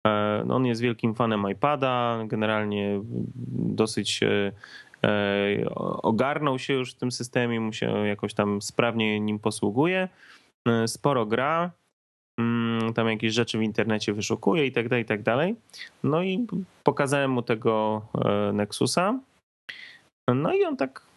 [0.07, 3.01] E, no on jest wielkim fanem iPada, generalnie
[3.53, 4.21] dosyć
[6.03, 10.09] ogarnął się już w tym systemie, mu się jakoś tam sprawnie nim posługuje,
[10.69, 11.71] e, sporo gra,
[12.41, 15.57] mm, tam jakieś rzeczy w internecie wyszukuje i tak dalej, i tak dalej.
[16.03, 16.47] No i
[16.83, 19.21] pokazałem mu tego e, Nexusa.
[20.35, 21.08] No i on tak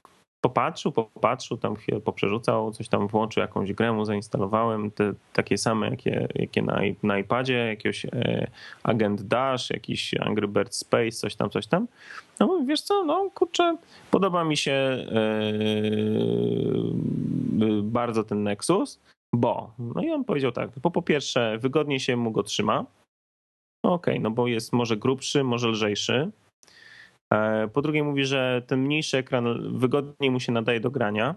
[0.41, 5.89] popatrzył, popatrzył, tam chwilę poprzerzucał, coś tam włączył, jakąś grę mu zainstalowałem, te takie same,
[5.89, 8.47] jakie, jakie na, na iPadzie, jakiegoś e,
[8.83, 11.87] Agent Dash, jakiś Angry Bird Space, coś tam, coś tam.
[12.39, 13.77] No mówię, wiesz co, no kurczę,
[14.11, 15.05] podoba mi się e,
[17.83, 18.99] bardzo ten Nexus,
[19.35, 22.85] bo, no i on powiedział tak, bo po pierwsze wygodnie się mu go trzyma,
[23.83, 26.31] no okej, okay, no bo jest może grubszy, może lżejszy,
[27.73, 31.35] po drugie mówi, że ten mniejszy ekran wygodniej mu się nadaje do grania.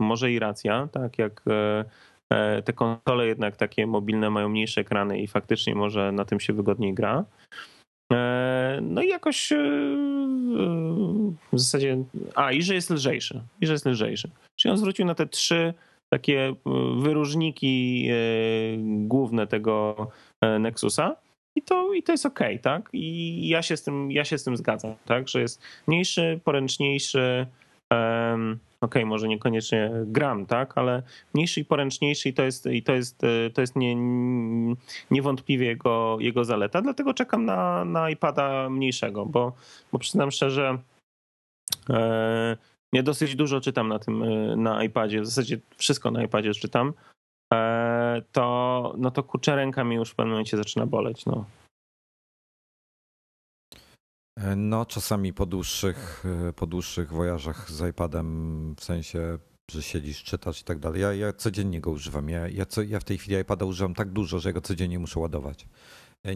[0.00, 1.84] Może i racja, tak jak e,
[2.32, 6.52] e, te konsole jednak takie mobilne mają mniejsze ekrany i faktycznie może na tym się
[6.52, 7.24] wygodniej gra.
[8.82, 9.52] No i jakoś
[11.52, 12.04] w zasadzie.
[12.34, 13.42] A, i że jest lżejszy.
[13.60, 14.30] I że jest lżejszy.
[14.56, 15.74] Czyli on zwrócił na te trzy
[16.12, 16.54] takie
[16.96, 18.08] wyróżniki
[18.78, 19.96] główne tego
[20.60, 21.16] Nexusa.
[21.56, 22.88] I to, I to jest ok, tak?
[22.92, 25.28] I ja się z tym, ja się z tym zgadzam, tak?
[25.28, 27.46] Że jest mniejszy, poręczniejszy,
[27.90, 30.78] um, ok, może niekoniecznie gram, tak?
[30.78, 31.02] Ale
[31.34, 33.20] mniejszy i poręczniejszy i to jest, i to jest,
[33.54, 33.96] to jest nie,
[35.10, 36.82] niewątpliwie jego, jego zaleta.
[36.82, 39.52] Dlatego czekam na, na iPada mniejszego, bo,
[39.92, 40.78] bo przyznam szczerze,
[41.90, 42.56] e,
[42.92, 46.92] ja dosyć dużo czytam na tym, e, na iPadzie, w zasadzie wszystko na iPadzie czytam.
[47.52, 47.99] E,
[48.32, 51.26] to, no to kurczę ręka mi już w pewnym momencie zaczyna boleć.
[51.26, 51.44] No.
[54.56, 56.24] No, czasami po dłuższych,
[56.56, 59.38] po dłuższych wojażach z iPadem, w sensie,
[59.70, 61.02] że siedzisz, czytasz i tak dalej.
[61.02, 62.28] Ja, ja codziennie go używam.
[62.28, 65.20] Ja, ja, co, ja w tej chwili iPada używam tak dużo, że go codziennie muszę
[65.20, 65.66] ładować.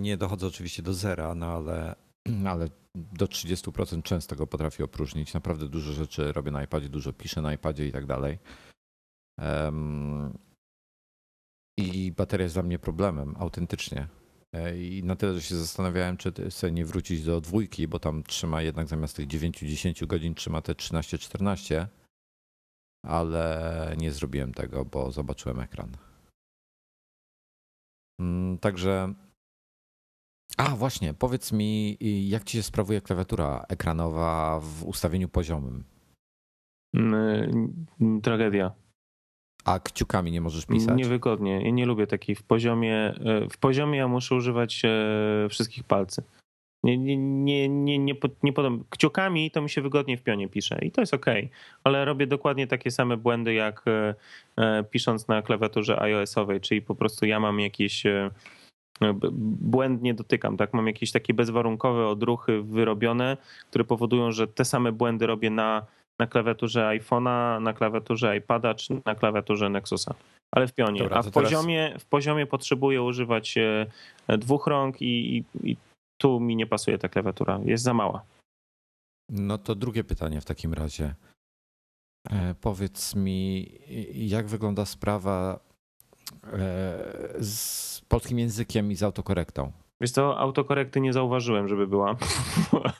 [0.00, 1.94] Nie dochodzę oczywiście do zera, no ale,
[2.52, 5.34] ale do 30% często go potrafię opróżnić.
[5.34, 8.38] Naprawdę dużo rzeczy robię na iPadzie, dużo piszę na iPadzie i tak dalej.
[11.78, 14.08] I bateria jest dla mnie problemem, autentycznie.
[14.52, 18.22] E, I na tyle, że się zastanawiałem, czy sobie nie wrócić do dwójki, bo tam
[18.22, 21.86] trzyma jednak zamiast tych 9-10 godzin trzyma te 13-14,
[23.06, 25.96] ale nie zrobiłem tego, bo zobaczyłem ekran.
[28.20, 29.14] Mm, także.
[30.56, 31.98] A właśnie, powiedz mi,
[32.28, 35.84] jak ci się sprawuje klawiatura ekranowa w ustawieniu poziomym?
[36.94, 37.84] Mm,
[38.22, 38.83] tragedia.
[39.64, 40.98] A kciukami nie możesz pisać?
[40.98, 41.60] Niewygodnie.
[41.64, 42.96] Ja nie lubię takiej w poziomie.
[42.96, 46.22] E, w poziomie ja muszę używać e, wszystkich palcy.
[46.84, 48.84] Nie, nie, nie, nie, nie, nie podam.
[48.90, 51.26] Kciukami to mi się wygodnie w pionie pisze i to jest ok,
[51.84, 53.84] ale robię dokładnie takie same błędy jak
[54.56, 58.02] e, pisząc na klawiaturze iOS-owej, czyli po prostu ja mam jakieś
[59.60, 60.74] błędnie dotykam, tak?
[60.74, 63.36] Mam jakieś takie bezwarunkowe odruchy wyrobione,
[63.70, 65.86] które powodują, że te same błędy robię na
[66.20, 70.14] na klawiaturze iPhone'a, na klawiaturze iPada czy na klawiaturze Nexusa.
[70.54, 71.00] Ale w pionie.
[71.00, 71.44] Dobra, A w, teraz...
[71.44, 75.76] poziomie, w poziomie potrzebuję używać e, dwóch rąk i, i, i
[76.18, 77.60] tu mi nie pasuje ta klawiatura.
[77.64, 78.24] Jest za mała.
[79.28, 81.14] No to drugie pytanie w takim razie.
[82.30, 83.70] E, powiedz mi,
[84.14, 85.60] jak wygląda sprawa
[86.44, 86.58] e,
[87.40, 89.72] z polskim językiem i z autokorektą?
[90.00, 92.16] Wiesz co, autokorekty nie zauważyłem, żeby była.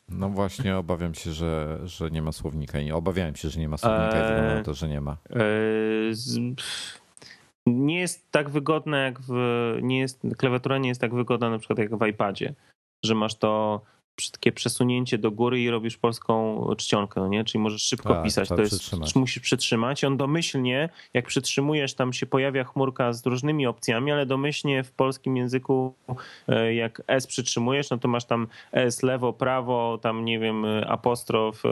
[0.09, 3.77] No właśnie, obawiam się, że, że nie ma słownika i obawiałem się, że nie ma
[3.77, 5.17] słownika eee, i wygląda to, że nie ma.
[5.31, 6.39] Eee, z,
[7.67, 9.33] nie jest tak wygodne jak w,
[9.83, 12.55] nie jest, klawiatura nie jest tak wygodna na przykład jak w iPadzie,
[13.05, 13.81] że masz to
[14.33, 17.45] takie przesunięcie do góry i robisz polską czcionkę, no nie?
[17.45, 19.15] Czyli możesz szybko tak, pisać, to jest, przytrzymać.
[19.15, 24.27] musisz przytrzymać i on domyślnie, jak przytrzymujesz, tam się pojawia chmurka z różnymi opcjami, ale
[24.27, 25.95] domyślnie w polskim języku
[26.49, 31.67] e, jak S przytrzymujesz, no to masz tam S lewo, prawo, tam nie wiem, apostrof,
[31.67, 31.69] e,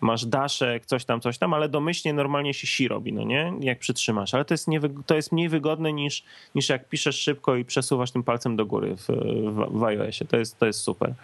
[0.00, 3.52] masz daszek, coś tam, coś tam, ale domyślnie normalnie się si robi, no nie?
[3.60, 7.56] Jak przytrzymasz, ale to jest, nie, to jest mniej wygodne niż, niż jak piszesz szybko
[7.56, 11.14] i przesuwasz tym palcem do góry w, w, w iOSie, to jest, to jest super.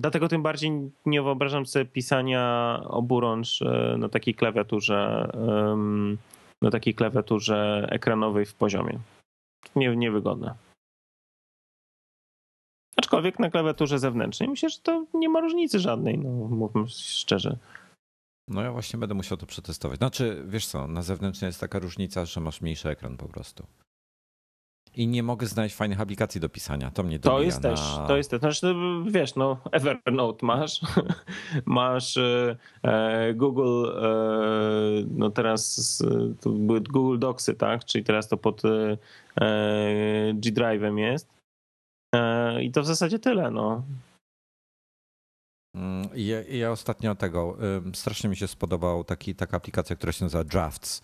[0.00, 5.30] Dlatego tym bardziej nie wyobrażam sobie pisania oburącz e, na takiej klawiaturze,
[6.62, 8.98] na takiej klawiaturze ekranowej w poziomie.
[9.76, 10.54] Nie, niewygodne.
[12.96, 17.56] Aczkolwiek na klawiaturze zewnętrznej myślę, że to nie ma różnicy żadnej, no mówmy szczerze.
[18.48, 19.98] No ja właśnie będę musiał to przetestować.
[19.98, 23.66] Znaczy, wiesz co, na zewnętrznej jest taka różnica, że masz mniejszy ekran po prostu
[24.94, 26.90] i nie mogę znaleźć fajnych aplikacji do pisania.
[26.90, 27.70] To mnie To jest na...
[27.70, 28.40] też, to jest też.
[28.40, 28.74] Znaczy,
[29.06, 30.80] wiesz, no Evernote masz,
[31.66, 34.10] masz e, e, Google, e,
[35.10, 36.02] no teraz
[36.46, 37.84] były Google Docsy, tak?
[37.84, 38.96] Czyli teraz to pod e,
[40.34, 41.28] G Drive'em jest.
[42.14, 43.82] E, I to w zasadzie tyle, no.
[45.76, 47.56] Mm, ja, ja ostatnio tego,
[47.94, 51.02] strasznie mi się spodobał taki, taka aplikacja, która się nazywa Drafts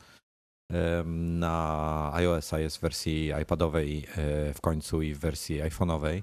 [1.14, 6.22] na iOS-a jest w wersji iPadowej e, w końcu i w wersji iPhone'owej.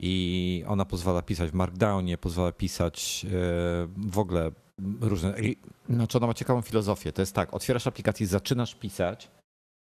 [0.00, 3.28] I ona pozwala pisać w Markdownie, pozwala pisać e,
[3.96, 4.52] w ogóle
[5.00, 5.34] różne.
[5.88, 7.12] Znaczy, ona ma ciekawą filozofię.
[7.12, 9.30] To jest tak: otwierasz aplikację, zaczynasz pisać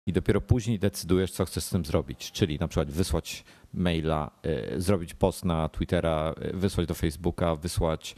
[0.08, 2.32] i dopiero później decydujesz, co chcesz z tym zrobić.
[2.32, 3.44] Czyli na przykład wysłać
[3.74, 8.16] maila, e, zrobić post na Twittera, wysłać do Facebooka, wysłać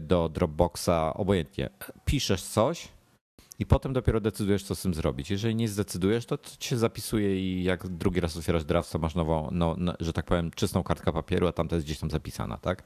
[0.00, 1.70] do Dropboxa, obojętnie.
[2.04, 2.88] Piszesz coś
[3.62, 5.30] i potem dopiero decydujesz, co z tym zrobić.
[5.30, 9.48] Jeżeli nie zdecydujesz, to cię zapisuje i jak drugi raz otwierasz draft, to masz nową,
[9.52, 12.82] no, no, że tak powiem, czystą kartkę papieru, a tamta jest gdzieś tam zapisana, tak?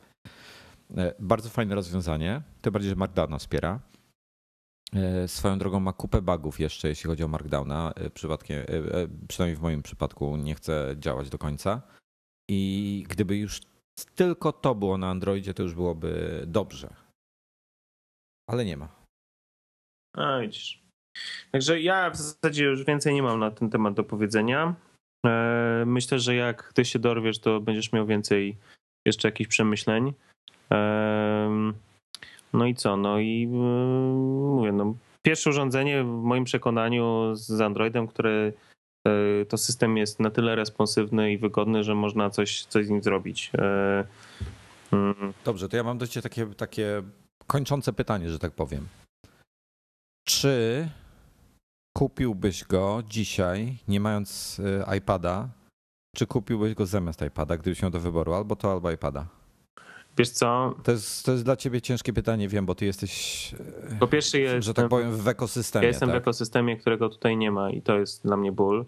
[0.96, 3.80] E, bardzo fajne rozwiązanie, tym bardziej, że Markdowna wspiera.
[4.92, 7.92] E, swoją drogą ma kupę bugów jeszcze, jeśli chodzi o Markdowna.
[7.96, 8.66] E, przypadkiem,
[9.28, 11.82] przynajmniej w moim przypadku nie chce działać do końca.
[12.50, 13.60] I gdyby już
[14.14, 16.94] tylko to było na Androidzie, to już byłoby dobrze.
[18.50, 18.95] Ale nie ma.
[20.16, 20.82] A widzisz.
[21.52, 24.74] Także ja w zasadzie już więcej nie mam na ten temat do powiedzenia.
[25.26, 28.56] E, myślę, że jak ty się dorwiesz, to będziesz miał więcej
[29.06, 30.12] jeszcze jakichś przemyśleń.
[30.72, 31.72] E,
[32.52, 32.96] no i co?
[32.96, 33.48] No i e,
[34.56, 38.52] mówię, no, pierwsze urządzenie w moim przekonaniu z Androidem, które
[39.48, 43.50] to system jest na tyle responsywny i wygodny, że można coś, coś z nim zrobić.
[44.92, 45.32] Mm.
[45.44, 47.02] Dobrze, to ja mam do Ciebie takie, takie
[47.46, 48.86] kończące pytanie, że tak powiem.
[50.28, 50.88] Czy
[51.98, 55.48] kupiłbyś go dzisiaj, nie mając y, iPada,
[56.16, 59.26] czy kupiłbyś go zamiast iPada, gdybyś miał do wyboru albo to, albo iPada?
[60.18, 60.74] Wiesz co?
[60.82, 63.54] To jest, to jest dla ciebie ciężkie pytanie, wiem, bo ty jesteś,
[63.92, 65.84] y, po pierwsze, że tak powiem, w ekosystemie.
[65.84, 66.16] Ja jestem tak?
[66.16, 68.84] w ekosystemie, którego tutaj nie ma i to jest dla mnie ból.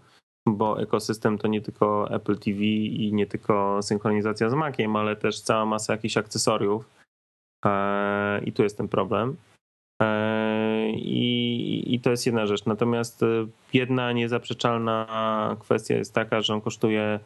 [0.46, 5.40] bo ekosystem to nie tylko Apple TV i nie tylko synchronizacja z Maciem, ale też
[5.40, 6.84] cała masa jakichś akcesoriów.
[7.64, 9.36] E, I tu jest ten problem.
[10.88, 12.64] E, I, I to jest jedna rzecz.
[12.66, 13.20] Natomiast
[13.72, 17.20] jedna niezaprzeczalna kwestia jest taka, że on kosztuje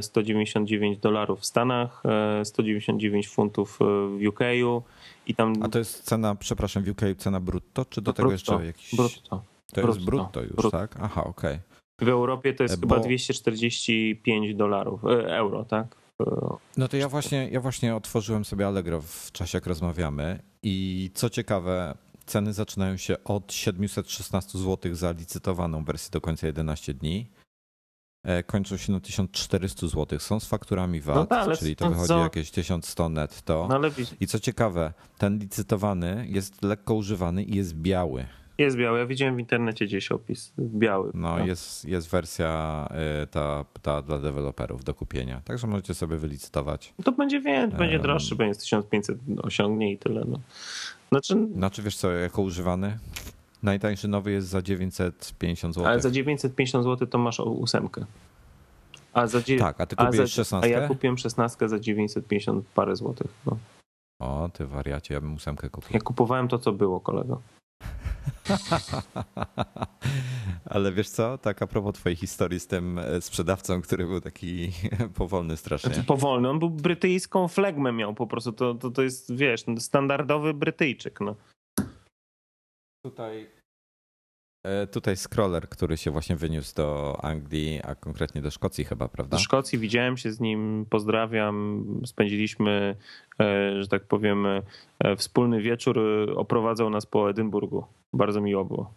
[0.00, 2.02] 199 dolarów w Stanach,
[2.44, 4.40] 199 funtów w UK.
[5.26, 5.54] I tam...
[5.62, 8.94] A to jest cena, przepraszam, w UK cena brutto, czy do tego brutto, jeszcze jakiś...
[8.94, 9.42] Brutto.
[9.74, 10.70] To brutto, jest brutto już, brutto.
[10.70, 10.96] tak?
[11.00, 11.54] Aha, okej.
[11.54, 12.06] Okay.
[12.06, 12.94] W Europie to jest Bo...
[12.94, 15.96] chyba 245 dolarów, e, euro, tak?
[16.20, 21.10] E, no to ja właśnie, ja właśnie otworzyłem sobie Allegro w czasie, jak rozmawiamy i
[21.14, 21.94] co ciekawe,
[22.26, 27.30] ceny zaczynają się od 716 zł za licytowaną wersję do końca 11 dni.
[28.24, 30.18] E, kończą się na 1400 zł.
[30.18, 32.18] Są z fakturami VAT, no tak, czyli to wychodzi co?
[32.18, 33.68] jakieś 1100 netto.
[33.70, 33.80] No.
[34.20, 38.26] I co ciekawe, ten licytowany jest lekko używany i jest biały.
[38.58, 38.98] Jest biały.
[38.98, 41.10] Ja widziałem w internecie gdzieś opis biały.
[41.14, 41.46] No, tak.
[41.46, 42.88] jest, jest wersja
[43.22, 45.40] y, ta, ta dla deweloperów do kupienia.
[45.44, 46.94] Także możecie sobie wylicytować.
[47.04, 50.24] To będzie więcej, będzie droższy, będzie 1500 osiągnie i tyle.
[50.28, 50.40] No.
[51.14, 51.48] Znaczy...
[51.54, 52.98] znaczy, wiesz co, jako używany?
[53.62, 55.86] Najtańszy nowy jest za 950 zł.
[55.86, 58.06] Ale za 950 zł to masz ósemkę.
[59.12, 60.76] A za tak, a ty kupiłeś 16?
[60.76, 63.30] A ja kupiłem 16 za 950 parę złotych.
[63.46, 63.56] No.
[64.20, 65.90] O, ty wariacie, ja bym ósemkę kupił.
[65.92, 67.42] Ja kupowałem to, co było, kolego.
[70.64, 74.72] Ale wiesz co, tak a propos twojej historii z tym e, sprzedawcą, który był taki
[75.18, 75.94] powolny strasznie.
[75.94, 80.54] Znaczy, powolny, on był brytyjską flegmę miał po prostu, to, to, to jest, wiesz, standardowy
[80.54, 81.36] Brytyjczyk, no.
[83.06, 83.50] Tutaj
[84.92, 89.36] Tutaj scroller, który się właśnie wyniósł do Anglii, a konkretnie do Szkocji chyba, prawda?
[89.36, 91.84] Do Szkocji widziałem się z nim, pozdrawiam.
[92.06, 92.96] Spędziliśmy,
[93.40, 94.46] e, że tak powiem,
[95.16, 96.00] wspólny wieczór.
[96.36, 97.84] Oprowadzał nas po Edynburgu.
[98.12, 98.94] Bardzo miło było.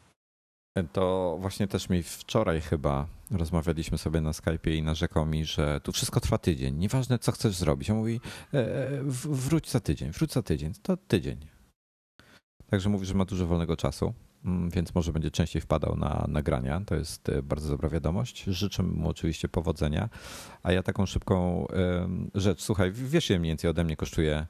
[0.93, 5.91] To właśnie też mi wczoraj chyba rozmawialiśmy sobie na Skype'ie i narzekał mi, że tu
[5.91, 6.75] wszystko trwa tydzień.
[6.75, 7.89] Nieważne, co chcesz zrobić.
[7.89, 8.19] On mówi,
[8.53, 8.89] e, e,
[9.25, 10.73] wróć za tydzień, wróć za tydzień.
[10.81, 11.47] To tydzień.
[12.69, 14.13] Także mówi, że ma dużo wolnego czasu,
[14.69, 16.81] więc może będzie częściej wpadał na nagrania.
[16.85, 18.43] To jest e, bardzo dobra wiadomość.
[18.43, 20.09] Życzę mu oczywiście powodzenia.
[20.63, 21.65] A ja taką szybką
[22.35, 24.47] rzecz, słuchaj, wiesz, ile mniej więcej ode mnie kosztuje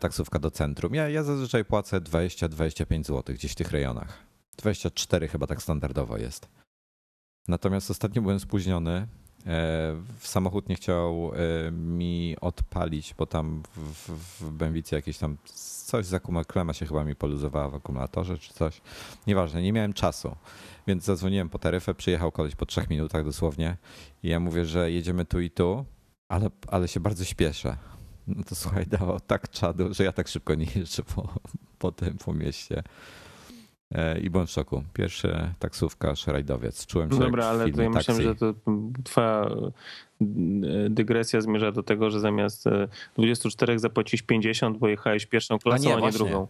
[0.00, 0.94] taksówka do centrum.
[0.94, 4.18] Ja, ja zazwyczaj płacę 20-25 zł gdzieś w tych rejonach.
[4.56, 6.48] 24 chyba tak standardowo jest.
[7.48, 9.06] Natomiast ostatnio byłem spóźniony.
[9.48, 14.10] E, samochód nie chciał e, mi odpalić, bo tam w,
[14.40, 15.36] w jakieś tam
[15.86, 18.80] coś z klema się chyba mi poluzowała w akumulatorze czy coś.
[19.26, 20.36] Nieważne, nie miałem czasu.
[20.86, 23.76] Więc zadzwoniłem po taryfę, przyjechał koleś po trzech minutach dosłownie
[24.22, 25.84] i ja mówię, że jedziemy tu i tu,
[26.28, 27.76] ale, ale się bardzo śpieszę.
[28.26, 31.28] No to słuchaj, dało tak czadu, że ja tak szybko nie jeżdżę po,
[31.78, 32.82] po tym, po mieście.
[33.94, 34.82] E, I byłem w szoku.
[34.92, 36.86] Pierwszy taksówkarz, rajdowiec.
[36.86, 38.54] Czułem się Dobra, ale to ja myślałem, że to
[39.04, 39.50] twoja
[40.20, 42.64] e, dygresja zmierza do tego, że zamiast
[43.16, 46.48] 24 e, zapłacisz 50, bo jechałeś pierwszą klasą, a nie, a nie drugą.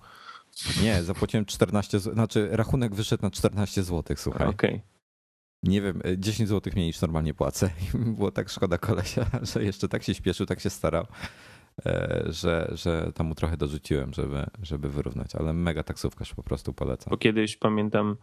[0.82, 2.14] Nie, zapłaciłem 14 zł.
[2.14, 4.48] Znaczy rachunek wyszedł na 14 zł, słuchaj.
[4.48, 4.70] Okej.
[4.70, 4.80] Okay.
[5.62, 7.70] Nie wiem, 10 zł mniej niż normalnie płacę.
[7.94, 11.06] I było tak szkoda kolesia, że jeszcze tak się śpieszył, tak się starał.
[11.86, 16.72] E, że, że tam mu trochę dorzuciłem, żeby, żeby wyrównać, ale mega taksówkarz po prostu
[16.72, 17.10] polecam.
[17.10, 18.16] Bo kiedyś pamiętam,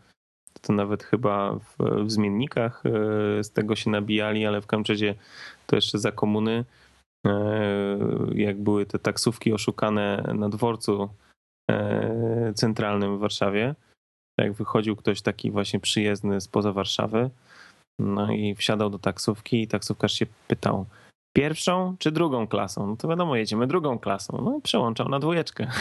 [0.61, 5.15] to nawet chyba w, w zmiennikach e, z tego się nabijali, ale w Kamczedzie
[5.65, 6.65] to jeszcze za komuny,
[7.27, 7.32] e,
[8.36, 11.10] jak były te taksówki oszukane na dworcu
[12.56, 13.76] centralnym w Warszawie,
[14.38, 17.30] jak wychodził ktoś taki właśnie przyjezdny spoza Warszawy,
[17.99, 20.86] no i wsiadał do taksówki i taksówkarz się pytał,
[21.35, 22.87] pierwszą czy drugą klasą?
[22.87, 24.41] No to wiadomo, jedziemy drugą klasą.
[24.45, 25.67] No i przełączał na dwójeczkę.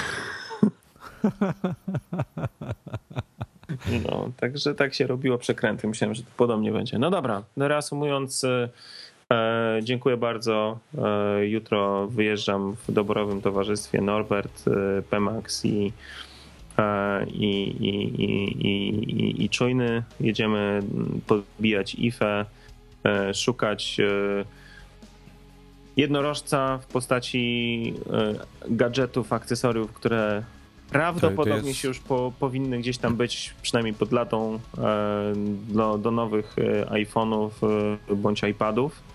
[4.08, 5.88] No, także tak się robiło przekręty.
[5.88, 6.98] Myślałem, że to podobnie będzie.
[6.98, 10.78] No dobra, reasumując, e, dziękuję bardzo.
[10.98, 15.92] E, jutro wyjeżdżam w doborowym towarzystwie Norbert, e, Pemax i,
[16.78, 20.02] e, i, i, i, i, i Czujny.
[20.20, 20.82] Jedziemy
[21.26, 22.44] podbijać IFE,
[23.04, 24.44] e, szukać e,
[25.96, 28.34] jednorożca w postaci e,
[28.70, 30.42] gadżetów, akcesoriów, które
[30.90, 31.80] prawdopodobnie jest...
[31.80, 35.32] się już po, powinny gdzieś tam być, przynajmniej pod latą, e,
[35.68, 37.50] do, do nowych e, iPhone'ów
[38.16, 39.13] bądź iPadów.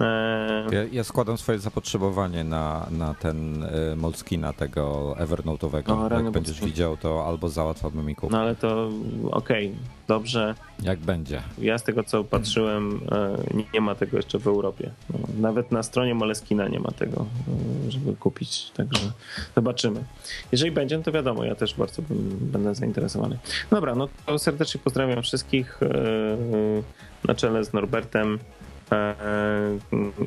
[0.00, 5.92] E, Ja, ja składam swoje zapotrzebowanie na, na ten y, Moleskina tego Evernote'owego.
[6.04, 8.30] O, rany Jak będziesz widział, to albo załatwamy mi kup.
[8.30, 8.90] no ale to
[9.30, 9.72] okej,
[10.08, 10.54] dobrze.
[10.82, 11.42] Jak będzie.
[11.58, 13.36] Ja z tego co patrzyłem, e,
[13.74, 14.90] nie- ma tego jeszcze w Europie.
[15.10, 17.26] No, Nawet na stronie Moleskina nie ma tego,
[17.86, 18.70] e, żeby kupić.
[18.70, 19.12] Także
[19.56, 20.04] zobaczymy.
[20.52, 23.38] Jeżeli będzie, no to wiadomo, ja też bardzo bym- będę zainteresowany.
[23.70, 25.88] Dobra, no to serdecznie pozdrawiam wszystkich e,
[27.28, 28.38] na czele z Norbertem e,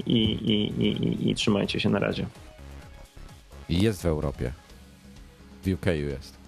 [0.05, 2.25] i, i, i, i, i trzymajcie się na razie.
[3.69, 4.53] Jest w Europie.
[5.63, 6.39] W UK jest.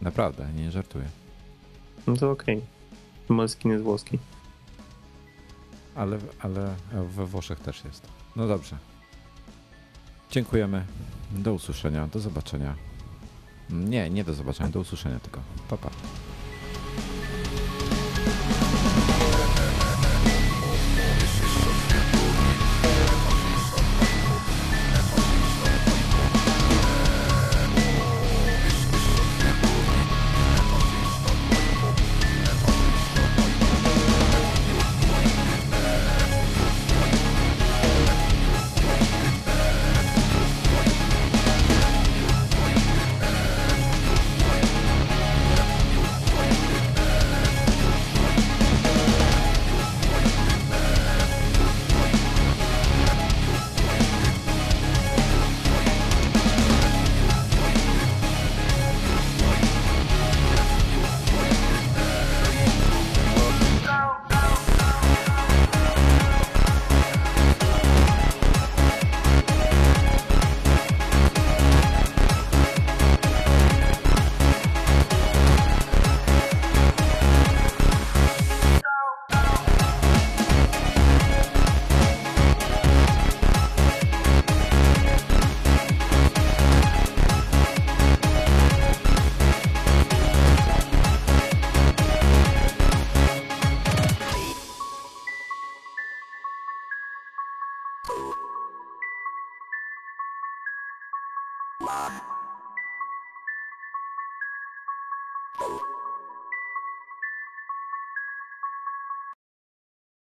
[0.00, 1.04] Naprawdę, nie żartuję.
[2.06, 2.60] No to okej.
[3.28, 4.18] Moleskin jest włoski.
[5.94, 8.08] Ale, ale we Włoszech też jest.
[8.36, 8.76] No dobrze.
[10.30, 10.84] Dziękujemy.
[11.30, 12.06] Do usłyszenia.
[12.06, 12.74] Do zobaczenia.
[13.70, 14.70] Nie, nie do zobaczenia.
[14.70, 15.40] Do usłyszenia tylko.
[15.68, 15.90] Pa, pa.